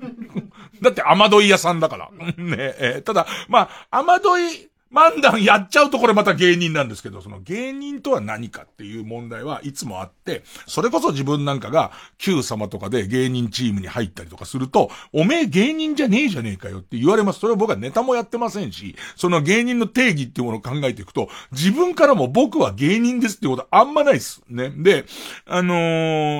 [0.80, 2.10] だって雨どい屋さんだから。
[2.10, 17.40] ねえー、ただ、まあ、雨どい漫談やっちゃうとこれまた芸人なんですけど、その芸人とは何かっていう問題はいつもあって、それこそ自分なんかが Q 様とかで芸人チームに入ったりとかすると、おめえ芸人じゃねえじゃねえかよって言われます。
[17.40, 24.42] それは僕はネタもやってませんし、その芸人の定義っていうものを考えていくと、自分からも僕は芸人ですっていうことあんまないです。
[24.48, 24.70] ね。
[24.70, 25.04] で、
[25.46, 25.74] あの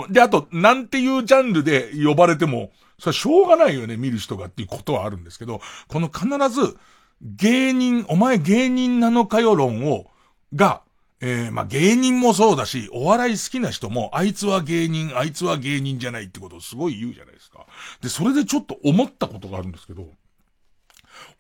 [0.09, 6.77] ー、で、あと、なんていうジャンルで呼ばれても、それはしょうがないよね、見る人がっていうことはあるんですけど、この必ず、
[7.21, 10.11] 芸人、お前芸人なのかよ論を、
[10.55, 10.83] が、
[11.21, 17.67] えー、まあ、芸人もそうだし、お笑い好きな人も、あいつは芸人、あいつは芸人じゃないってことをすごい言うじゃないですか。
[18.01, 20.09] で、それでちょっと思ったことがあるんですけど、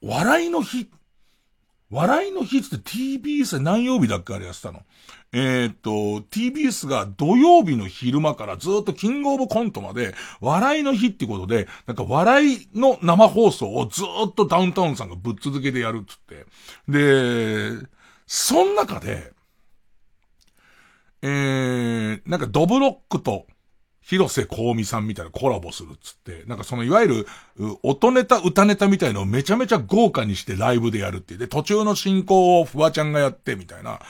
[0.02, 0.90] 笑いの日、
[1.90, 4.82] 笑いの日って TBS 何曜日だっけあれやってたの？
[5.32, 5.90] えー、っと、
[6.30, 16.46] TBS が土曜日の昼間からずっとキングオブコントまで、笑いの日ってことで、なんか笑いの生放送をずっとダウンタウンさんがぶっ続けてやるっつって。
[16.88, 17.86] で、
[18.26, 19.32] その中で、
[21.22, 23.46] えー、なんかドブロックと、
[24.02, 27.26] 広瀬香美さんみたいなコラボするっつって、なんかそのいわゆる、
[27.84, 34.00] 音ネタ、歌ネタみたいのをめちゃめちゃ豪華にしてライブでやるっていうで、途中の進行をフワちゃんがやってみたいな、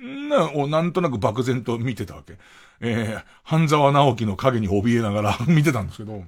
[0.00, 2.38] な、をなんとなく漠然と見てたわけ。
[2.80, 6.24] えー、半沢直樹の影に怯えながら 見てたんですけど、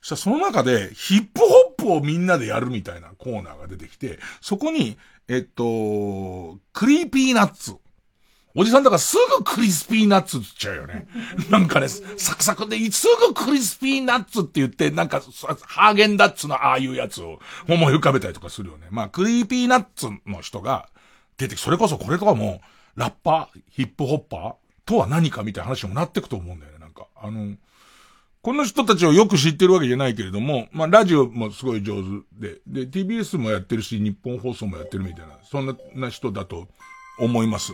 [0.00, 4.96] そしたらその中でヒップホップをみんなでやるみたいなコーナーが出てきて、そこに、
[5.28, 7.76] えっと、 Creepy Nuts。
[8.58, 11.06] おじさんだからすぐクリスピーナッツって言っちゃうよね。
[11.50, 15.20] なんかね、サクサクで、すぐクリスピーナッツって言って、なんか、
[15.66, 17.38] ハーゲンダッツのああいうやつを
[17.68, 18.86] 思い浮かべたりとかするよね。
[18.90, 20.88] まあ、 Creepy Nuts の人が
[21.36, 22.60] 出てき、それこそこれとかも、
[22.94, 24.54] ラッパー、ヒップホッパー
[24.86, 26.78] とは何かみたいな話もなってくと思うんだよね。
[26.78, 27.56] なんか、あの、
[28.42, 36.68] この人たちをよく知ってるわけじゃないけれども、まあ、ラジオもすごい上手で、で、TBS もやってるし、ニッポン放送もやってるみたいな、そんなな人だと
[37.18, 37.72] 思います。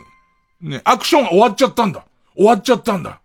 [0.60, 2.06] ね、アクションが終わっちゃったんだ。
[2.34, 3.20] 終わっちゃったんだ。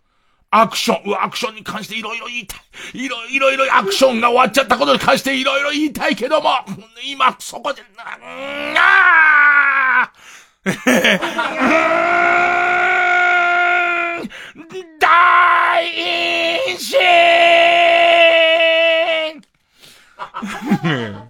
[0.49, 2.59] アクション、うわ、アクションに関していろいろ言いたい。
[2.93, 6.49] いろいろいろアクションが終わっちゃったことに関していろいろ言いたいけども、
[7.05, 9.46] 今、そこで、な、あ
[14.99, 16.97] 大陰神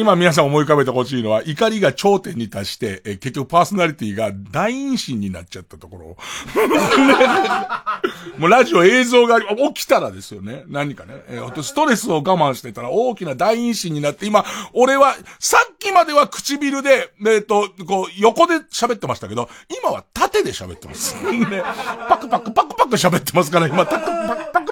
[0.00, 6.16] 今皆さん思い浮かべてほしいのは、怒りが頂点に達して、え結局パーソナリティが大陰神になっちゃったところ。
[8.38, 10.64] もうラジオ映像が起きたらですよね。
[10.68, 11.22] 何かね。
[11.28, 14.42] えー、ストレスを我慢してたら大きな大陰神になって、今、
[14.72, 19.50] 俺は、さっきまでは唇で、えっ、ー、と、こう、横で喋ってましたけど、
[19.82, 21.14] 今は縦で喋ってます。
[21.22, 21.62] ね。
[22.08, 24.06] パクパクパクパク喋ってますから、今、パク
[24.50, 24.69] パク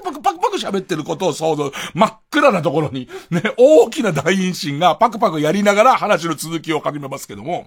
[0.59, 7.67] 喋ってることを想像、真っ暗なところに、ね、大きな大陰神がパクパクやりながら話の続きを始めますけども、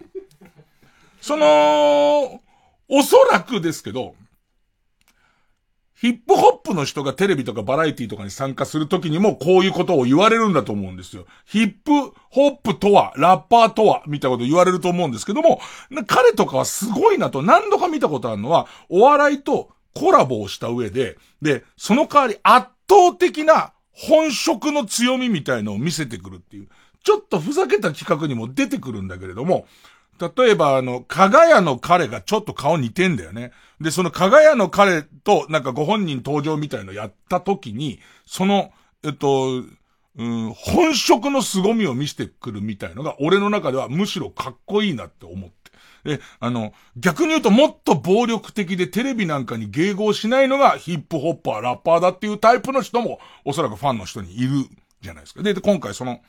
[1.22, 2.42] その、
[2.90, 4.16] おそらくですけど、
[6.02, 11.28] ヒップホップの人がテレビとかバラエティとかに参加するときにもこういうことを言われるんだと思うんですよ。
[11.46, 11.92] ヒップ
[12.32, 15.62] ホップとは、ラッパーとは、みたいなこと言われると思うんですけども、
[16.08, 26.68] 彼とかはすごいなと何度か見たことあるのは、お笑いとコラボをした上で、で、その代わり圧倒的な本職の強みみたいのを見せてくるっていう。
[27.04, 29.66] ちょっとふざけた企画にも出てくるんだけれども、
[30.36, 33.52] 例えばあの、かがやの彼がちょっと顔似てんだよね。
[33.80, 38.72] で、そのかがやの彼となんかご本人登場みたいのやった時に、その、
[39.04, 39.64] えっと、
[40.18, 45.71] うん、本職の凄みを見せてくるみたいのが、俺の中ではむしろかっこいいなって思って。
[46.04, 54.68] で、あの、逆に言うともっと暴力的でテレビなんかに迎合しないのがヒップホッパー、ラッパーだっていうタイプの人も、おそらくファンの人にいる
[55.02, 55.44] じゃないですか。
[55.44, 56.22] で、で今回その、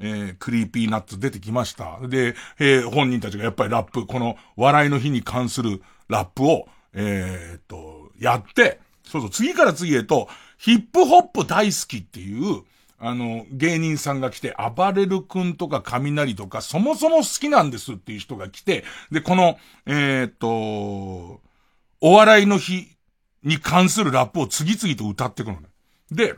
[0.00, 1.98] えー、 Creepy Nuts 出てきました。
[2.06, 12.62] で、えー、本人たちがやっぱりラップ、この笑いの日に関するラップを、えー、っと、やって、そうそう、次から次へと、ヒップホップ大好きっていう、
[13.00, 21.40] あの、芸人さんが来て、暴れる君とか雷とか、そもそも好きなんですっていう人が来て、で、この、えー、っと、
[22.00, 22.88] お笑いの日
[23.44, 25.68] に関するラップを次々と歌っていくのね。
[26.10, 26.34] で、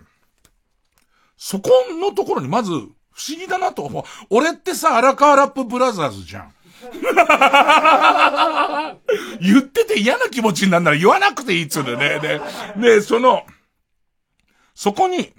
[1.37, 2.93] そこのところにまず、不思
[3.39, 4.05] 議だなと思う。
[4.29, 6.53] 俺ってさ、荒川ラップブラザーズじゃん。
[9.41, 12.21] 言ってて嫌な気持ちになるなら言わなくていいっつうのね。
[12.21, 12.41] で、
[12.77, 13.45] で、その、
[14.75, 15.33] そこに、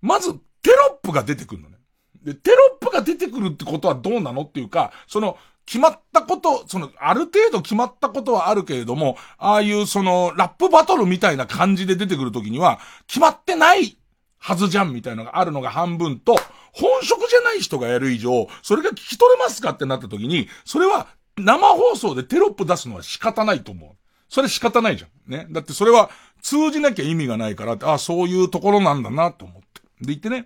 [0.00, 0.32] まず
[0.62, 1.76] テロップが出てくるのね。
[2.22, 13.98] で、テロップが出てくるってことはどうなのっていうか、その、決まったこと、その、ある程度決まったことはあるけれども、ああいうその、ラップバトルみたいな感じで出てくるときには、決まってない
[14.38, 16.36] はずじゃんみたいなのがあるのが半分と、
[16.72, 23.90] 本職じゃない人がやる以上、それが聞き取れますかってなった時に、それは生放送でテロップ出すのは仕方ないと思う。
[24.28, 25.30] それ仕方ないじゃん。
[25.30, 25.46] ね。
[25.50, 26.10] だってそれは
[26.42, 29.77] 通じなきゃ意味がないから、ああそういうところなんだなと思って。
[30.00, 30.44] で、言ってね、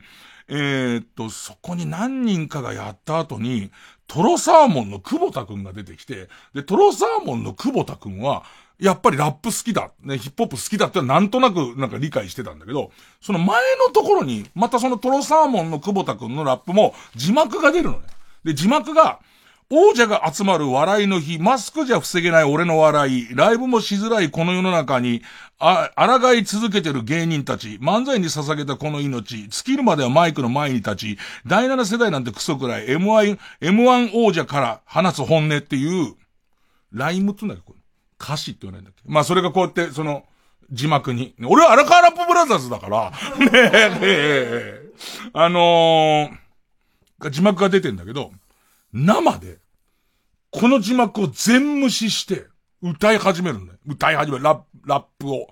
[0.49, 3.71] えー、っと、そこに何人かがやった後に、
[4.07, 8.45] トロサーモンの久保田くんが出てきて、で、トロサーモンの久保田くんは、
[8.79, 9.93] やっぱりラップ好きだ。
[10.03, 12.91] ね、ヒップホップ好きだってなんとなくなんか理解してたんだけど、
[13.21, 18.09] その前のところに、またそのトロサーモンの久保田くんのラップも字幕が出るのね。
[18.45, 19.21] で、字幕が、
[19.75, 25.23] 王者が集まる笑いの日、マスクじゃ防げない俺の笑い、ライブもしづらいこの世の中に、
[25.59, 36.16] あ、抗い続けてる芸人たち、漫才に捧げたこの命、尽きるまではマイクの前に立ち、第7世代なんてクソくらい、M1、M1 王者から話す本音っていう、
[36.93, 37.83] ライムって言うんだっけこれ。
[38.23, 40.25] 歌詞って言わないんだっけまあそれがこうやって、その、
[40.70, 41.35] 字幕に。
[41.47, 43.11] 俺は荒川ラップブラザーズだから、
[43.41, 44.83] ねえ、
[45.33, 48.33] あのー、字幕が出てんだけど、
[48.93, 49.62] 生で、
[50.53, 52.47] この字幕を全無視して、
[52.83, 53.79] 歌い始めるんだよ。
[53.87, 54.45] 歌い始める。
[54.45, 55.49] ラッ、ラップを。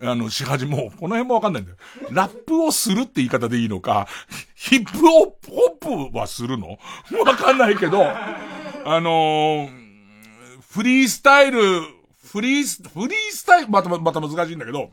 [0.00, 1.76] あの、し始め、もう、この辺もわかんないんだよ。
[2.10, 4.06] ラップをするって言い方でいいのか、
[4.54, 5.36] ヒップホ
[5.80, 6.78] ップはするの？
[7.24, 9.68] わかんないけど、あのー、
[10.60, 11.60] フリースタイル、
[12.22, 14.90] フリース、フリースタイル、また、また難しいんだけど、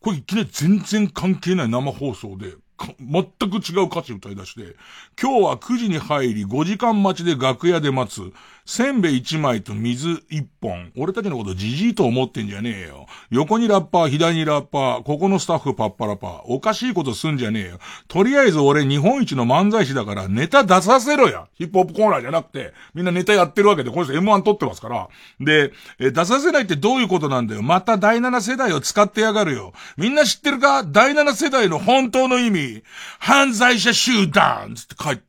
[0.00, 4.76] これいきなり全然関係ない生放送で、全く違う歌詞歌い出して、
[5.20, 8.32] 今日は9時に入り5時間待ちで楽屋で待つ、
[8.66, 10.90] せんべい1枚と水1本。
[10.96, 13.06] 俺たちのことじじいと思ってんじゃねえよ。
[13.30, 16.40] 横にラッパー、左にラッパー、ここのスタッフパッパラパー。
[16.46, 17.78] おかしいことすんじゃねえよ。
[18.08, 21.46] とりあえず俺日本一の漫才師だからネタ出させろや。
[21.58, 25.08] ヒップホップコーナーじゃなくて、みんなネタやってるわけで、この人 M1 撮ってますから。
[25.40, 27.62] で、え出させないってどういうことなんだよ。
[27.62, 29.74] また第7世代を使ってやがるよ。
[29.98, 30.84] みんな知ってるか？
[30.84, 32.82] 第7世代の本当の意味。
[33.18, 35.22] 犯罪者集団つって書いて、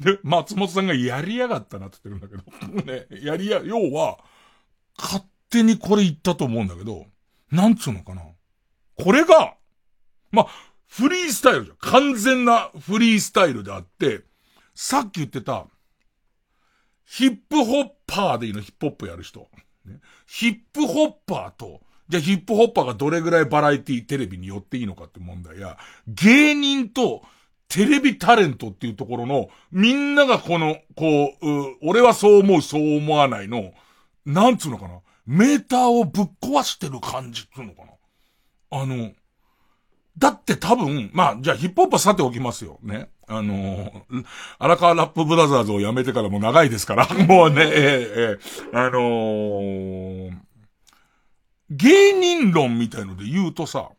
[0.00, 4.18] で、松本さんがやりやがったなって言ってるんだけど、 ね、やりや、要は、
[4.96, 7.06] 勝手にこれ言ったと思うんだけど、
[7.50, 8.22] なんつうのかな。
[8.96, 9.56] これが、
[10.30, 10.46] ま
[10.86, 11.76] フリースタイルじゃん。
[11.78, 14.24] 完全なフリースタイルであって、
[14.74, 15.66] さっき言ってた、
[17.04, 18.60] ヒップホッパーでいいの？
[18.60, 19.48] ヒップホップやる人。
[19.84, 27.22] ね、ヒップホッパーと、じゃあヒップホッパーがどれぐらいバラエティ、テレビに寄っていいのかって問題や、芸人と
[27.68, 33.72] テレビタレントっていうところの、みんながこの、こう、う俺はそう思う、そう思わないの、
[34.24, 35.00] なんつうのかな。
[35.26, 37.92] メーターをぶっ壊してる感じっていうのかな。
[38.70, 39.12] あの、
[40.18, 42.78] だって多分、まあ、じゃあヒップホップはさておきますよ。
[42.82, 43.08] ね。
[43.30, 43.92] あの
[44.58, 48.38] 荒川ラップブラザーズを辞めてからも長いですから、 もうね、ええ
[48.72, 50.32] えあのー、
[51.70, 53.90] 芸人論みたいので言うとさ、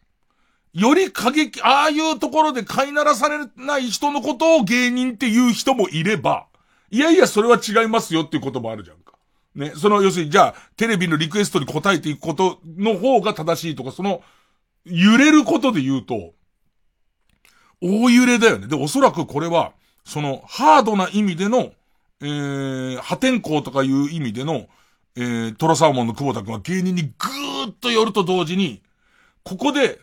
[0.73, 6.47] より過激、ああいうところで飼いならされない人のことを芸人っていう人もいれば、
[6.91, 9.13] いやいや、それは違いますよっていうこともあるじゃんか。
[9.55, 9.73] ね。
[9.75, 14.21] その、要するに、じゃあ、テレビのリクエストに答えていくことの方が正しいとか、その、
[14.85, 16.33] 揺れることで言うと、
[17.81, 18.67] 大揺れだよね。
[18.67, 21.71] で、おそらくこれは、その、ハードな意味での、
[22.21, 24.67] えー、破天荒とかいう意味での、
[25.15, 28.81] えー、トラサーモンの久保田君は芸人にぐーっと寄ると同時に、
[29.43, 29.99] ここで、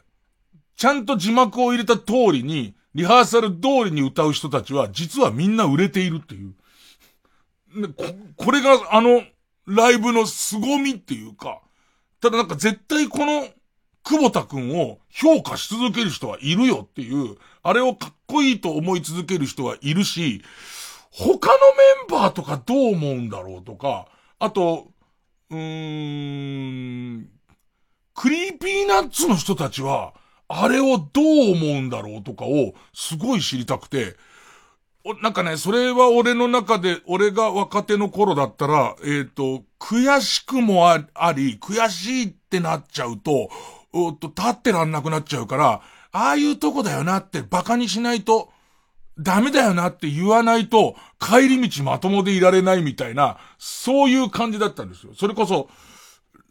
[0.76, 6.54] ちゃんと字幕を入れた通りに、リハーサル通りに歌う人たちは、実はみんな売れているっていう。
[7.94, 8.04] こ、
[8.36, 9.22] これがあの、
[9.66, 11.60] ライブの凄みっていうか、
[12.20, 13.48] ただなんか絶対この、
[14.02, 20.42] 久保田くんを評価し続ける人はいるよっていう、あれをかっこいいと思い続ける人はいるし、
[21.10, 21.54] 他の
[22.10, 24.06] メンバーとかどう思うんだろうとか、
[24.38, 24.88] あと、
[25.50, 27.28] うーん、
[28.14, 30.14] Creepy Nuts の人たちは、
[30.48, 34.16] あれをどう思うんだろうとかをすごい知りたくて、
[35.22, 40.98] なんかね、それは俺の中で、俺が若手の頃だったら、えっ、ー、と、悔しくもあ
[41.32, 43.48] り、悔しいってなっちゃうと、
[43.92, 45.80] おっと、立ってらんなくなっちゃうから、
[46.10, 48.50] ああいうとこだよなって馬鹿にしないと、
[49.18, 55.12] ダメだよなって言わないと、帰り道まともでいられないみたいな、そういう感じだったんですよ。
[55.14, 55.68] それこそ、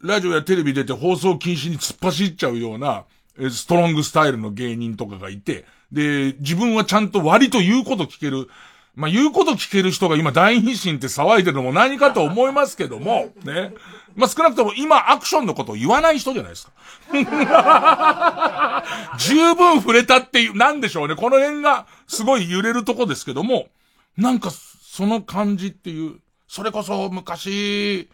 [0.02, 3.04] ラジオやテレビ出て放送禁止に突っ走っちゃうような、
[3.50, 8.48] ストロングスタイルの芸人とかがいて、で、自分はちゃんと割と言うこと聞ける。
[8.94, 13.74] まあ、言うこと聞ける人が今大必心って騒いでるのも何かと思いますけども、ね。
[14.14, 16.72] まあ、少なくとも今アクションのことを言わない人じゃないですか。
[19.18, 21.14] 十分触れたっていう、なんでしょうね。
[21.14, 23.68] この辺がすごい揺れるとこですけども、
[24.16, 28.08] なんかその感じっていう、それこそ昔、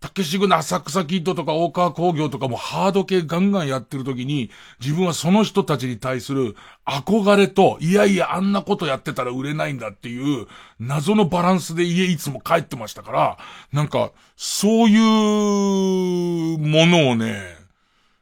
[0.00, 6.54] たけしぐな浅草キッドとか大川工業とかもハード系ガンガンやってる時に、自分はその人たちに対する
[6.86, 10.46] 憧れと、いやいやあんなことやってたら売れないんだっていう、
[10.78, 13.38] 謎のバランスで家いつも帰ってましたから、
[13.72, 17.56] なんか、そういうものをね、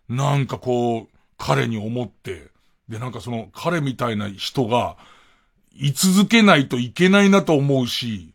[0.09, 2.51] なんかこう、彼に思って、
[2.89, 4.97] で、なんかその彼みたいな人が、
[5.75, 8.33] 居続けないといけないなと思うし、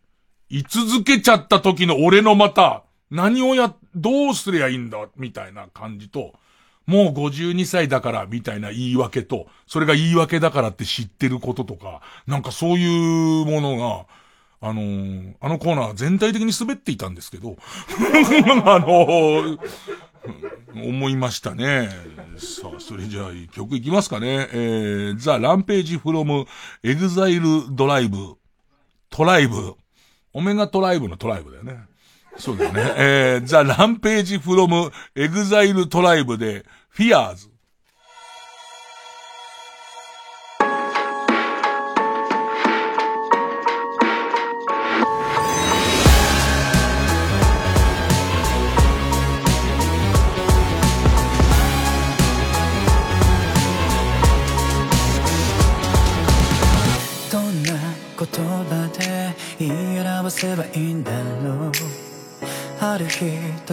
[0.50, 6.34] 居続けちゃった時の俺のまた、何をや、どうすりゃいいんだ、みたいな感じと、
[6.88, 14.06] もう52歳だから、みたいな言い訳と、それが言い訳だからって知ってることとか、なんかそういうものが、
[14.64, 17.58] あのー、あのコーナー全体的に滑っていたんですけど、
[18.66, 19.60] あのー、
[20.74, 21.90] 思いましたね。
[22.38, 24.48] さあ、それじゃあ曲いきますかね。
[24.54, 26.46] えー、 THE RAMPAGE from
[26.84, 28.36] EXILE ドライブ、
[29.10, 29.76] TRIBE、
[30.34, 31.91] オメガトライブの TRIBE だよね。
[32.38, 32.94] そうだよね。
[32.98, 37.04] えー、 THE RAMPAGE from EXILE TRIBE で、フ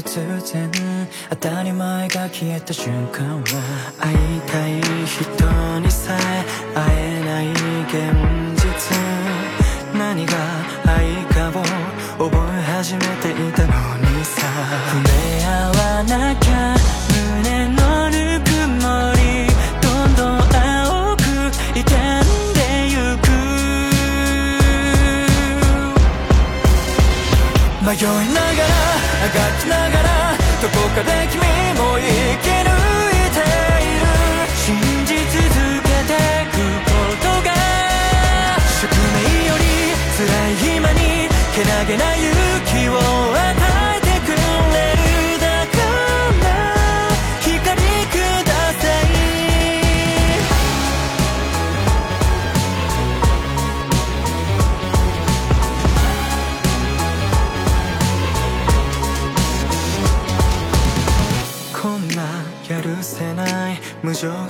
[0.08, 0.18] 突
[0.54, 6.44] 然当たり前が消えた瞬間は会いたい人にさえ
[6.74, 8.37] 会えない現実
[30.98, 31.27] どこ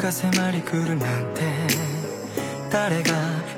[0.08, 1.42] が迫り来るなんて。
[2.70, 3.12] 誰が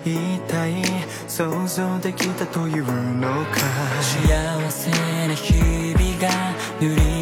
[0.05, 0.83] 一体
[1.29, 3.61] 想像できたというのか。
[4.01, 4.91] 幸せ
[5.29, 6.29] な日々が
[6.81, 7.20] 塗り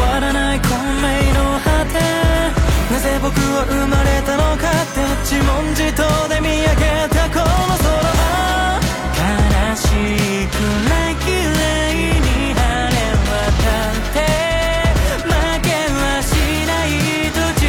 [0.00, 0.70] わらない混
[1.02, 1.98] 迷の果て
[2.92, 7.46] なぜ僕は生まれたのかって自問自答で見上げたこの
[7.78, 8.80] 空は
[9.16, 9.20] 悲
[9.76, 9.88] し
[10.48, 10.54] く
[10.88, 12.60] ない綺麗に晴
[12.92, 12.96] れ
[13.26, 13.32] 渡
[13.90, 14.16] って
[15.24, 15.32] 負
[15.62, 16.30] けはし
[16.68, 16.88] ない
[17.32, 17.64] と違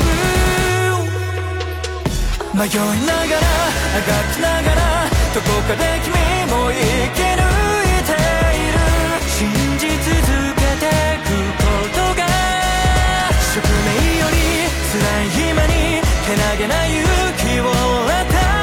[0.00, 0.10] う
[2.54, 3.46] 迷いながら
[3.92, 4.80] あがきながら
[5.34, 6.16] どこかで君
[6.50, 6.80] も生
[7.14, 7.45] き抜
[16.26, 17.06] けなげな勇
[17.38, 18.10] 気を与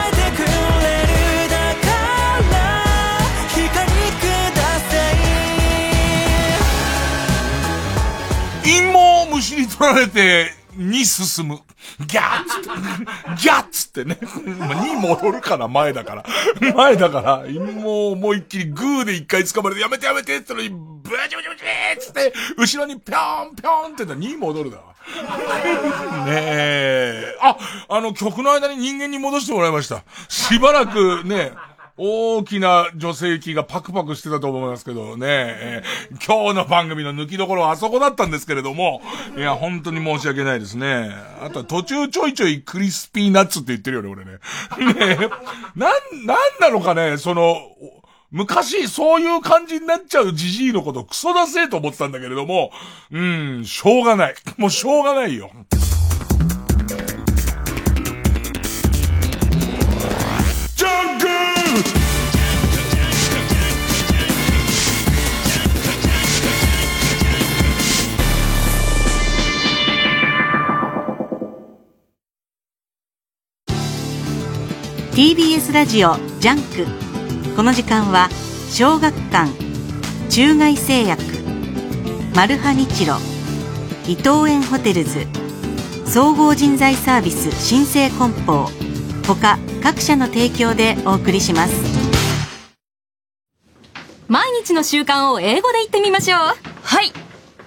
[0.10, 1.88] えてくれるだか
[2.52, 2.54] ら
[3.48, 3.88] 光
[4.20, 4.22] く
[4.54, 5.16] ださい
[8.64, 11.62] 陰謀を虫に取られて、に進む。
[12.08, 12.62] ギャッツ、
[13.44, 14.18] ギャッツってね。
[14.58, 16.26] まあに戻るかな、前だから。
[16.74, 24.78] 前だから、もう思いっきりグーで一回掴まれて、やめてやめてってのに、ブチブチブチっつって、後ろにぴょんぴょんって言ったらに戻るだ。
[26.26, 27.38] ねえ。
[27.42, 27.58] あ、
[27.90, 30.04] あの曲の間に人間に戻してもらいました。
[30.28, 31.52] しばらくね、
[31.96, 39.02] 大きな女性器がパクパクしてたと思いますけどね、えー今日の番組の抜きどころはあそこだったんですけれども、
[39.36, 41.12] いや、本当に申し訳ないですね。
[41.42, 44.32] あとは途中ちょいちょいクリスピーナッツって言ってるよね、俺ね。
[45.18, 45.30] ね
[45.76, 47.60] なん、なんなのかね、その、
[48.32, 52.72] 昔、そういう感じになっちゃうジジイのことクソだせえと思ってたんだけれども、
[53.12, 54.36] うん、しょうがない。
[54.58, 55.52] もうしょうがないよ。
[75.16, 78.30] TBS ラジオジャンクこの時間は
[78.72, 79.52] 小学館
[80.32, 81.22] 中外製薬
[82.36, 83.18] マルハニチロ
[84.08, 85.28] 伊藤園ホテルズ
[86.06, 88.68] 総合人材サービス新生梱包
[89.28, 91.74] 他各社の提供でお送りします
[94.28, 96.40] 毎日の習慣を英語で言ってみましょう。
[96.40, 96.56] は
[97.04, 97.12] い。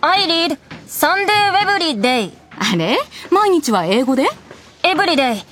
[0.01, 0.59] I read
[0.89, 2.33] Sunday every day.
[2.59, 2.99] あれ？
[3.31, 4.27] 毎日は英語で
[4.83, 5.45] ?Every day.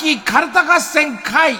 [0.00, 1.56] 勝ち抜きカルタ合戦会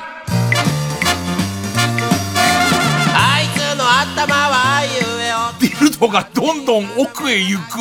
[3.15, 4.91] あいつの頭はあいう
[5.21, 7.81] えおディルドがどんどん奥へ行く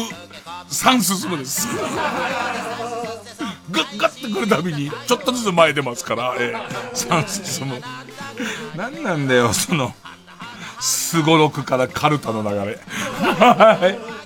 [0.69, 1.67] 3進むです。
[3.71, 7.81] グッグッてくるたびに、ちょっとずつ前出ますから、えー、3進む。
[8.75, 9.95] 何なんだよ、その、
[10.79, 12.79] すごろくからカルタの流れ。
[13.17, 13.79] は
[14.15, 14.18] い。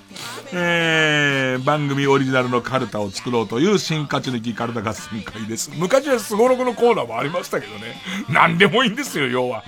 [0.56, 5.72] えー、番組オリジナルのカルタを作ろうという新勝ち抜きカルタ合戦会です。
[5.76, 7.96] 昔はスゴロクのコーナーもありましたけどね。
[8.30, 9.64] 何でもいいんですよ、要は。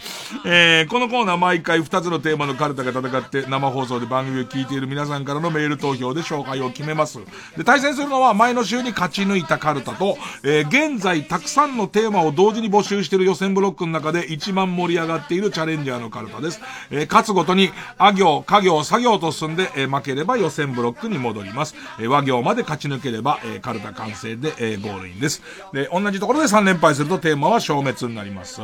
[0.45, 7.17] えー、このコーナー毎回2つのテーマのカルタが戦って生放送で番組を聞いている皆さんからのメール投票で紹介を決めます。
[7.57, 16.61] で、対戦するのは前の週に勝ち抜いたカルタと、えー、現在たくさんのテーマを同時に募集している予選ブロックの中で一番盛り上がっているチャレンジャーのカルタです。
[16.91, 21.75] えー、勝つごとに、あ行、家業、作業と進んで、えー、負ければ予選ブロックに戻ります。
[21.99, 25.41] えー、和行まで勝ち抜ければ、えー、カルタ完成で、えー、ゴールインです。
[25.73, 28.61] で、同じところで3連敗するとテーマは消滅になります。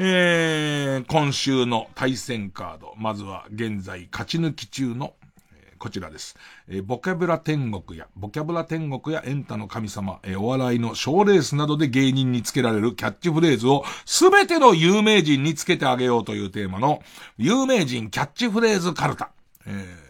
[0.00, 2.94] えー、今週の対戦カード。
[2.96, 5.14] まずは現在勝ち抜き中の、
[5.52, 6.36] えー、こちらです。
[6.68, 17.02] えー、ボキャブラ天国や、ボキャブラ天国やエンタの神様、えー、お笑いの賞レースなどで芸人につけられるキャッチフレーズをすべての有名人につけてあげようというテーマの、
[17.36, 19.32] 有名人キャッチフレーズカルタ。
[19.66, 20.07] えー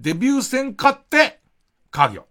[0.00, 1.40] デビュー戦勝って、
[1.90, 2.24] 家業。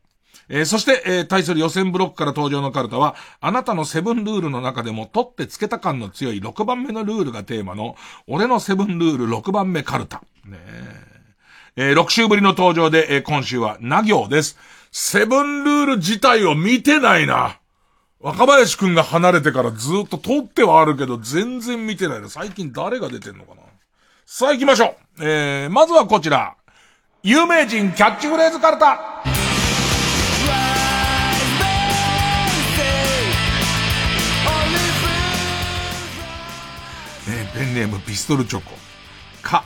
[0.50, 7.96] えー、そして、えー、対する予選ブロックから登場のカルタは、あなたのセブンルールの中でも取ってつけた感の強い6番目のルールがテーマの、
[8.28, 10.24] 俺のセブンルール6番目カルタ。
[10.46, 10.58] ね
[11.76, 14.58] えー、6週ぶりの登場で、えー、今週は、な行です。
[14.92, 17.60] セブンルール自体を見てないな。
[18.20, 22.30] 若林くんが離れてからずっと撮ってはあるけど、全然見てないな。
[22.30, 23.62] 最近誰が出てんのかな
[24.26, 25.24] さあ行きましょう。
[25.24, 26.57] えー、まずはこちら。
[27.30, 29.22] 有名人キャッチフレーズカルタ。
[37.28, 38.72] えー、ペンネームピストルチョコ。
[39.42, 39.66] か、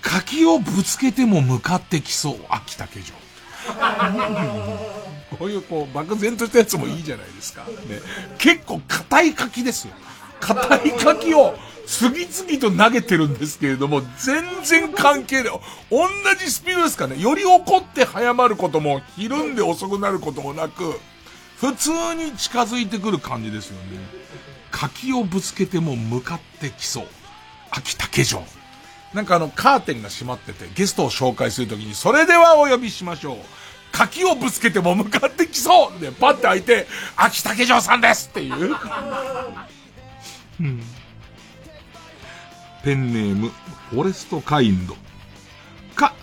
[0.00, 2.36] 柿をぶつけても向かってきそう。
[2.48, 3.14] 秋竹城。
[5.38, 7.64] こういうこう、漠然としたやつもいいじゃないですか。
[7.64, 8.00] ね、
[8.38, 9.94] 結構硬い柿ですよ。
[10.40, 11.54] 硬い柿を
[11.86, 15.52] 次々と投げてるんですけれども、全然関係ない。
[15.90, 16.08] 同
[16.38, 17.20] じスピードですかね。
[17.20, 20.98] より怒って早まることも、ひるんで遅くなることもなく、
[21.58, 24.00] 普通に近づいてくる感じですよね。
[24.72, 27.06] 柿をぶつけても向かってきそう。
[27.70, 28.44] 秋竹城。
[29.14, 33.36] なんかあの、カーテンが閉まってて、ゲストを紹介するときに、それではお呼びしましょう。
[33.92, 36.86] 柿をぶつけても向かってきそうで、パッて開いて、
[37.16, 38.76] 秋竹城さんですっていう。
[40.60, 40.82] うん
[42.86, 43.50] ペンネーム、
[43.90, 44.94] フォレストカインド。
[45.96, 46.14] か、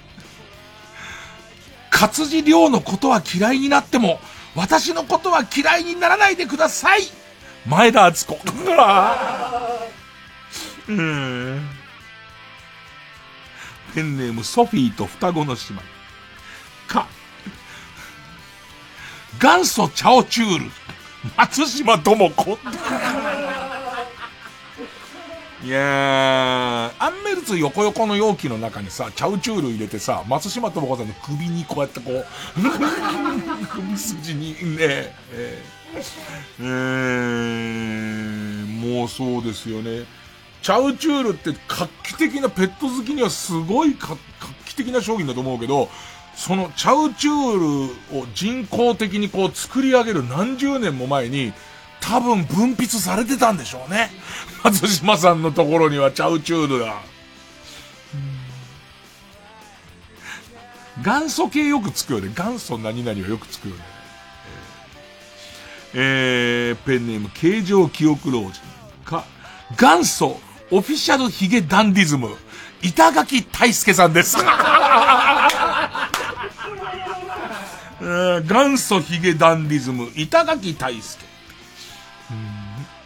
[1.89, 4.21] 活字量のことは嫌いになっても、
[4.55, 7.01] 私のことは嫌いにならないでください
[7.65, 8.39] 前田敦子。
[10.87, 11.69] うん。
[13.93, 15.81] ペンネーム、ソフィーと双子の姉妹。
[16.87, 17.07] か、
[19.41, 20.71] 元祖チャオチュール、
[21.35, 22.57] 松島智子。
[25.63, 32.25] いやー、アンメルツ横横の容器の中にさ、チャウチュール入れてさ、松島智子さんの首にこうやってこう、
[33.69, 36.03] 首筋にね、えー、
[36.59, 40.03] えー、もうそうですよね。
[40.61, 44.17] チャウチュールって画期的なペット好きにはすごい画
[44.65, 45.87] 期的な商品だと思うけど、
[46.35, 51.53] そのチャウチュールを人工的にこう作り上げる何十年も前に、
[52.03, 54.11] 多分分泌されてたんでしょうね。
[54.63, 57.01] 松島さんのところにはチャウチュールが。
[61.01, 62.29] 元祖系よくつくよね。
[62.35, 63.81] 元祖何々はよくつくよね。
[65.93, 68.53] えー、ペンネーム、形状記憶老人。
[69.05, 69.23] か、
[69.79, 72.35] 元祖、オフィシャルヒゲダンディズム、
[72.81, 74.37] 板垣大輔さんです。
[78.01, 81.01] 元祖ヒゲダンディズム、板垣大
[82.29, 83.03] 輔。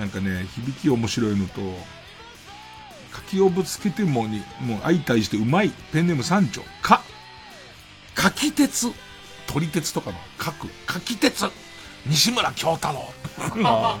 [0.00, 1.60] なんかね、響き面白いのと、
[3.10, 5.70] 柿をぶつけてもに、もう相対してうまい。
[5.92, 6.62] ペンネーム三丁。
[6.82, 7.02] か、
[8.14, 8.92] 柿鉄。
[9.46, 10.68] 鳥鉄とかの、書く。
[10.86, 11.44] 柿鉄。
[12.06, 13.12] 西村京太郎。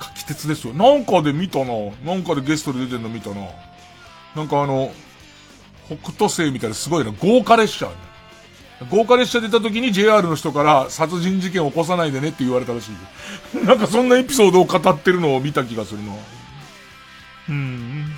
[0.00, 0.74] 柿鉄ですよ。
[0.74, 1.72] なんかで見たな。
[2.04, 3.46] なんかでゲストで出てんの見たな。
[4.34, 4.92] なんかあの、
[5.86, 7.12] 北斗星みたいなすごいな。
[7.12, 7.92] 豪華列車、ね。
[8.90, 12.90] 豪華列車出た時に JR の人から殺人事件を起こさないでねって言われたらし
[13.54, 13.64] い。
[13.64, 16.12] なんかそんなエピソードを語ってるのを見た気がするな。
[17.48, 18.12] うん。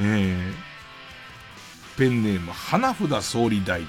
[0.00, 3.88] ええー、ペンネーム、花札総理大臣。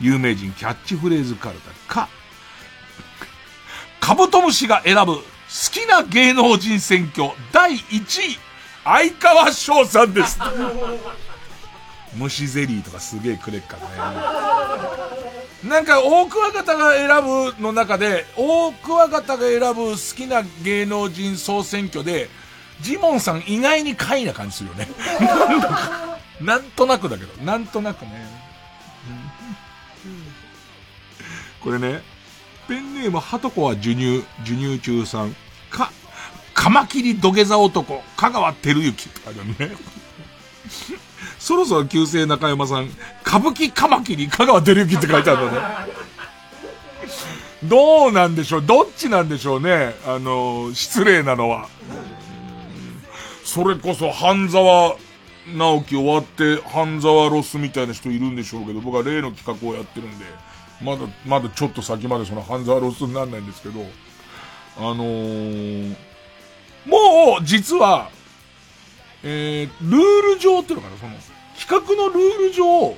[0.00, 1.56] 有名人キャッチフレーズカル
[1.88, 1.94] タ。
[1.94, 2.08] か、
[3.98, 5.22] カブトムシが選ぶ好
[5.72, 8.38] きな芸能人選挙第1位、
[8.84, 10.38] 相川翔さんです。
[12.16, 13.82] 虫ゼリーとかすげえくれっかね。
[15.64, 22.30] なんか、大クワガタが選ぶの中で、大クワガタが選ぶ好きな芸能人総選挙で、
[22.80, 24.88] ジモンさん意外に下位な感じするよね。
[25.20, 26.10] なんだか
[26.40, 28.26] なんとなくだけど、なんとなくね。
[31.60, 32.02] これね、
[32.66, 35.36] ペンネーム、ハトコは授乳、授乳中さん。
[35.68, 35.92] か、
[36.54, 39.76] カマキリ土下座男、香川照之ってあるね。
[41.40, 42.90] そろそろ旧姓中山さん、
[43.26, 45.58] 歌舞伎カマキリ香川照之って書いてあるのね。
[47.64, 48.62] どうなんでしょう？
[48.64, 49.94] どっちなんでしょうね？
[50.06, 51.68] あの、失礼なのは。
[53.44, 54.96] それこそ、半沢
[55.54, 60.24] 直樹終わって、半沢ロスみたいな人いるんでしょうけど、僕は例の企画をやってるんで、
[60.82, 63.80] まだ、まだちょっと先までその半沢ロスになんないんですけど、
[64.76, 65.96] あのー、
[66.86, 68.10] もう、実は、
[69.22, 71.12] えー、ルール上っていうのかな、その、
[71.66, 72.96] 企画のルール上、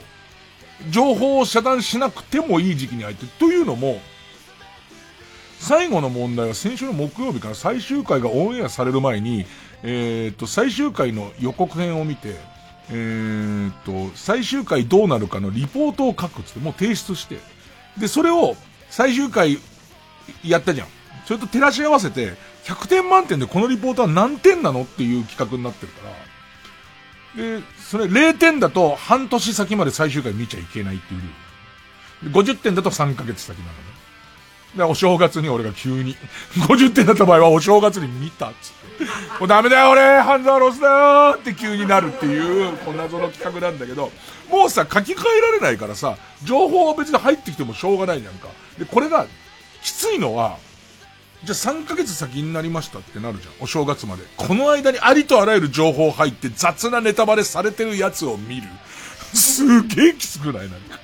[0.91, 4.01] 情報を遮断しなくてもいい時期に入ってというのも、
[5.59, 9.47] 最後の問題は先週の木曜日から最終回がオンエアされる前に、
[9.83, 12.37] えー、っと、最終回の予告編を見て、
[12.91, 17.39] えー、っと、最終回どうなるかのリポートを書くっつって、もう提出して、
[17.99, 18.57] で、それを
[18.91, 19.59] 最終回
[20.45, 20.89] やったじゃん。
[21.27, 22.33] それと照らし合わせて、
[22.65, 26.09] 100点満点でこのリポートは何点なのっていう企画になってるか
[27.37, 27.59] ら。
[27.61, 32.33] で、それ0点だと半年先まで最終回見ちゃいけないっていう。
[32.33, 33.77] 50点だと3ヶ月先なのね。
[34.77, 36.17] で、お正月に俺が急に、
[36.69, 39.05] 50点だった場合はお正月に見たっつって。
[39.39, 44.11] もうダメだよ俺半沢ロスだよって急になるっていう、こんな謎の企画なんだけど、
[44.49, 48.49] もうさ、書き換えられないからさ、情報は別に入ってきてもしょうがないじゃんか。
[48.79, 49.27] で、これが、
[49.83, 50.57] きついのは、
[51.45, 53.55] じゃあ3ヶ月先になりましたってなるじゃん。
[53.61, 54.23] お正月まで。
[54.37, 58.69] この間にありとあらゆる情報入って雑なネタバレされてるやつを見る。
[59.35, 60.69] すげえきつくない？
[60.71, 61.01] なんか。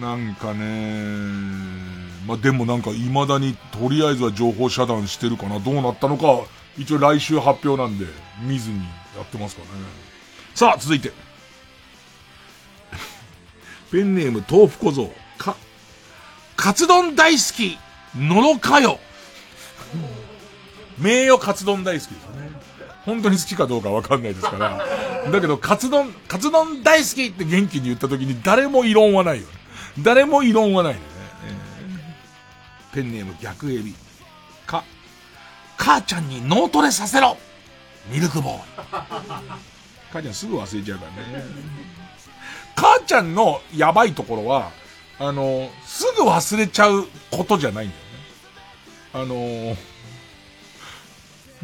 [0.00, 5.58] なんかねまあ、でもなんか未だにとりあえずは情報遮断してるかな。
[5.58, 6.44] どうなったのか、
[6.76, 8.06] 一応来週発表なんで、
[8.42, 8.78] 見ずに
[9.16, 9.68] やってますかね。
[10.54, 11.10] さあ、続いて。
[13.90, 15.10] ペンネーム豆腐小僧。
[15.38, 15.56] か、
[16.56, 17.78] カツ丼大好き
[18.16, 18.98] のろかよ。
[20.98, 22.50] 名誉カツ丼大好きですよね。
[23.04, 24.84] 本当に好きかどうかわかんないですから。
[25.30, 29.52] だけど、カツ丼、カツ丼大好きって元気に言った時に誰も異論はないよね。
[30.02, 31.04] 誰も異論はないよね。
[31.46, 33.94] えー、ペンネーム逆エビ。
[34.66, 34.84] か、
[35.76, 37.36] 母ちゃんに脳トレさせろ
[38.10, 38.60] ミルクボーイ。
[40.12, 41.44] 母ちゃんすぐ忘れちゃうからね。
[42.76, 44.70] 母ちゃんのやばいところは、
[45.20, 48.08] あの、すぐ忘れちゃうことじゃないんだよね。
[49.14, 49.24] あ
[49.72, 49.76] の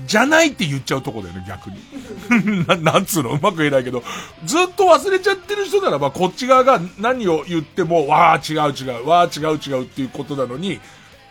[0.06, 1.78] じゃないって言っちゃうとこだよね、逆に。
[2.66, 3.31] な、なんつうの？
[3.31, 4.02] うまく言えないけど、
[4.44, 10.81] ずっと忘れちゃってる人ならば、こっち側が何を言っても、わあ違う違う、わあ違う違うっていうことなのに、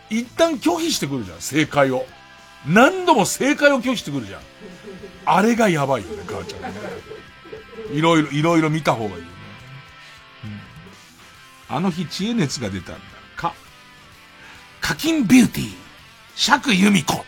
[0.08, 2.06] 一旦拒否してくるじゃん、正解を。
[2.66, 4.40] 何度も正解を拒否してくるじゃん。
[5.26, 6.80] あれがやばいよね、母ちゃんね。
[7.92, 9.24] いろいろ、いろいろ見た方がいい。
[11.68, 13.00] あの日、知恵熱が出たんだ。
[13.36, 13.54] か、
[14.80, 15.74] 課金ビューティー、
[16.34, 17.24] 釈由美子。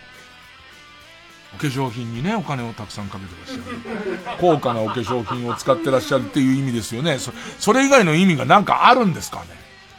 [1.55, 4.37] お化粧品にね、お金をたくさんかけてらっしゃる。
[4.39, 7.19] 高価なお化粧品を使ってらっしゃるっていう意味ですよね。
[7.19, 9.47] そそれ以外の意味がなんかあるんですかね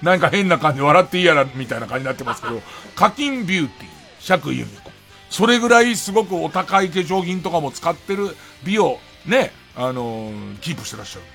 [0.03, 2.61] なんか変な感じ笑っていいやら、みたいな感じになってますけど、
[2.95, 3.89] 課金ビューティー、
[4.19, 4.91] 釈由美子。
[5.29, 11.25] それぐらいすごくお高い化粧品とかも使ってる美をね、あのー、キープしてらっしゃる。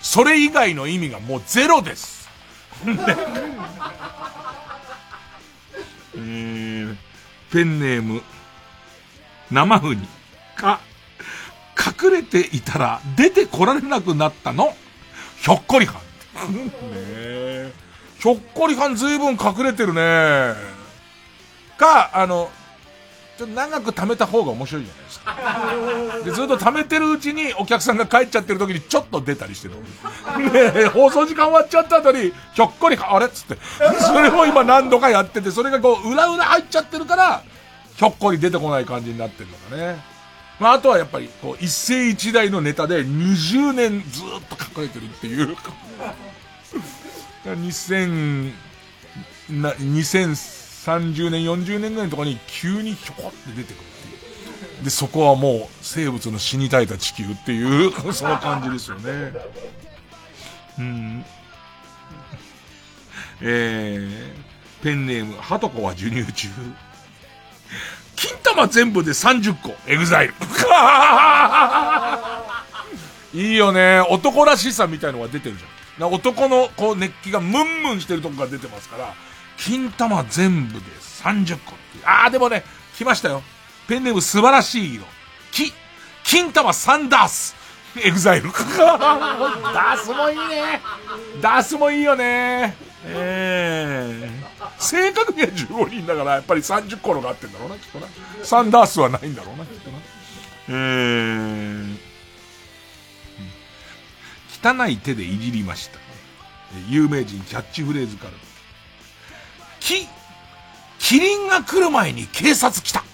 [0.00, 2.23] それ以外の意味がもうゼロです。
[6.16, 6.96] えー、
[7.50, 8.22] ペンネーム、
[9.50, 10.06] 生ウニ。
[10.56, 10.80] か、
[12.02, 14.76] 隠れていたら出てこられなくなったの
[15.40, 15.96] ひょっこりはん。
[15.96, 16.00] ね
[16.92, 17.72] え。
[18.18, 20.54] ひょっこりはんずいぶん隠れてるね。
[21.76, 22.50] か、あの、
[23.36, 25.03] ちょっと長く貯めた方が面白いじゃない
[26.24, 26.30] で。
[26.30, 29.74] ずっと貯めてるうちにお客さんが帰っちゃってる時にちょっと出たりしてる。
[30.74, 33.26] ね放送時間終わっちゃった後に、ひょっこり、あれ？
[33.26, 33.56] っつって。
[34.00, 37.42] それを今何度かやってて、それがこう、裏裏入っちゃってるから、
[37.96, 39.96] ひょっこり出てこない感じになってるのかね。
[40.60, 45.56] まあ、あとはやっぱり、こう、一世一代のネタで20年ずっと隠れてるっていう。
[47.44, 48.52] 2000、
[49.50, 53.93] な、2030年、40年ぐらいのとこに急にひょこって出てくる。
[54.84, 59.32] で、そこはもう生物の死に絶えた地球っていう、 その感じですよね。
[60.78, 61.24] うん。
[63.40, 66.48] えー、ペンネーム、ハトコは授乳中。
[68.14, 70.34] 金玉全部で30個、 EXILE。
[73.40, 74.00] いいよね。
[74.00, 76.12] 男らしさみたいのが出てるじゃん。
[76.12, 79.14] 男のこう熱気がムンムンしてるとこが出てますから、
[79.56, 80.80] 金玉全部で
[81.22, 82.04] 30個っていう。
[82.04, 82.64] あでもね、
[82.98, 83.42] 来ましたよ。
[83.88, 85.04] ペンネーム素晴らしい色。
[85.52, 85.72] き、
[86.24, 87.54] 金玉サンダース。
[88.02, 88.50] EXILE。
[88.52, 90.80] ダースもいいね。
[91.40, 92.76] ダースもいいよね。
[93.06, 98.06] ええー、正確には15人だから、やっぱり30個のがあってんだろうな、きっとな。
[98.42, 99.98] サンダースはないんだろうな、きっとな。
[100.68, 101.96] えー、
[104.62, 105.98] 汚い手でいじりました。
[106.88, 108.32] 有名人キャッチフレーズから。
[109.80, 110.08] き、
[110.98, 113.04] キリンが来る前に警察来た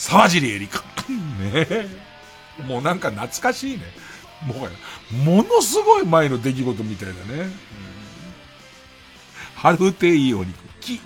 [0.00, 0.78] 沢尻エリカ。
[0.78, 1.86] ねえ。
[2.66, 3.82] もうなんか懐かしいね。
[4.46, 4.76] もはや、
[5.22, 7.42] ものすごい前の出来事みたいだね。
[7.42, 7.52] うん、
[9.56, 10.56] 春亭いいお肉。
[10.80, 11.02] き、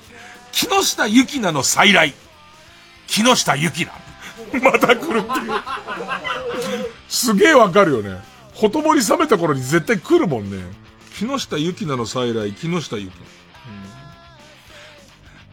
[0.52, 2.14] 木下ゆきなの再来。
[3.08, 3.92] 木下ゆきな。
[4.62, 5.52] また来るっていう。
[7.08, 8.22] すげえわかるよね。
[8.54, 10.62] ほとぼり冷めた頃に絶対来るもんね。
[11.18, 13.26] 木下ゆきなの再来、木下ゆきな。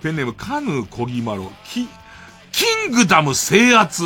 [0.03, 1.87] ペンネーム、カヌー小木マロ、キ、
[2.61, 4.03] キングダム制圧、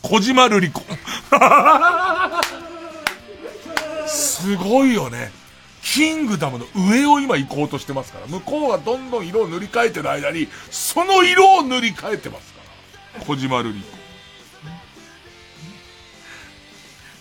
[0.00, 0.80] 小島瑠璃子。
[4.06, 5.30] すごいよね。
[5.82, 8.26] キングダムの上を今行こうとしてますから。
[8.26, 12.60] 向こうがどんどん色を塗り替えてる間に、その色を塗り替えてますか
[13.18, 13.24] ら。
[13.26, 13.86] 小島瑠璃子。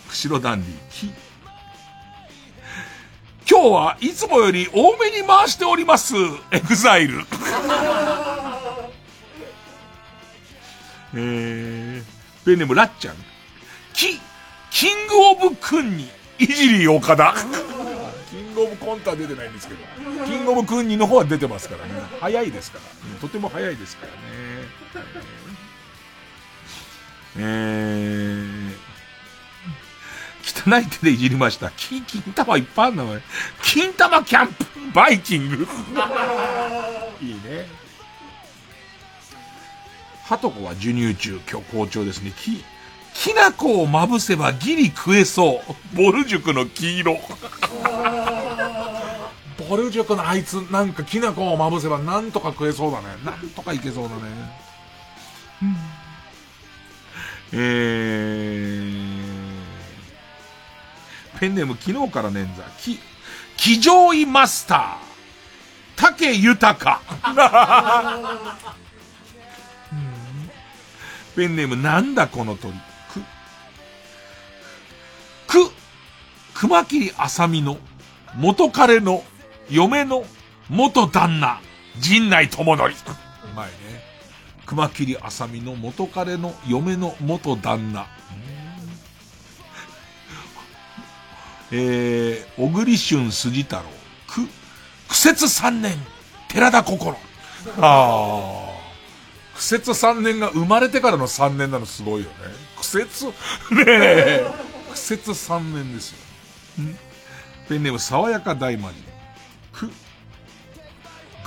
[0.08, 1.12] 釧路ダンディ、
[3.50, 6.16] 今日はいつもより多めに回しております。
[6.52, 7.26] エグザイル。
[11.20, 13.16] えー、ペンネームラッチャン。
[13.94, 14.20] キ、
[14.70, 17.34] キングオブクンニ、いじり岡田。
[18.30, 19.80] キングオブコントは出てないんですけど、
[20.26, 21.94] キングオブクンニの方は出てますからね。
[22.20, 23.20] 早いですから。
[23.20, 24.18] とても早いですからね。
[27.40, 28.76] えー、
[30.72, 31.72] 汚い手でいじりました。
[31.72, 33.20] 金、金玉いっぱいあるの
[33.64, 35.68] 金玉キャンプバイキング
[37.22, 37.87] いいね。
[40.28, 42.32] ハトコは授乳中、今日好調ですね。
[42.32, 42.62] き、
[43.14, 45.62] きな粉をまぶせばギリ食えそ
[45.94, 45.96] う。
[45.96, 47.16] ボル塾の黄色。
[49.70, 53.06] ボル塾のあいつ、なんかきな粉をまぶせばなんとか食えそうだね。
[53.24, 54.22] なんとかいけそうだね。
[55.62, 55.78] うん、
[57.54, 62.64] えー、ペンネーム昨日から捻挫。
[62.82, 63.00] き、
[63.56, 64.98] 騎乗位マスター。
[65.96, 67.00] 竹豊。
[71.38, 72.74] ペンネームなんだこの鳥。
[75.48, 75.72] く、く、
[76.56, 77.78] 熊切あさみの
[78.36, 79.24] 元彼の
[79.70, 80.26] 嫁の
[80.68, 81.62] 元旦那、
[82.00, 82.90] 陣内智則。
[82.90, 82.94] う
[83.56, 83.72] まいね。
[84.66, 88.08] 熊切あさみの元彼の嫁の元旦那。
[91.72, 93.84] えー、小栗旬筋太郎、
[94.26, 94.42] く、
[95.08, 95.94] 苦節三年、
[96.48, 97.16] 寺田心。
[97.80, 98.77] ああ。
[99.58, 102.36] 苦節三年が生まれてからの三年なのすごいよね。
[102.78, 103.32] 苦節、ね
[103.88, 104.46] え。
[104.92, 106.18] 苦節三年ですよ。
[107.68, 109.02] ペンネーム爽やか大魔人。
[109.74, 109.92] く、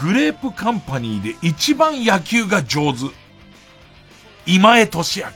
[0.02, 2.98] グレープカンパニーで一番野球が上手。
[4.44, 5.30] 今江俊明。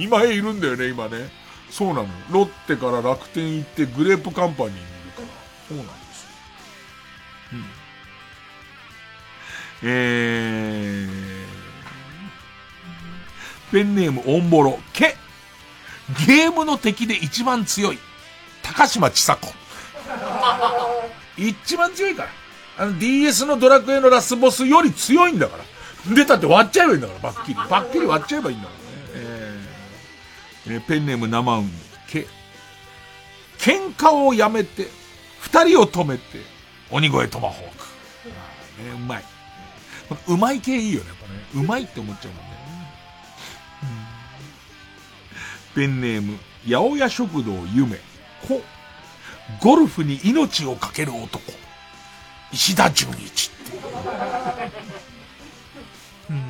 [0.00, 1.28] 今江いるんだよね、今ね。
[1.70, 5.28] そうなのロッテから楽天行ってグレープカンパニーにいるから。
[5.68, 5.86] そうなん
[9.86, 11.44] えー、
[13.70, 15.16] ペンネームオンボロ、け、
[16.26, 17.98] ゲームの敵で一番強い、
[18.62, 19.52] 高島千佐子。
[21.36, 22.28] 一番強いから。
[22.76, 25.64] あの DS のドラクエのラスボスより強いんだから。
[26.14, 27.54] 出たって割っちゃえばいいんだから、バッキリ。
[27.54, 28.84] バッキリ割っちゃえばいいんだからね。
[30.66, 31.68] えー、ペンネーム生海。
[32.08, 32.26] け、
[33.58, 34.88] 喧嘩をやめて、
[35.40, 36.22] 二人を止めて、
[36.90, 38.82] 鬼越トマホーク。
[38.82, 39.33] ね、うまい。
[40.28, 41.40] うまい系いいよね、やっぱね。
[41.54, 42.50] うまいって思っちゃうもんね。
[45.76, 47.96] うん、ペンネーム、八百屋食堂夢。
[48.48, 48.62] こ、
[49.60, 51.40] ゴルフに命をかける男。
[52.52, 53.50] 石田純一。
[56.30, 56.42] うん、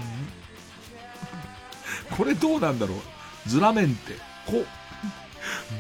[2.17, 2.99] これどうなんだろう
[3.47, 4.15] ズラメンテ、
[4.47, 4.65] こ、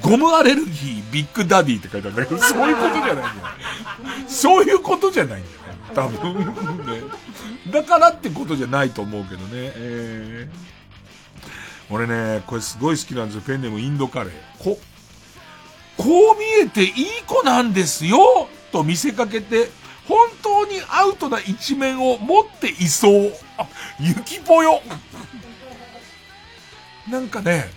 [0.03, 3.31] ゴムアレルギービッグダディって書いてあるんだけど、そういうことじゃないんだよ。
[4.27, 5.64] そういうことじゃないんだよね。
[5.93, 6.47] 多分
[6.87, 7.03] ね。
[7.71, 9.49] だからってことじゃないと思うけどね。
[9.53, 13.43] えー、俺ね、これすごい好きなんですよ。
[13.43, 14.33] ペンネームインドカレー。
[14.63, 14.79] こ、
[15.97, 18.19] こう見えていい子なんですよ
[18.73, 19.69] と見せかけて、
[20.09, 23.33] 本当にアウトな一面を持っていそう。
[23.59, 23.67] あ、
[23.99, 24.81] ゆきぽよ。
[27.09, 27.71] なんかね、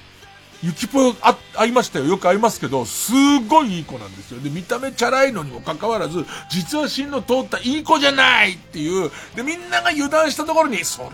[0.64, 2.06] ゆきぽよあ、会いましたよ。
[2.06, 3.12] よく会いますけど、す
[3.48, 4.40] ごいいい子なんですよ。
[4.42, 11.12] で、見た目チャラいのにもかかわらず、実は芯の通ったいい子じゃないっていう、で、みんなが油断したところに、そ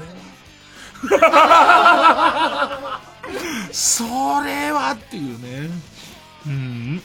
[1.09, 1.17] れ？
[1.19, 3.01] は
[3.73, 4.03] そ
[4.45, 5.69] れはっていうね。
[6.45, 6.95] うん。
[6.97, 7.01] ね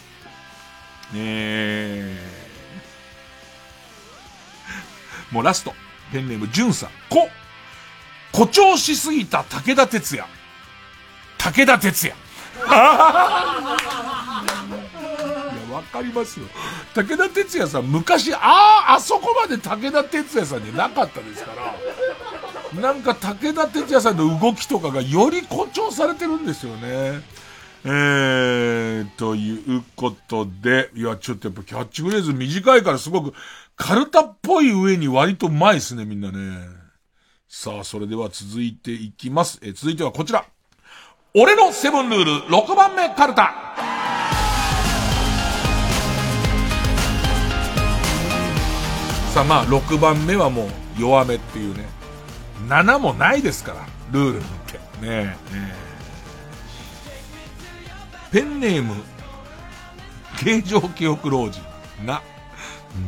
[1.15, 2.39] え。
[5.33, 5.75] もうラスト。
[6.13, 6.91] ペンネーム、じゅんさん。
[7.11, 7.29] こ、
[8.33, 10.27] 誇張しすぎた武田鉄矢。
[11.39, 12.15] 武田鉄矢。
[12.67, 12.71] い
[15.71, 16.47] や、わかりますよ。
[16.95, 18.39] 武田鉄矢さん、昔、あ
[18.89, 21.53] あ、あそこまで武田鉄矢さんじゃなかったですか
[22.75, 27.23] ら、なんか武田鉄矢さんの動きとかがより誇張されてるんですよね。
[27.85, 33.35] えー、ということで、いや、ちょっとやっぱキャッチフレーズ短いからすごく、
[33.77, 36.59] カルタっぽい上に割とうまいですね、みんなね。
[37.49, 39.59] さあ、それでは続いていきます。
[39.63, 40.45] え続いてはこちら。
[41.41, 43.55] 俺のセブンルール6番目カルタ。
[49.33, 50.69] さあまあ6番目はもう
[51.01, 51.89] 弱めっていうね。
[52.67, 54.79] 7もないですから、ルールなんて。
[54.79, 55.07] ねえ。
[55.07, 55.75] ねえ
[58.33, 58.97] ペンネーム、
[60.41, 61.63] 形状記憶老人
[62.05, 62.21] な、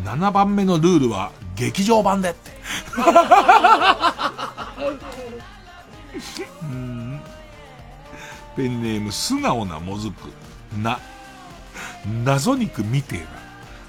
[0.05, 2.53] 7番目のルールは劇場版でって。
[6.63, 7.20] うん
[8.61, 10.17] ペンネーム素直なもずく
[10.83, 11.01] な
[12.25, 13.27] 謎肉みてえな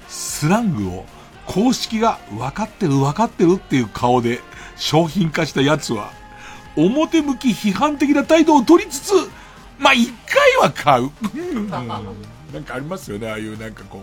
[0.08, 1.04] スラングを
[1.46, 4.40] 公式が分かってる分かってるっていう顔で
[4.76, 6.10] 商品化したやつは
[6.74, 9.12] 表向き批判的な態度を取りつつ
[9.78, 11.10] まあ、一回は買う。
[11.54, 14.02] うん、なんかありますよね、ああいうなんかこう。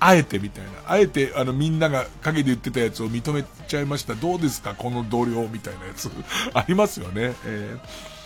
[0.00, 0.70] あえてみたいな。
[0.86, 4.14] あえて、あの、みんなが陰で言ってたやつを認めちゃいました。
[4.14, 6.10] どうですかこの同僚みたいなやつ。
[6.52, 7.34] ありますよね。
[7.46, 8.17] えー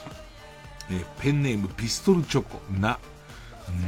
[0.91, 2.99] えペンネームピストルチョコな、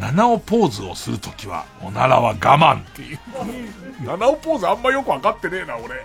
[0.00, 3.18] 七尾ポーズをするときは、おならは我慢っていう。
[4.04, 5.94] 七尾ポーズあんまよくわかってねえな、俺。
[5.94, 6.04] ね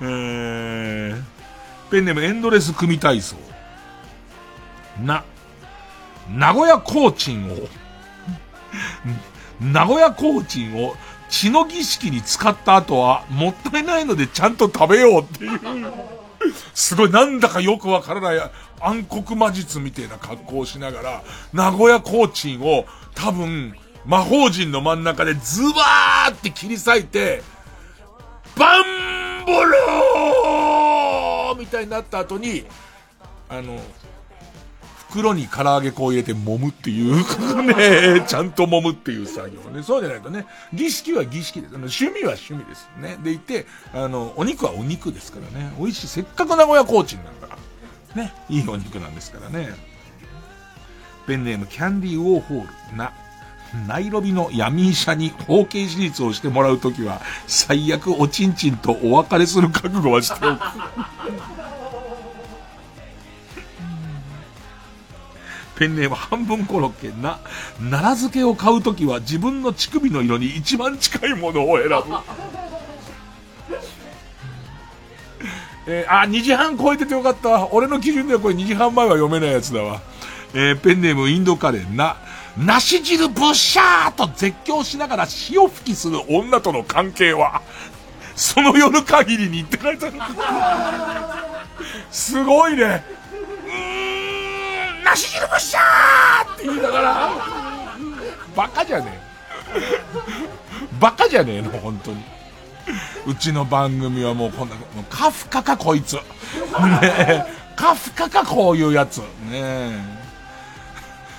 [0.00, 1.22] えー、
[1.90, 3.36] ペンネームエンドレス組体操。
[5.02, 5.24] な、
[6.30, 7.56] 名古屋コーチンを、
[9.60, 10.96] 名古屋コーチンを
[11.28, 15.60] 血の儀式に使った後は、もったいないのでちゃんと食べようっていう。
[16.74, 18.50] すごい、なんだかよくわからない
[18.80, 21.22] 暗黒魔術みたいな格好をしながら、
[21.52, 27.42] 名古屋コーチンを多分、魔法陣の真ん中でズバーって切り裂いて、
[28.56, 32.64] バンボローみたいになった後に、
[33.48, 33.80] あの、
[35.08, 37.16] 袋に唐揚げ粉を入れて揉むっていう、
[37.64, 39.82] ね、ちゃんと揉むっていう作業ね。
[39.82, 41.70] そうじゃないとね、儀式は儀式です。
[41.70, 43.18] あの趣味は趣味ですね。
[43.22, 45.72] でいて、あの、お肉はお肉ですからね。
[45.78, 46.08] 美味しい。
[46.08, 47.56] せっかく名古屋コーチンなんだか
[48.14, 48.22] ら。
[48.22, 49.74] ね、いいお肉なんですからね。
[51.26, 53.12] ペンネームキャンディーウォーホールな、
[53.86, 61.67] ナイロビの闇医者に包茎手術をしてもらうときは、最悪おちんちんとお別れする覚悟はしておく。
[65.78, 67.38] ペンネーム半分コロッケな、
[67.78, 71.94] 奈良漬けを買うときは自分の乳首の色に一番近いものを選ぶ。
[75.86, 77.68] えー、あ、2時半超えててよかった。
[77.72, 80.02] 俺の基準ではこれ2時半前は読めないやつだわ。
[80.52, 82.16] えー、ペンネームインドカレーな、
[82.56, 87.62] 梨汁ブッシャーと絶叫しながら潮吹きする女との関係は、
[88.34, 90.16] その夜限りにって書いてある。
[92.10, 93.04] すごいね。
[95.08, 97.30] うーん、梨汁ブッシャーって言いながら、
[98.54, 99.28] バカじゃねえ。
[101.00, 102.22] バカじゃねえの、本当に。
[103.26, 106.14] うちの番組はもうこんな、もうカフカかこいつ。
[106.14, 106.20] ね
[107.76, 109.18] カフカかこういうやつ。
[109.18, 110.18] ねえ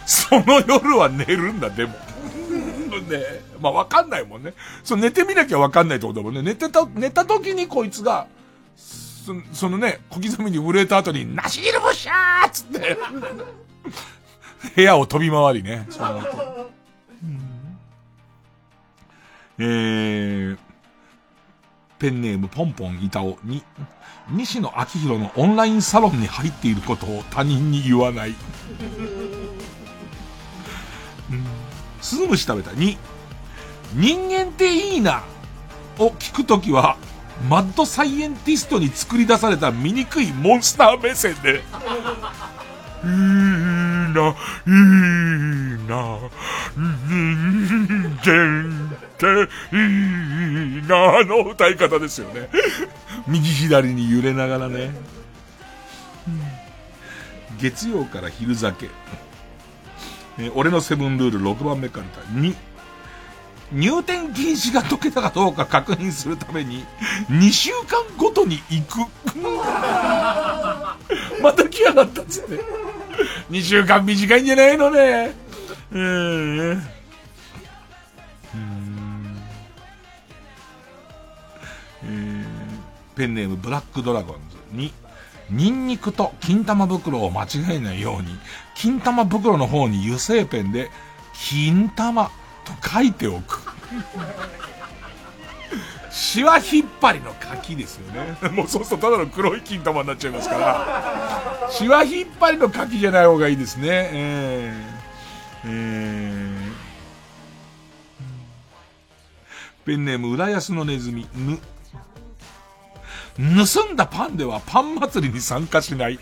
[0.05, 1.93] その夜は寝るんだ、でも。
[1.93, 1.97] ね
[3.59, 4.53] まあわかんないもんね。
[4.83, 6.41] そう寝てみなきゃわかんないってことだもんね。
[6.41, 8.27] 寝てた、寝た時にこいつが、
[9.29, 12.97] そそのね、小刻みに震えた後に、なし汁ぶしゃーっつって、
[14.75, 15.85] 部屋を飛び回りね。
[15.89, 16.29] そう思って。
[19.61, 20.57] えー、
[21.99, 23.63] ペンネームポンポン板尾に、
[24.31, 28.29] 西野昭弘のオンラインサロンに入っていることを他人に言わない。
[31.29, 31.45] うん、
[32.01, 32.71] スズムシ食べた。
[32.71, 32.97] 2、
[33.93, 35.23] 人間っていいな
[35.99, 36.97] を聞くときは、
[37.47, 41.61] マッドサイエンティストに作り出された醜いモンスター目線で、
[43.03, 44.35] いいな、
[44.67, 44.73] いい
[45.87, 46.19] な、
[46.75, 49.25] 人間って
[49.71, 49.77] い
[50.79, 52.49] いな、の歌い方ですよね。
[53.27, 54.91] 右左に揺れながらね。
[57.59, 58.89] 月曜から昼酒。
[60.37, 62.55] え、俺のセブンルール6番目から2、
[63.71, 66.85] 入店禁止が解けたかどうか確認するために、
[67.29, 68.99] 2週間ごとに行く。
[71.41, 72.59] また来やがったっつって。
[73.51, 75.35] 2週間短いんじゃないのね。
[75.91, 76.99] うーん。
[82.03, 82.45] えー、
[83.15, 84.93] ペンネームブラックドラゴンズに、
[85.49, 88.37] ニンニクと金玉袋を間違えないように、
[88.75, 90.89] 金玉袋の方に油性ペンで、
[91.33, 92.31] 金玉
[92.81, 93.61] と書いておく。
[96.11, 98.37] シワ引っ張りの柿ですよね。
[98.51, 101.69] もうそうするとただの黒い金玉になっちゃいますから。
[101.71, 103.87] シワ引っ張りの柿じゃない方がいいですね。
[104.11, 111.59] えー、えー、ペンネーム浦安のネズミ、ぬ。
[113.39, 116.19] 盗んだパンではパン祭りに参加しない。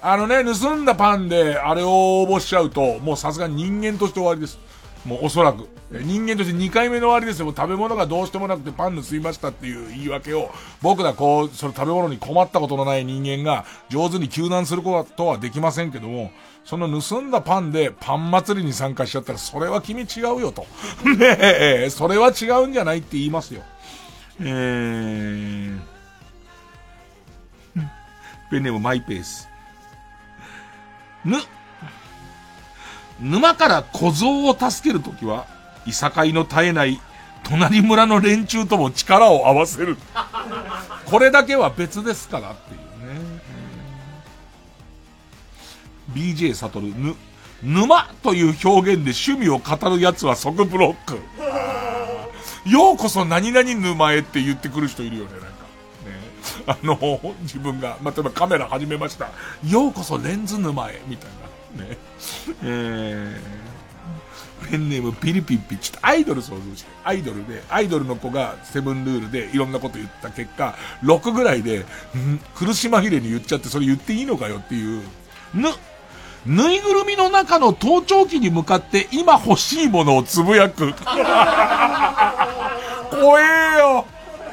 [0.00, 4.58] あのね、盗んだパンであれを応募しちゃうと、もうさすがに人間として終わりです。
[5.08, 5.66] もうおそらく。
[5.90, 7.46] 人間として2回目の終わりですよ。
[7.46, 10.50] もう食べ物がどうしてもなくてパン盗みましたっていう言い訳を、
[10.82, 16.30] 僕らこう、その食べ物に困ったことのない人間が上手に救難することはできませんけども、
[16.64, 20.66] その盗んだパンでパン祭りに参加しちゃったら、それは君違うよと。
[21.08, 23.62] ねえ、それは違うんじゃないって言いますよ。
[24.40, 25.80] えー、
[28.50, 29.48] ペンネームマイペース。
[31.24, 31.38] ぬ、
[33.20, 35.46] 沼から小僧を助けるときは、
[35.86, 37.00] いさかいの絶えない
[37.44, 39.96] 隣村の連中とも力を合わせる。
[41.06, 42.80] これだけは別ですからっていう
[43.14, 43.40] ね。
[46.12, 47.14] BJ サトル、ぬ、
[47.62, 51.18] 沼という表現で趣味を語る奴は即ブロック。
[52.68, 55.56] ようこそ何々沼へって言ってくる人いるよね、なんかね。
[56.66, 59.30] あの、自分が、まあ、例えばカメラ始めました。
[59.66, 61.37] ようこそレンズ沼へ、みたいな。
[61.76, 61.96] ね。
[62.62, 66.90] えー、ペンネームピリピッピ、ちょっとアイドル想像して。
[67.04, 71.84] アイドルで、アイドルの子がセブンルールでいろんなこと言った結果、6ぐらいで、ん
[72.54, 75.02] 苦し紛れに言っちゃって、それ言っていいのかよっていう。
[75.54, 75.68] ぬ、
[76.46, 80.94] ぬいぐるみの中の盗聴器に向かって今欲しいものをつぶやく。
[83.10, 84.06] 怖えよ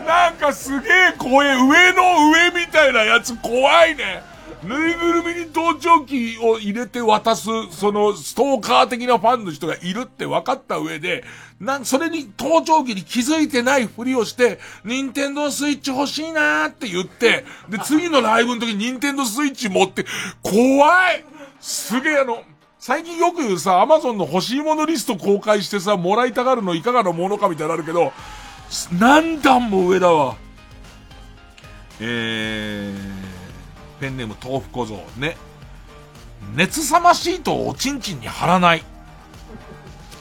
[0.08, 4.35] なんかすげえ怖え、上の上みたいなやつ怖いね。
[4.66, 11.24] ぬいぐるみに盗聴器を入れて渡す、そのストーカー的なファンの人がいるって分かった上で、
[11.60, 20.06] な、それに盗聴器に気づいてないふりをして、ニンテンドースイッチ欲しいなーって言って、で、次のライブの時にニンテンドースイッチ持って、
[20.42, 21.24] 怖い
[21.60, 22.44] すげえあの、
[22.80, 28.14] 最近よく言うさ、アマゾンの欲しいものリスト公開してさ、もらいたがるのいかがなものかみたいなのあるけど、
[29.00, 30.36] 何段も上だわ。
[32.00, 33.24] えー、
[34.00, 35.38] ペンネーム豆腐小僧ね。
[36.56, 38.84] 熱さまシートをおちんちんに貼らない。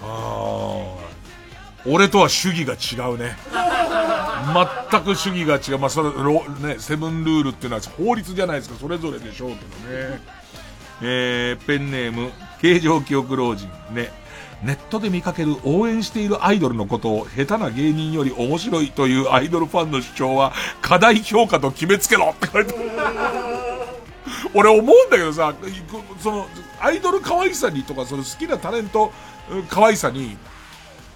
[0.03, 1.05] ああ。
[1.87, 3.37] 俺とは主義が違うね。
[4.91, 5.79] 全く主義が違う。
[5.79, 6.11] まあ、それ、
[6.75, 8.77] ね、セブンルールっていうのは法律じゃないですか。
[8.79, 9.61] それぞれでしょうけど
[10.13, 10.21] ね。
[11.03, 12.31] えー、ペンネーム、
[12.61, 13.69] 形状記憶老人。
[13.91, 14.11] ね。
[14.63, 22.73] ネットで見かける応援しているアイドルのことを下手な芸人より面白いというアイドルファンの主張は過大評価と決めつけろって書いて
[24.55, 25.55] 俺思うんだけどさ、
[26.21, 26.47] その、
[26.81, 29.13] アイドル可愛さにとか、その好きなタレント
[29.69, 30.37] 可愛さに、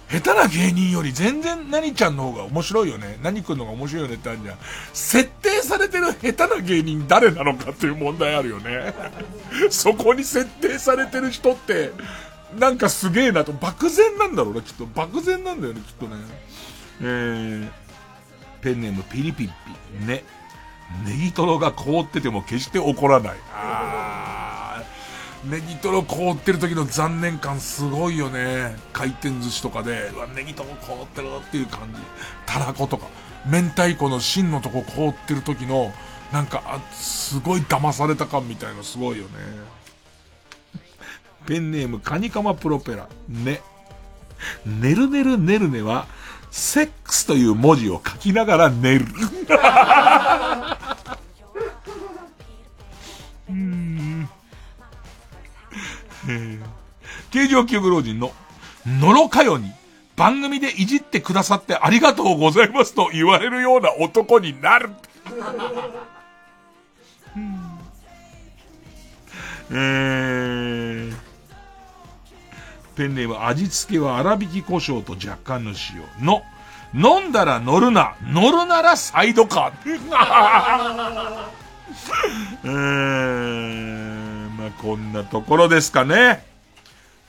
[0.09, 3.19] 下手な芸人より全然何ちゃんの方が面白いよね。
[3.21, 4.57] 何くんの方が面白いよねってあるじゃん。
[4.91, 8.93] 設定されてる下手な芸人誰なのかっていう問題あるよね。
[9.69, 11.91] そこに設定されてる人って、
[12.57, 14.87] なんかすげえなと、漠然なんだろうな、きっと。
[14.87, 16.15] 漠然なんだよね、きっとね。
[17.01, 17.69] えー、
[18.61, 20.23] ペンネームピリピッピ、ね。
[21.05, 23.37] ネギトロが凍ってても決して怒らない。
[23.53, 28.75] あー、ネギトロ凍ってる時の残念感すごいよね。
[28.91, 32.01] 回転寿司とかで、うわ、ネギトロ凍ってるっていう感じ。
[32.45, 33.07] たらことか。
[33.45, 35.93] 明太子の芯のとこ凍ってる時の、
[36.33, 39.29] なんか、あ、すごい騙された感みたいなすごいよね。
[41.47, 43.07] ペンネームカニカマプロペラ。
[43.27, 43.61] ね。
[44.65, 46.07] ねるねるねるねは、
[46.51, 49.05] セックスという文字を書きながら寝る。
[53.49, 54.29] うん。
[57.31, 58.31] 形状記憶老人の、
[58.85, 59.71] のろかよに、
[60.15, 64.89] 番組でいじってくださってありがとうございますと言われるような男になる。
[67.35, 67.69] うん
[69.71, 71.28] えー
[72.99, 76.43] ペンネーム味付けは粗挽き胡椒と若干の塩の、
[76.93, 79.95] 飲んだら乗るな、乗るならサイドカー。
[82.65, 86.45] えー、まあこんなところですかね。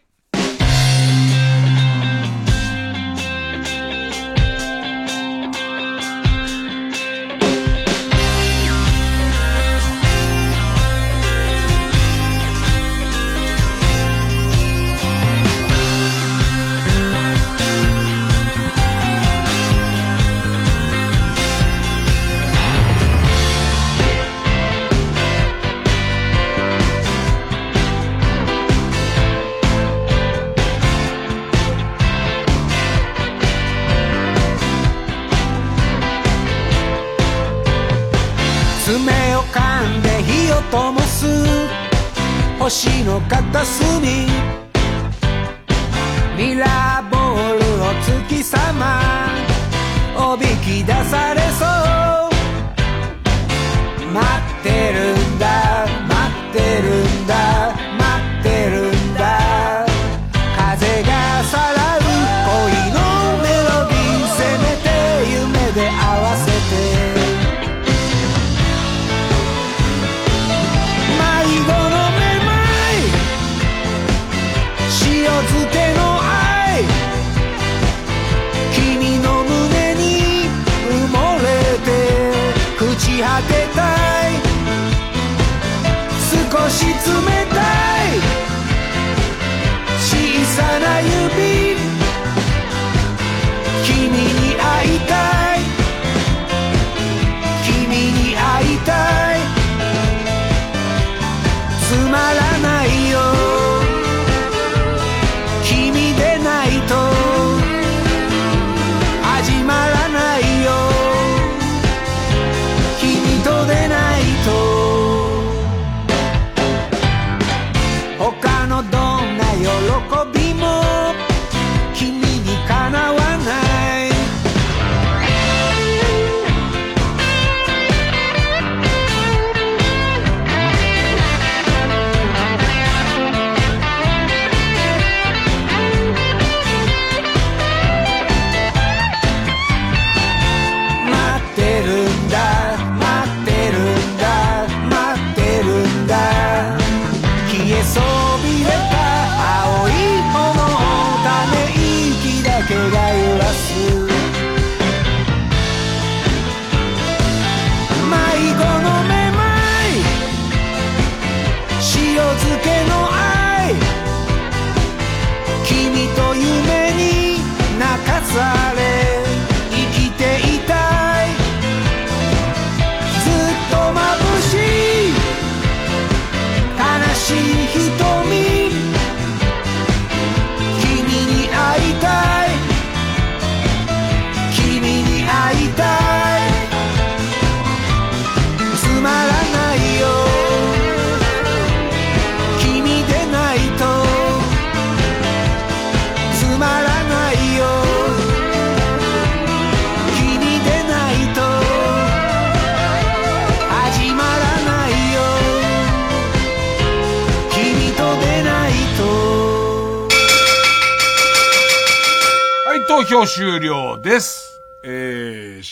[42.81, 44.25] 星の片隅。
[46.35, 46.90] 未来。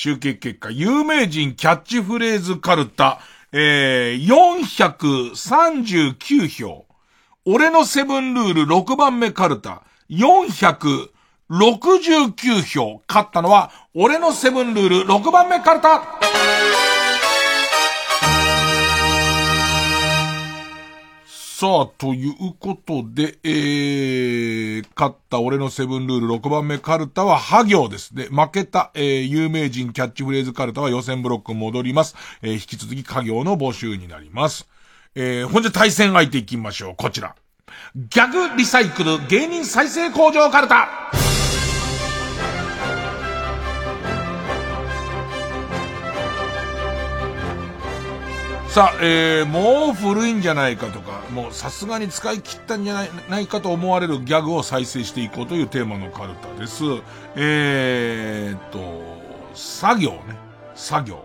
[0.10, 3.19] 集計結果、有名人キャッチフレーズカルタ、
[3.52, 6.88] えー、439票。
[7.45, 13.03] 俺のセブンルール6番目カルタ、469票。
[13.07, 16.02] 勝ったのは、俺のセブンルール6番目カルタ。
[21.60, 28.30] さあ、ということで、えー、勝った俺のセブンルール6番目カルタはハ行ですで。
[28.30, 32.15] 負けた、えー、有名人キャッチフレーズカルタは予選ブロック戻ります。
[32.41, 34.69] えー、引き続き家業の募集になります。
[35.15, 36.95] えー、本日対戦相手いきましょう。
[36.95, 37.36] こちら。
[37.94, 41.11] ギャグリサイクル芸人再生工場カルタ
[48.69, 56.83] さあ、えー、もう古いんじゃないかとか、もうさすがに使い切ったんじゃないないかと思われるギャグを再生していこうというテーマのカルタです。
[57.35, 58.79] えーと、
[59.55, 60.19] 作業ね。
[60.75, 61.15] 作業。
[61.15, 61.23] ね。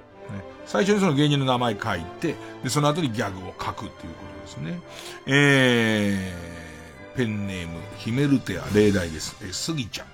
[0.64, 4.80] 最初にその芸人の名前書いて、で、その後にギャグを書くっていうことですね。
[5.26, 9.36] えー、ペンネーム、ヒメルテア、例題です。
[9.42, 10.06] えスギちゃん。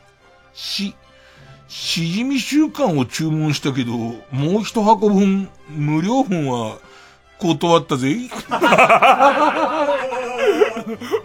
[0.52, 0.97] し、
[1.69, 6.78] しじみ週間を注文したけど、もう一箱分、無料分は、
[7.41, 8.17] 断ったぜ。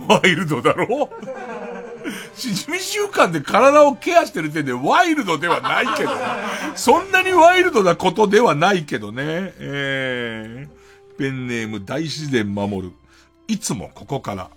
[0.07, 1.09] ワイルドだろ？
[2.35, 6.11] しじみ習慣で体をケアしてる点でワイルドではないけど、
[6.75, 9.53] そんなにワイルドなことではないけどね。
[9.59, 12.91] えー、ペンネーム大自然守る。
[13.47, 14.49] いつもここから。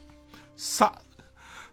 [0.56, 0.92] さ、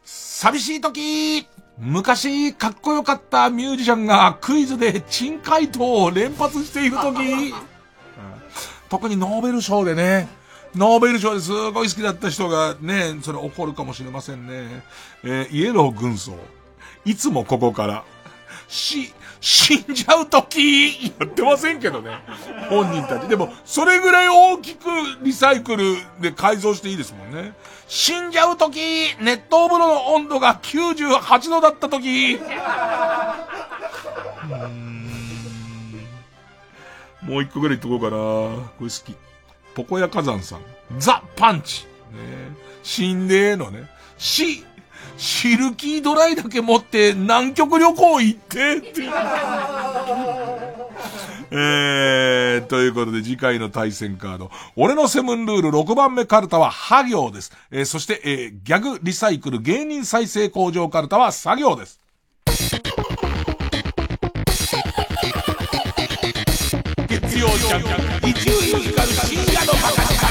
[0.03, 1.48] 寂しい時
[1.80, 7.53] 昔かっこよかったミュージシャンがクイズで珍回答を連発している時
[8.90, 10.28] 特にノーベル賞でね、
[10.76, 14.84] ノーベル賞ですごい好きだった人がね、それ怒るかもしれませんね。
[15.24, 16.38] えー、イエロー軍曹。
[17.06, 18.03] いつもここから、
[18.68, 22.20] し、死んじゃうとき、やってませんけどね。
[22.70, 23.28] 本人たち。
[23.28, 24.88] でも、それぐらい大きく
[25.22, 27.53] リサイクルで改造していいですもんね。
[27.88, 28.80] 死んじゃうとき、
[29.22, 32.40] 熱湯風呂の温度が98度だったとき。
[37.26, 38.69] もう一個ぐらい言っとこうかな。
[38.77, 39.15] これ好き。
[39.73, 40.61] ポコヤ火山さん。
[40.97, 41.85] ザ・パンチ。
[41.85, 41.89] ね
[42.84, 43.89] 死んでのね。
[44.18, 44.64] し、
[45.18, 49.02] シルキードライだけ持って南極旅行行ってって。
[51.52, 54.52] えー、ということで次回の対戦カード。
[54.76, 57.52] 俺のセブンルール6番目カルタはハ行です。
[57.72, 61.99] えー、そして、えー、ギャグリサイクル芸人再生工場カルタは作業です。
[67.66, 70.26] 月曜ジャン一流ミュージカル深夜のバカ力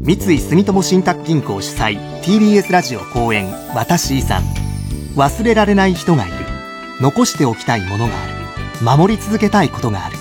[0.00, 4.42] 三井住友信託銀行主催 TBS ラジオ公演「私遺産」
[5.14, 6.36] 忘れられない人がいる。
[7.00, 8.32] 残しておきたいものがある。
[8.82, 10.16] 守り続けたいことがある。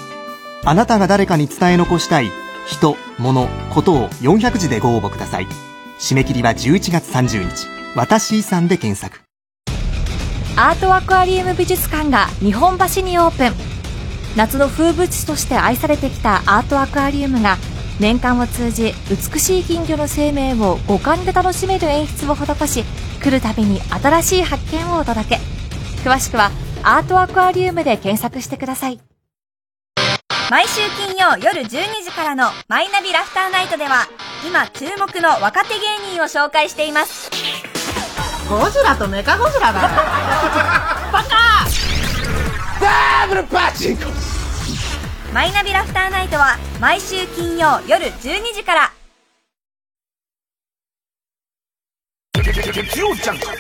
[0.66, 2.30] あなたが誰かに伝え残したい
[2.66, 5.67] 人、物、ことを400字でご応募ください。
[6.00, 7.68] 締め切りは11月30日。
[7.96, 9.22] 私遺産で検索。
[10.56, 13.54] アートアクアリウム美術館が日本橋にオープン。
[14.36, 17.58] 夏の風物詩として愛されてきたアートアクアリウムが
[18.00, 22.84] 年間を通じ美しい金魚の生命を五感で楽しめる演出を施し
[23.24, 25.40] 来るたびに新しい発見をお届け。
[26.08, 26.52] 詳しくは
[26.84, 29.07] アートアクアリウムで検索してください。
[30.50, 31.68] 毎週金曜夜12
[32.06, 34.08] 時からのマイナビラフターナイトでは
[34.48, 37.30] 今注目の若手芸人を紹介しています。
[38.50, 39.82] ゴジラとメカゴジラだ
[41.12, 41.66] バカ!
[42.80, 44.04] ダブルパチンコ!
[45.34, 48.92] マイナビラフターナイトは毎週金曜夜12時から。
[52.34, 53.58] 月曜ジャン光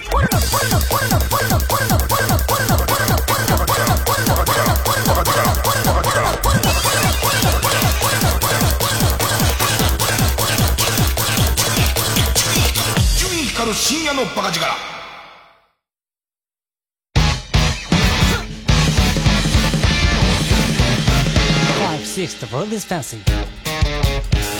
[13.68, 14.66] る深夜のバカ力。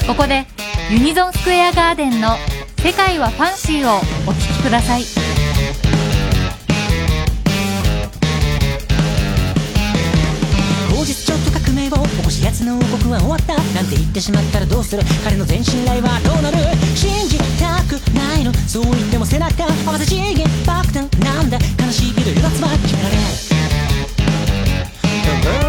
[0.08, 0.46] ここで
[0.92, 2.38] ユニゾンスクエアガーデンの
[2.84, 3.98] 「世界はファンシー」を
[4.28, 5.27] お聴きください。
[11.88, 13.56] ちょっと革命を起こし奴の王国は終わった。
[13.56, 15.04] なんて言ってしまったらどうする。
[15.24, 16.58] 彼の全信頼はどうなる
[16.96, 18.54] 信じたくないの。
[18.68, 23.22] そう言っても背中合わせ次元爆弾なんだ悲しいけど油断は決められな
[25.64, 25.67] い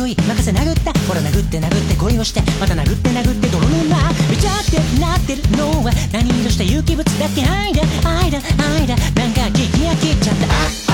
[0.00, 0.16] 勢い。
[0.16, 0.92] 任せ殴った。
[1.06, 2.42] ほら殴って殴って恋をして。
[2.58, 3.96] また殴って殴って泥沼。
[4.28, 5.42] めちゃってなってる。
[5.56, 7.44] のは何色した有機物だっけ？
[7.44, 8.38] 愛だ愛だ
[8.78, 10.89] 愛だなんかギギア切っちゃった。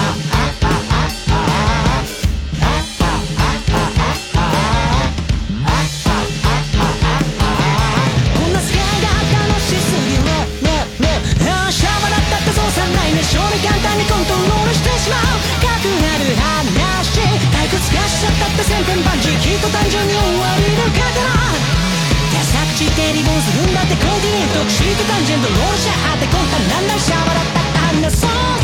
[19.66, 21.26] と単純に終わりの刀。
[22.30, 24.70] 手作地手リボンするんだってコンティニュート。
[24.70, 28.55] シートタンジェントロールシャーってこんたなんだシャバだったって話そう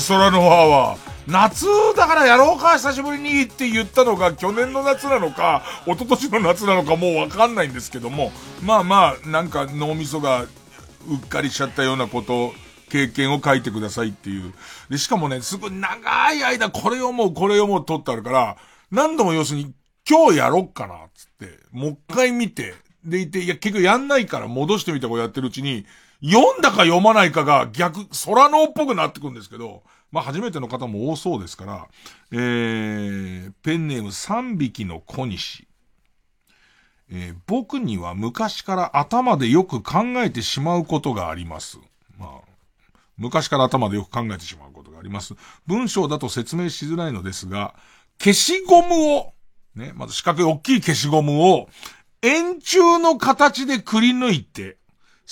[0.00, 0.96] 空の輪は
[1.26, 1.66] 夏
[1.96, 8.32] だからやろうか久しぶりにって言ったのが去年の夏なのか一昨年の夏なのかもうわかんないんですけども
[8.62, 10.46] まあまあなんか脳みそがう
[11.16, 12.52] っかりしちゃったようなこと
[12.90, 14.52] 経験を書いてくださいっていう。
[14.90, 18.56] で、しかもね、すごい長い間これ読もうこれ読もうとってあるから、
[18.90, 19.72] 何度も要するに
[20.08, 22.74] 今日やろっかな、つって、もう一回見て、
[23.04, 25.86] でいて、いや結局やんないから戻してみたこうやってるうちに、
[26.22, 29.82] 読んだか読まないかが逆、空のっぽくなってくんですけど、
[30.12, 31.88] まあ初めての方も多そうですから、
[32.32, 35.66] えー、ペンネーム3匹の小西。
[37.12, 41.78] えー僕には昔から頭でよく考えてしまうことがあります。
[42.18, 42.30] まあ、
[43.16, 45.34] 昔から頭でよく考えてしまうことがあります。
[45.66, 47.74] 文章だと説明しづらいのですが、
[48.18, 49.32] 消しゴムを、
[49.74, 51.68] ね、まず四角い大きい消しゴムを、
[52.22, 54.76] 円柱の形でくり抜いて、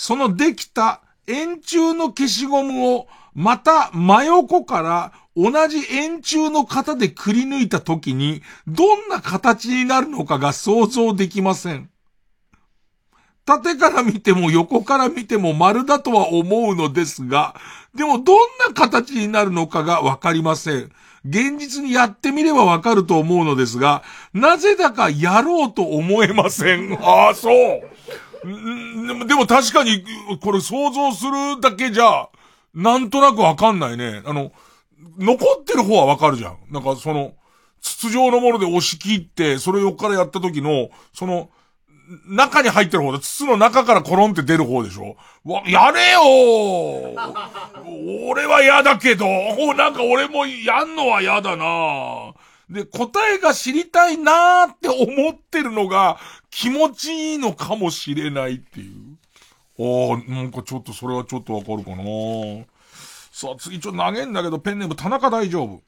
[0.01, 11.91] そのできた円柱の消しゴムを、また真横から同じ円柱の型でくり抜いた時に、どんな形になるのかが想像できません。
[13.45, 17.57] 縦から見ても横から見ても丸だとは思うのですが、
[17.93, 18.39] でもどん
[18.69, 20.93] な形になるのかがわかりません。
[21.29, 26.97] 現実にやってみればわかると思うのですが、なぜだかやろうと思えません。
[27.03, 27.83] ああ、そう。
[28.45, 30.05] でもでも確かに、
[30.41, 32.29] これ想像するだけじゃ、
[32.75, 34.23] なんとなくわかんないね。
[34.25, 34.53] あの、
[35.19, 36.59] 残ってる方はわかるじゃん。
[36.71, 37.35] なんかその、
[37.81, 41.51] 筒状のもので押し切って、それを横からやった時の、その、
[42.27, 45.17] 中に入ってる方で、筒の中からコロンって出る方でしょ？
[45.45, 46.21] わ、やれよ
[48.31, 49.27] 俺は嫌だけど、
[49.75, 52.33] なんか俺もやんのは嫌だな
[52.71, 56.19] で、答えが知りたいなーって思ってるのが
[56.51, 59.19] 気持ちいいのかもしれないっていう。
[59.81, 62.05] ああ、なんかちょっとそれはちょっとわかるかな
[63.31, 65.83] さあ次ちょっと投げんだけど、ペンネーム田中大丈夫。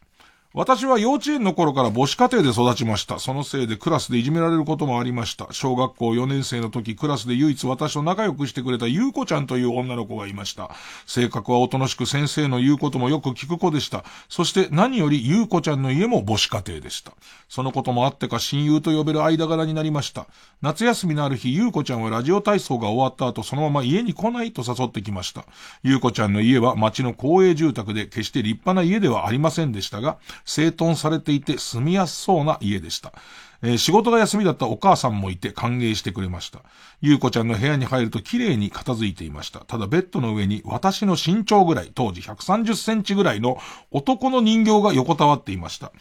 [0.53, 3.21] 私は幼稚園の頃から母子家庭で育ちました。
[3.21, 5.47] そのせいでクラスでいじめられることもありました。
[5.53, 10.73] 小学校4年生の時、クラスで唯一私と仲良くしてくれたゆうこちゃんという女の子がいました。
[11.07, 14.05] 性格はおとなしく先生の言うこともよく聞く子でした。
[14.29, 17.13] そして何よりゆうこちゃんの家も母子家庭でした。
[17.49, 20.27] そのこともあってか親友と呼べる間柄になりました。
[20.63, 25.45] 夏休みのある日、ゆうこちゃんはラジオ体操が終わった後、そのまま家に来ないと誘ってきました。
[25.85, 33.13] ゆうこちゃんの家は町の公営住宅で決して立派な家ではありませんでしたが、整頓されていて住みやすそうな家でした。
[33.63, 36.61] えー仕事が休みだったお母さんもいて歓迎してくれました。
[37.01, 39.61] ゆうこちゃんの部屋に入ると綺麗に片付いていました。
[39.61, 43.59] ただベッドの上に私の身長ぐらい、当時130センチぐらいの
[43.91, 45.93] 男の人形が横たわっていました。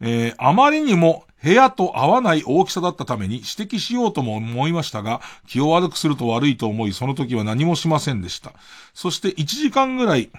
[0.00, 3.46] えーあまりにも部屋と合わない大きさだったために指
[3.76, 8.54] 摘しようとも思いましたが、気を悪くすると悪いと思い、その時は何もしませんでした。
[8.94, 10.30] そして1時間ぐらい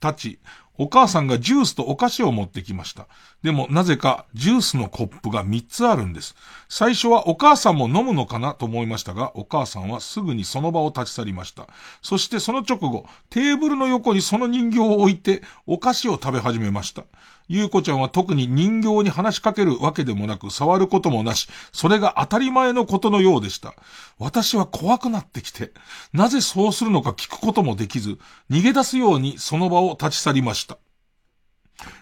[0.00, 0.38] 経ち、
[0.78, 3.06] お母さんがジュースとお菓子を持ってきました。
[3.42, 6.34] でもなぜかジュースのコップが3つあるんです。
[6.68, 11.68] 最初はお母さんも飲むのかなと思いましたが、お母さんはすぐにその場を立ち去りました。
[12.02, 17.04] そしてその直後、テーブルの横にその人形を置いて、お菓子を食べ始めました。
[17.48, 23.74] ゆうこちゃんは特に人形に話しかけるわけでもなく、触ることもなし、それが当たり前のことのようでした。
[24.18, 25.72] 私は怖くなってきて、
[26.12, 28.18] なぜそうするのか聞くこともできず、
[28.50, 30.78] 逃げ出すようにその場を立ち去りました。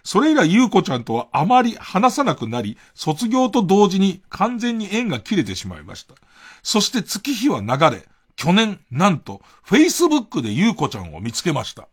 [0.04, 6.14] それ以来、ゆうこちゃんとはあまり話さなくなり、卒業と同時に完全に縁が切れてしまいました。
[6.62, 8.06] そして月日は流れ、
[8.36, 11.88] 去年、なんと、Facebook でゆうこちゃんを見つけました。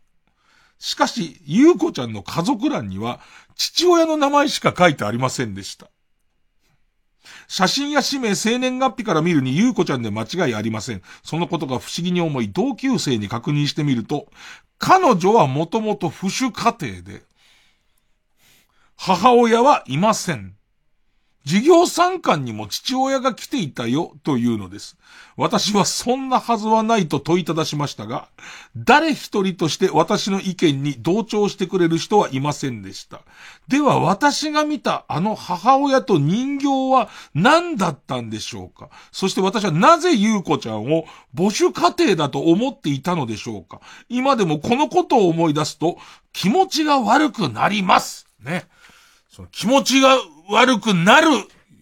[0.82, 3.20] しかし、ゆうこちゃんの家族欄には、
[3.54, 5.88] 父親の名前しか書いてありませんでした。
[7.46, 11.02] 写真や氏名、生年月日から見るに、ゆうこちゃんで間違いありません。
[11.22, 14.26] そのことが不思議に思い、同級生に確認してみると、
[14.78, 17.22] 彼女はもともと不主家庭で、
[18.96, 20.56] 母親はいません。
[21.44, 24.96] 授業参観にも父親が来ていたよ、というのです。
[25.36, 28.28] 私はそんなはずはないと問いただしましたが、
[28.76, 33.22] 誰一人として私の意見に同調してくれる人はいませんでした。
[33.68, 41.04] では私が見たあの母親と人形は何だったんでしょうかそして私はなぜ優子ちゃんを
[41.36, 45.96] 母子家庭だと思っていたのでしょうか今でもこのことを思い出すと
[46.32, 48.26] 気持ちが悪くなります。
[48.42, 48.66] ね。
[49.30, 51.28] その気持ちが悪くなる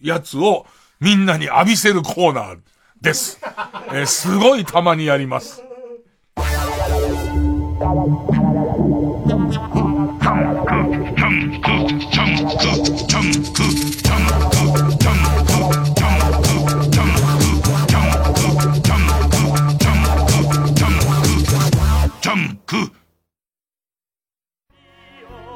[0.01, 0.65] やつを
[0.99, 2.59] みんなに浴びせるコーナー
[3.01, 3.39] です。
[3.87, 5.63] えー、すごいたまにやります。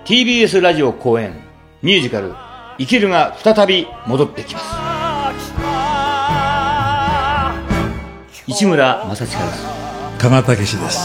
[0.06, 1.34] TBS ラジオ公演
[1.82, 2.34] ミュージカル
[2.78, 4.66] 生きるが再び戻ってきます。
[8.48, 9.66] 市村正親です。
[10.18, 11.00] 加賀武史です。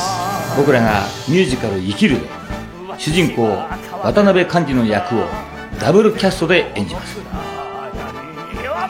[0.57, 2.29] 僕らがミュージカル生きるで
[2.99, 3.57] 主人公
[4.03, 5.25] 渡辺寛治の役を
[5.81, 7.21] ダブルキャストで演じます。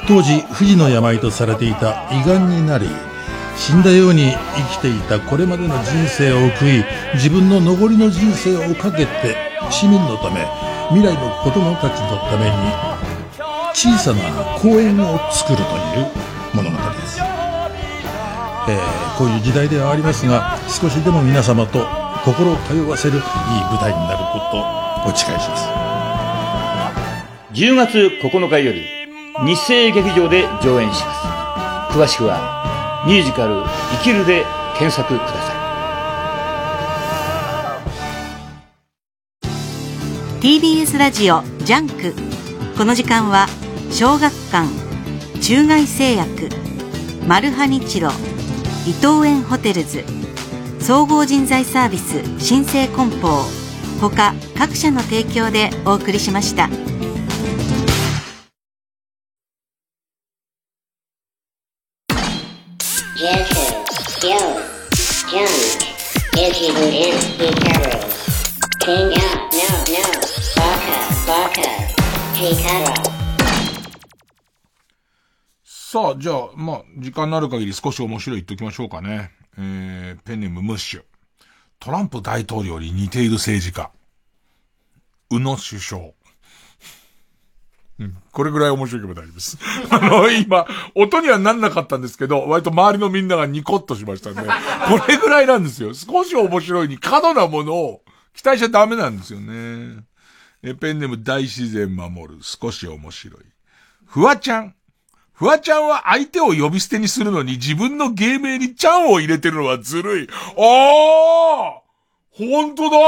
[0.09, 2.89] 当時不治の病とされていた胃がんになり
[3.57, 6.85] 死んだように生きていたこれまでの人生を悔い
[7.15, 9.37] 自分の残りの人生をかけて
[9.71, 12.51] 市民のため未来の子供たちのために
[13.73, 16.07] 小さな公園を作るという
[16.53, 21.87] 物語です、えー、こういう時代ではありますが少しでも皆様と
[22.25, 25.69] 心を通わせるいい舞台になることをお誓いします。
[27.55, 28.83] 10月9日より
[29.47, 31.15] 日生劇場で上演しま
[31.93, 31.97] す。
[31.97, 33.63] 詳しくはミュージカル
[33.99, 34.45] 「生きる」で
[34.77, 35.60] 検索ください。
[40.41, 42.15] TBS ラジオジャンク
[42.79, 43.47] この時間は
[43.91, 44.67] 小学館
[45.43, 46.49] 中外製薬
[47.29, 48.09] マルハニチロ
[48.87, 50.03] 伊藤園ホテルズ
[50.81, 53.43] 総合人材サービス新生梱包
[54.01, 56.90] 他各社の提供でお送りしました。
[76.21, 79.31] じゃあ、まあ、時間のある限り少し面白い言っておきましょうかね。
[79.57, 81.03] えー、ペンネームムッシュ。
[81.79, 83.91] トランプ大統領に似ている政治家。
[85.31, 86.03] 宇野首相。
[88.01, 89.59] うん、これぐらい面白いけば大丈夫です。
[89.91, 94.47] あの、今、音にはなんなかったんですけど、割と周りのみんながニコッとしましたね。
[94.89, 95.95] これぐらいなんですよ。
[95.95, 98.03] 少し面白いに過度なものを
[98.35, 100.05] 期待しちゃダメなんですよね。
[100.63, 102.41] え、ペンネーム大自然守る。
[102.43, 103.43] 少し面白い。
[104.05, 104.75] フワちゃん。
[105.41, 110.29] フワちゃんは相手を呼び捨てにするのに自分の芸名にちゃんを入れてるのはずるい。
[110.29, 111.81] ああ
[112.31, 112.99] ほんとだ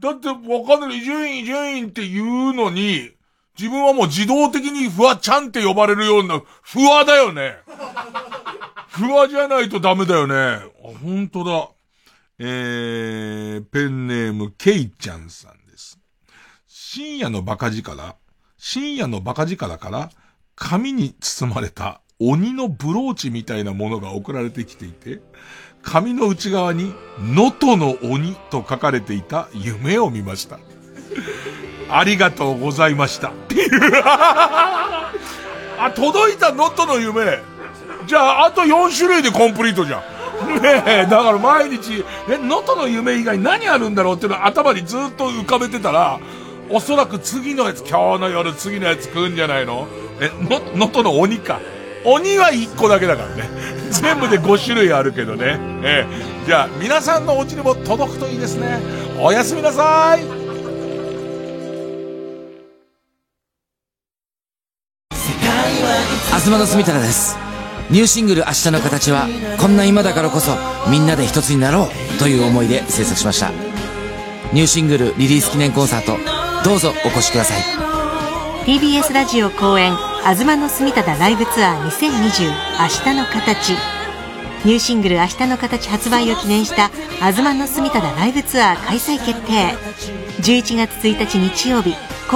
[0.00, 0.98] だってわかんない。
[0.98, 3.12] 伊集院伊集院って言うのに、
[3.56, 7.54] 自分はもう自動的にフワちゃんって呼ばれるような、フワだよね。
[8.88, 10.34] フワじゃないとダメだよね。
[10.34, 10.70] あ、
[11.00, 11.68] ほんとだ。
[12.40, 16.00] えー、ペンネームケイちゃんさんです。
[16.66, 18.16] 深夜のバカ力、
[18.58, 20.10] 深夜のバカ力から、
[20.54, 25.20] 紙に包まれた鬼のブローチみたいなものが送られてきていて、
[25.82, 30.60] 紙の内側に、能登の鬼と書かれていた夢を見ました。
[31.90, 33.32] ありがとうございました。
[35.78, 37.40] あ、届いた能登の夢。
[38.06, 40.00] じゃあ、あと4種類でコンプリートじゃん。
[40.62, 46.20] ねえ、だから毎日、え、能登の夢以外何あるんだろうっていうのを頭にずっと浮かべてたら、
[46.72, 49.86] おそらく次のやつ、今日の夜次のやつ食うんじゃないの？
[50.20, 51.60] え、の、能登の鬼か。
[52.04, 53.48] 鬼は1個だけだからね。
[53.92, 55.58] 全部で5種類あるけどね。
[55.82, 56.46] ええ。
[56.46, 58.80] じゃあ、皆さんのお家にも届くといいですね。
[59.20, 60.42] おやすみなさい。
[66.30, 67.36] 東田住太です。
[67.90, 69.28] ニューシングル明日の形は、
[69.60, 70.56] こんな今だからこそ、
[70.88, 73.50] みんなで一つになろうという思いで制作しました。
[74.52, 77.62] ニューシングルリリース記念コンサート、どうぞお越しください。
[78.64, 83.72] TBS ラジオ公演「東の住忠ライブツアー2020明日の形」
[84.64, 89.74] ニューシングル「明日の形」発売を記念した「東の住忠ライブツアー」開催決定。
[90.40, 91.94] 11月1日日曜日江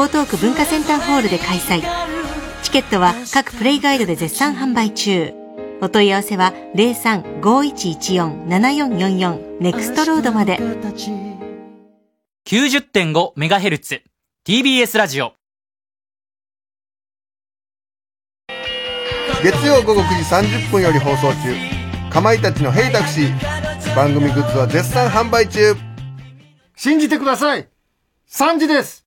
[0.09, 1.85] 東区文化センターホールで開催。
[2.63, 5.33] チケットは各プレイガイドで絶賛販売中。
[5.81, 10.59] お問い合わせは03-5114-7444ネクストロードまで。
[12.47, 14.16] 90.5MHz
[14.47, 15.33] TBS ラジオ。
[19.43, 21.53] 月曜午後9時30分より放送中。
[22.13, 23.31] かまいたちの「ヘイタクシー」
[23.97, 25.75] 番組グッズは絶賛販売中。
[26.77, 27.69] 信じてください
[28.31, 29.06] !3 時です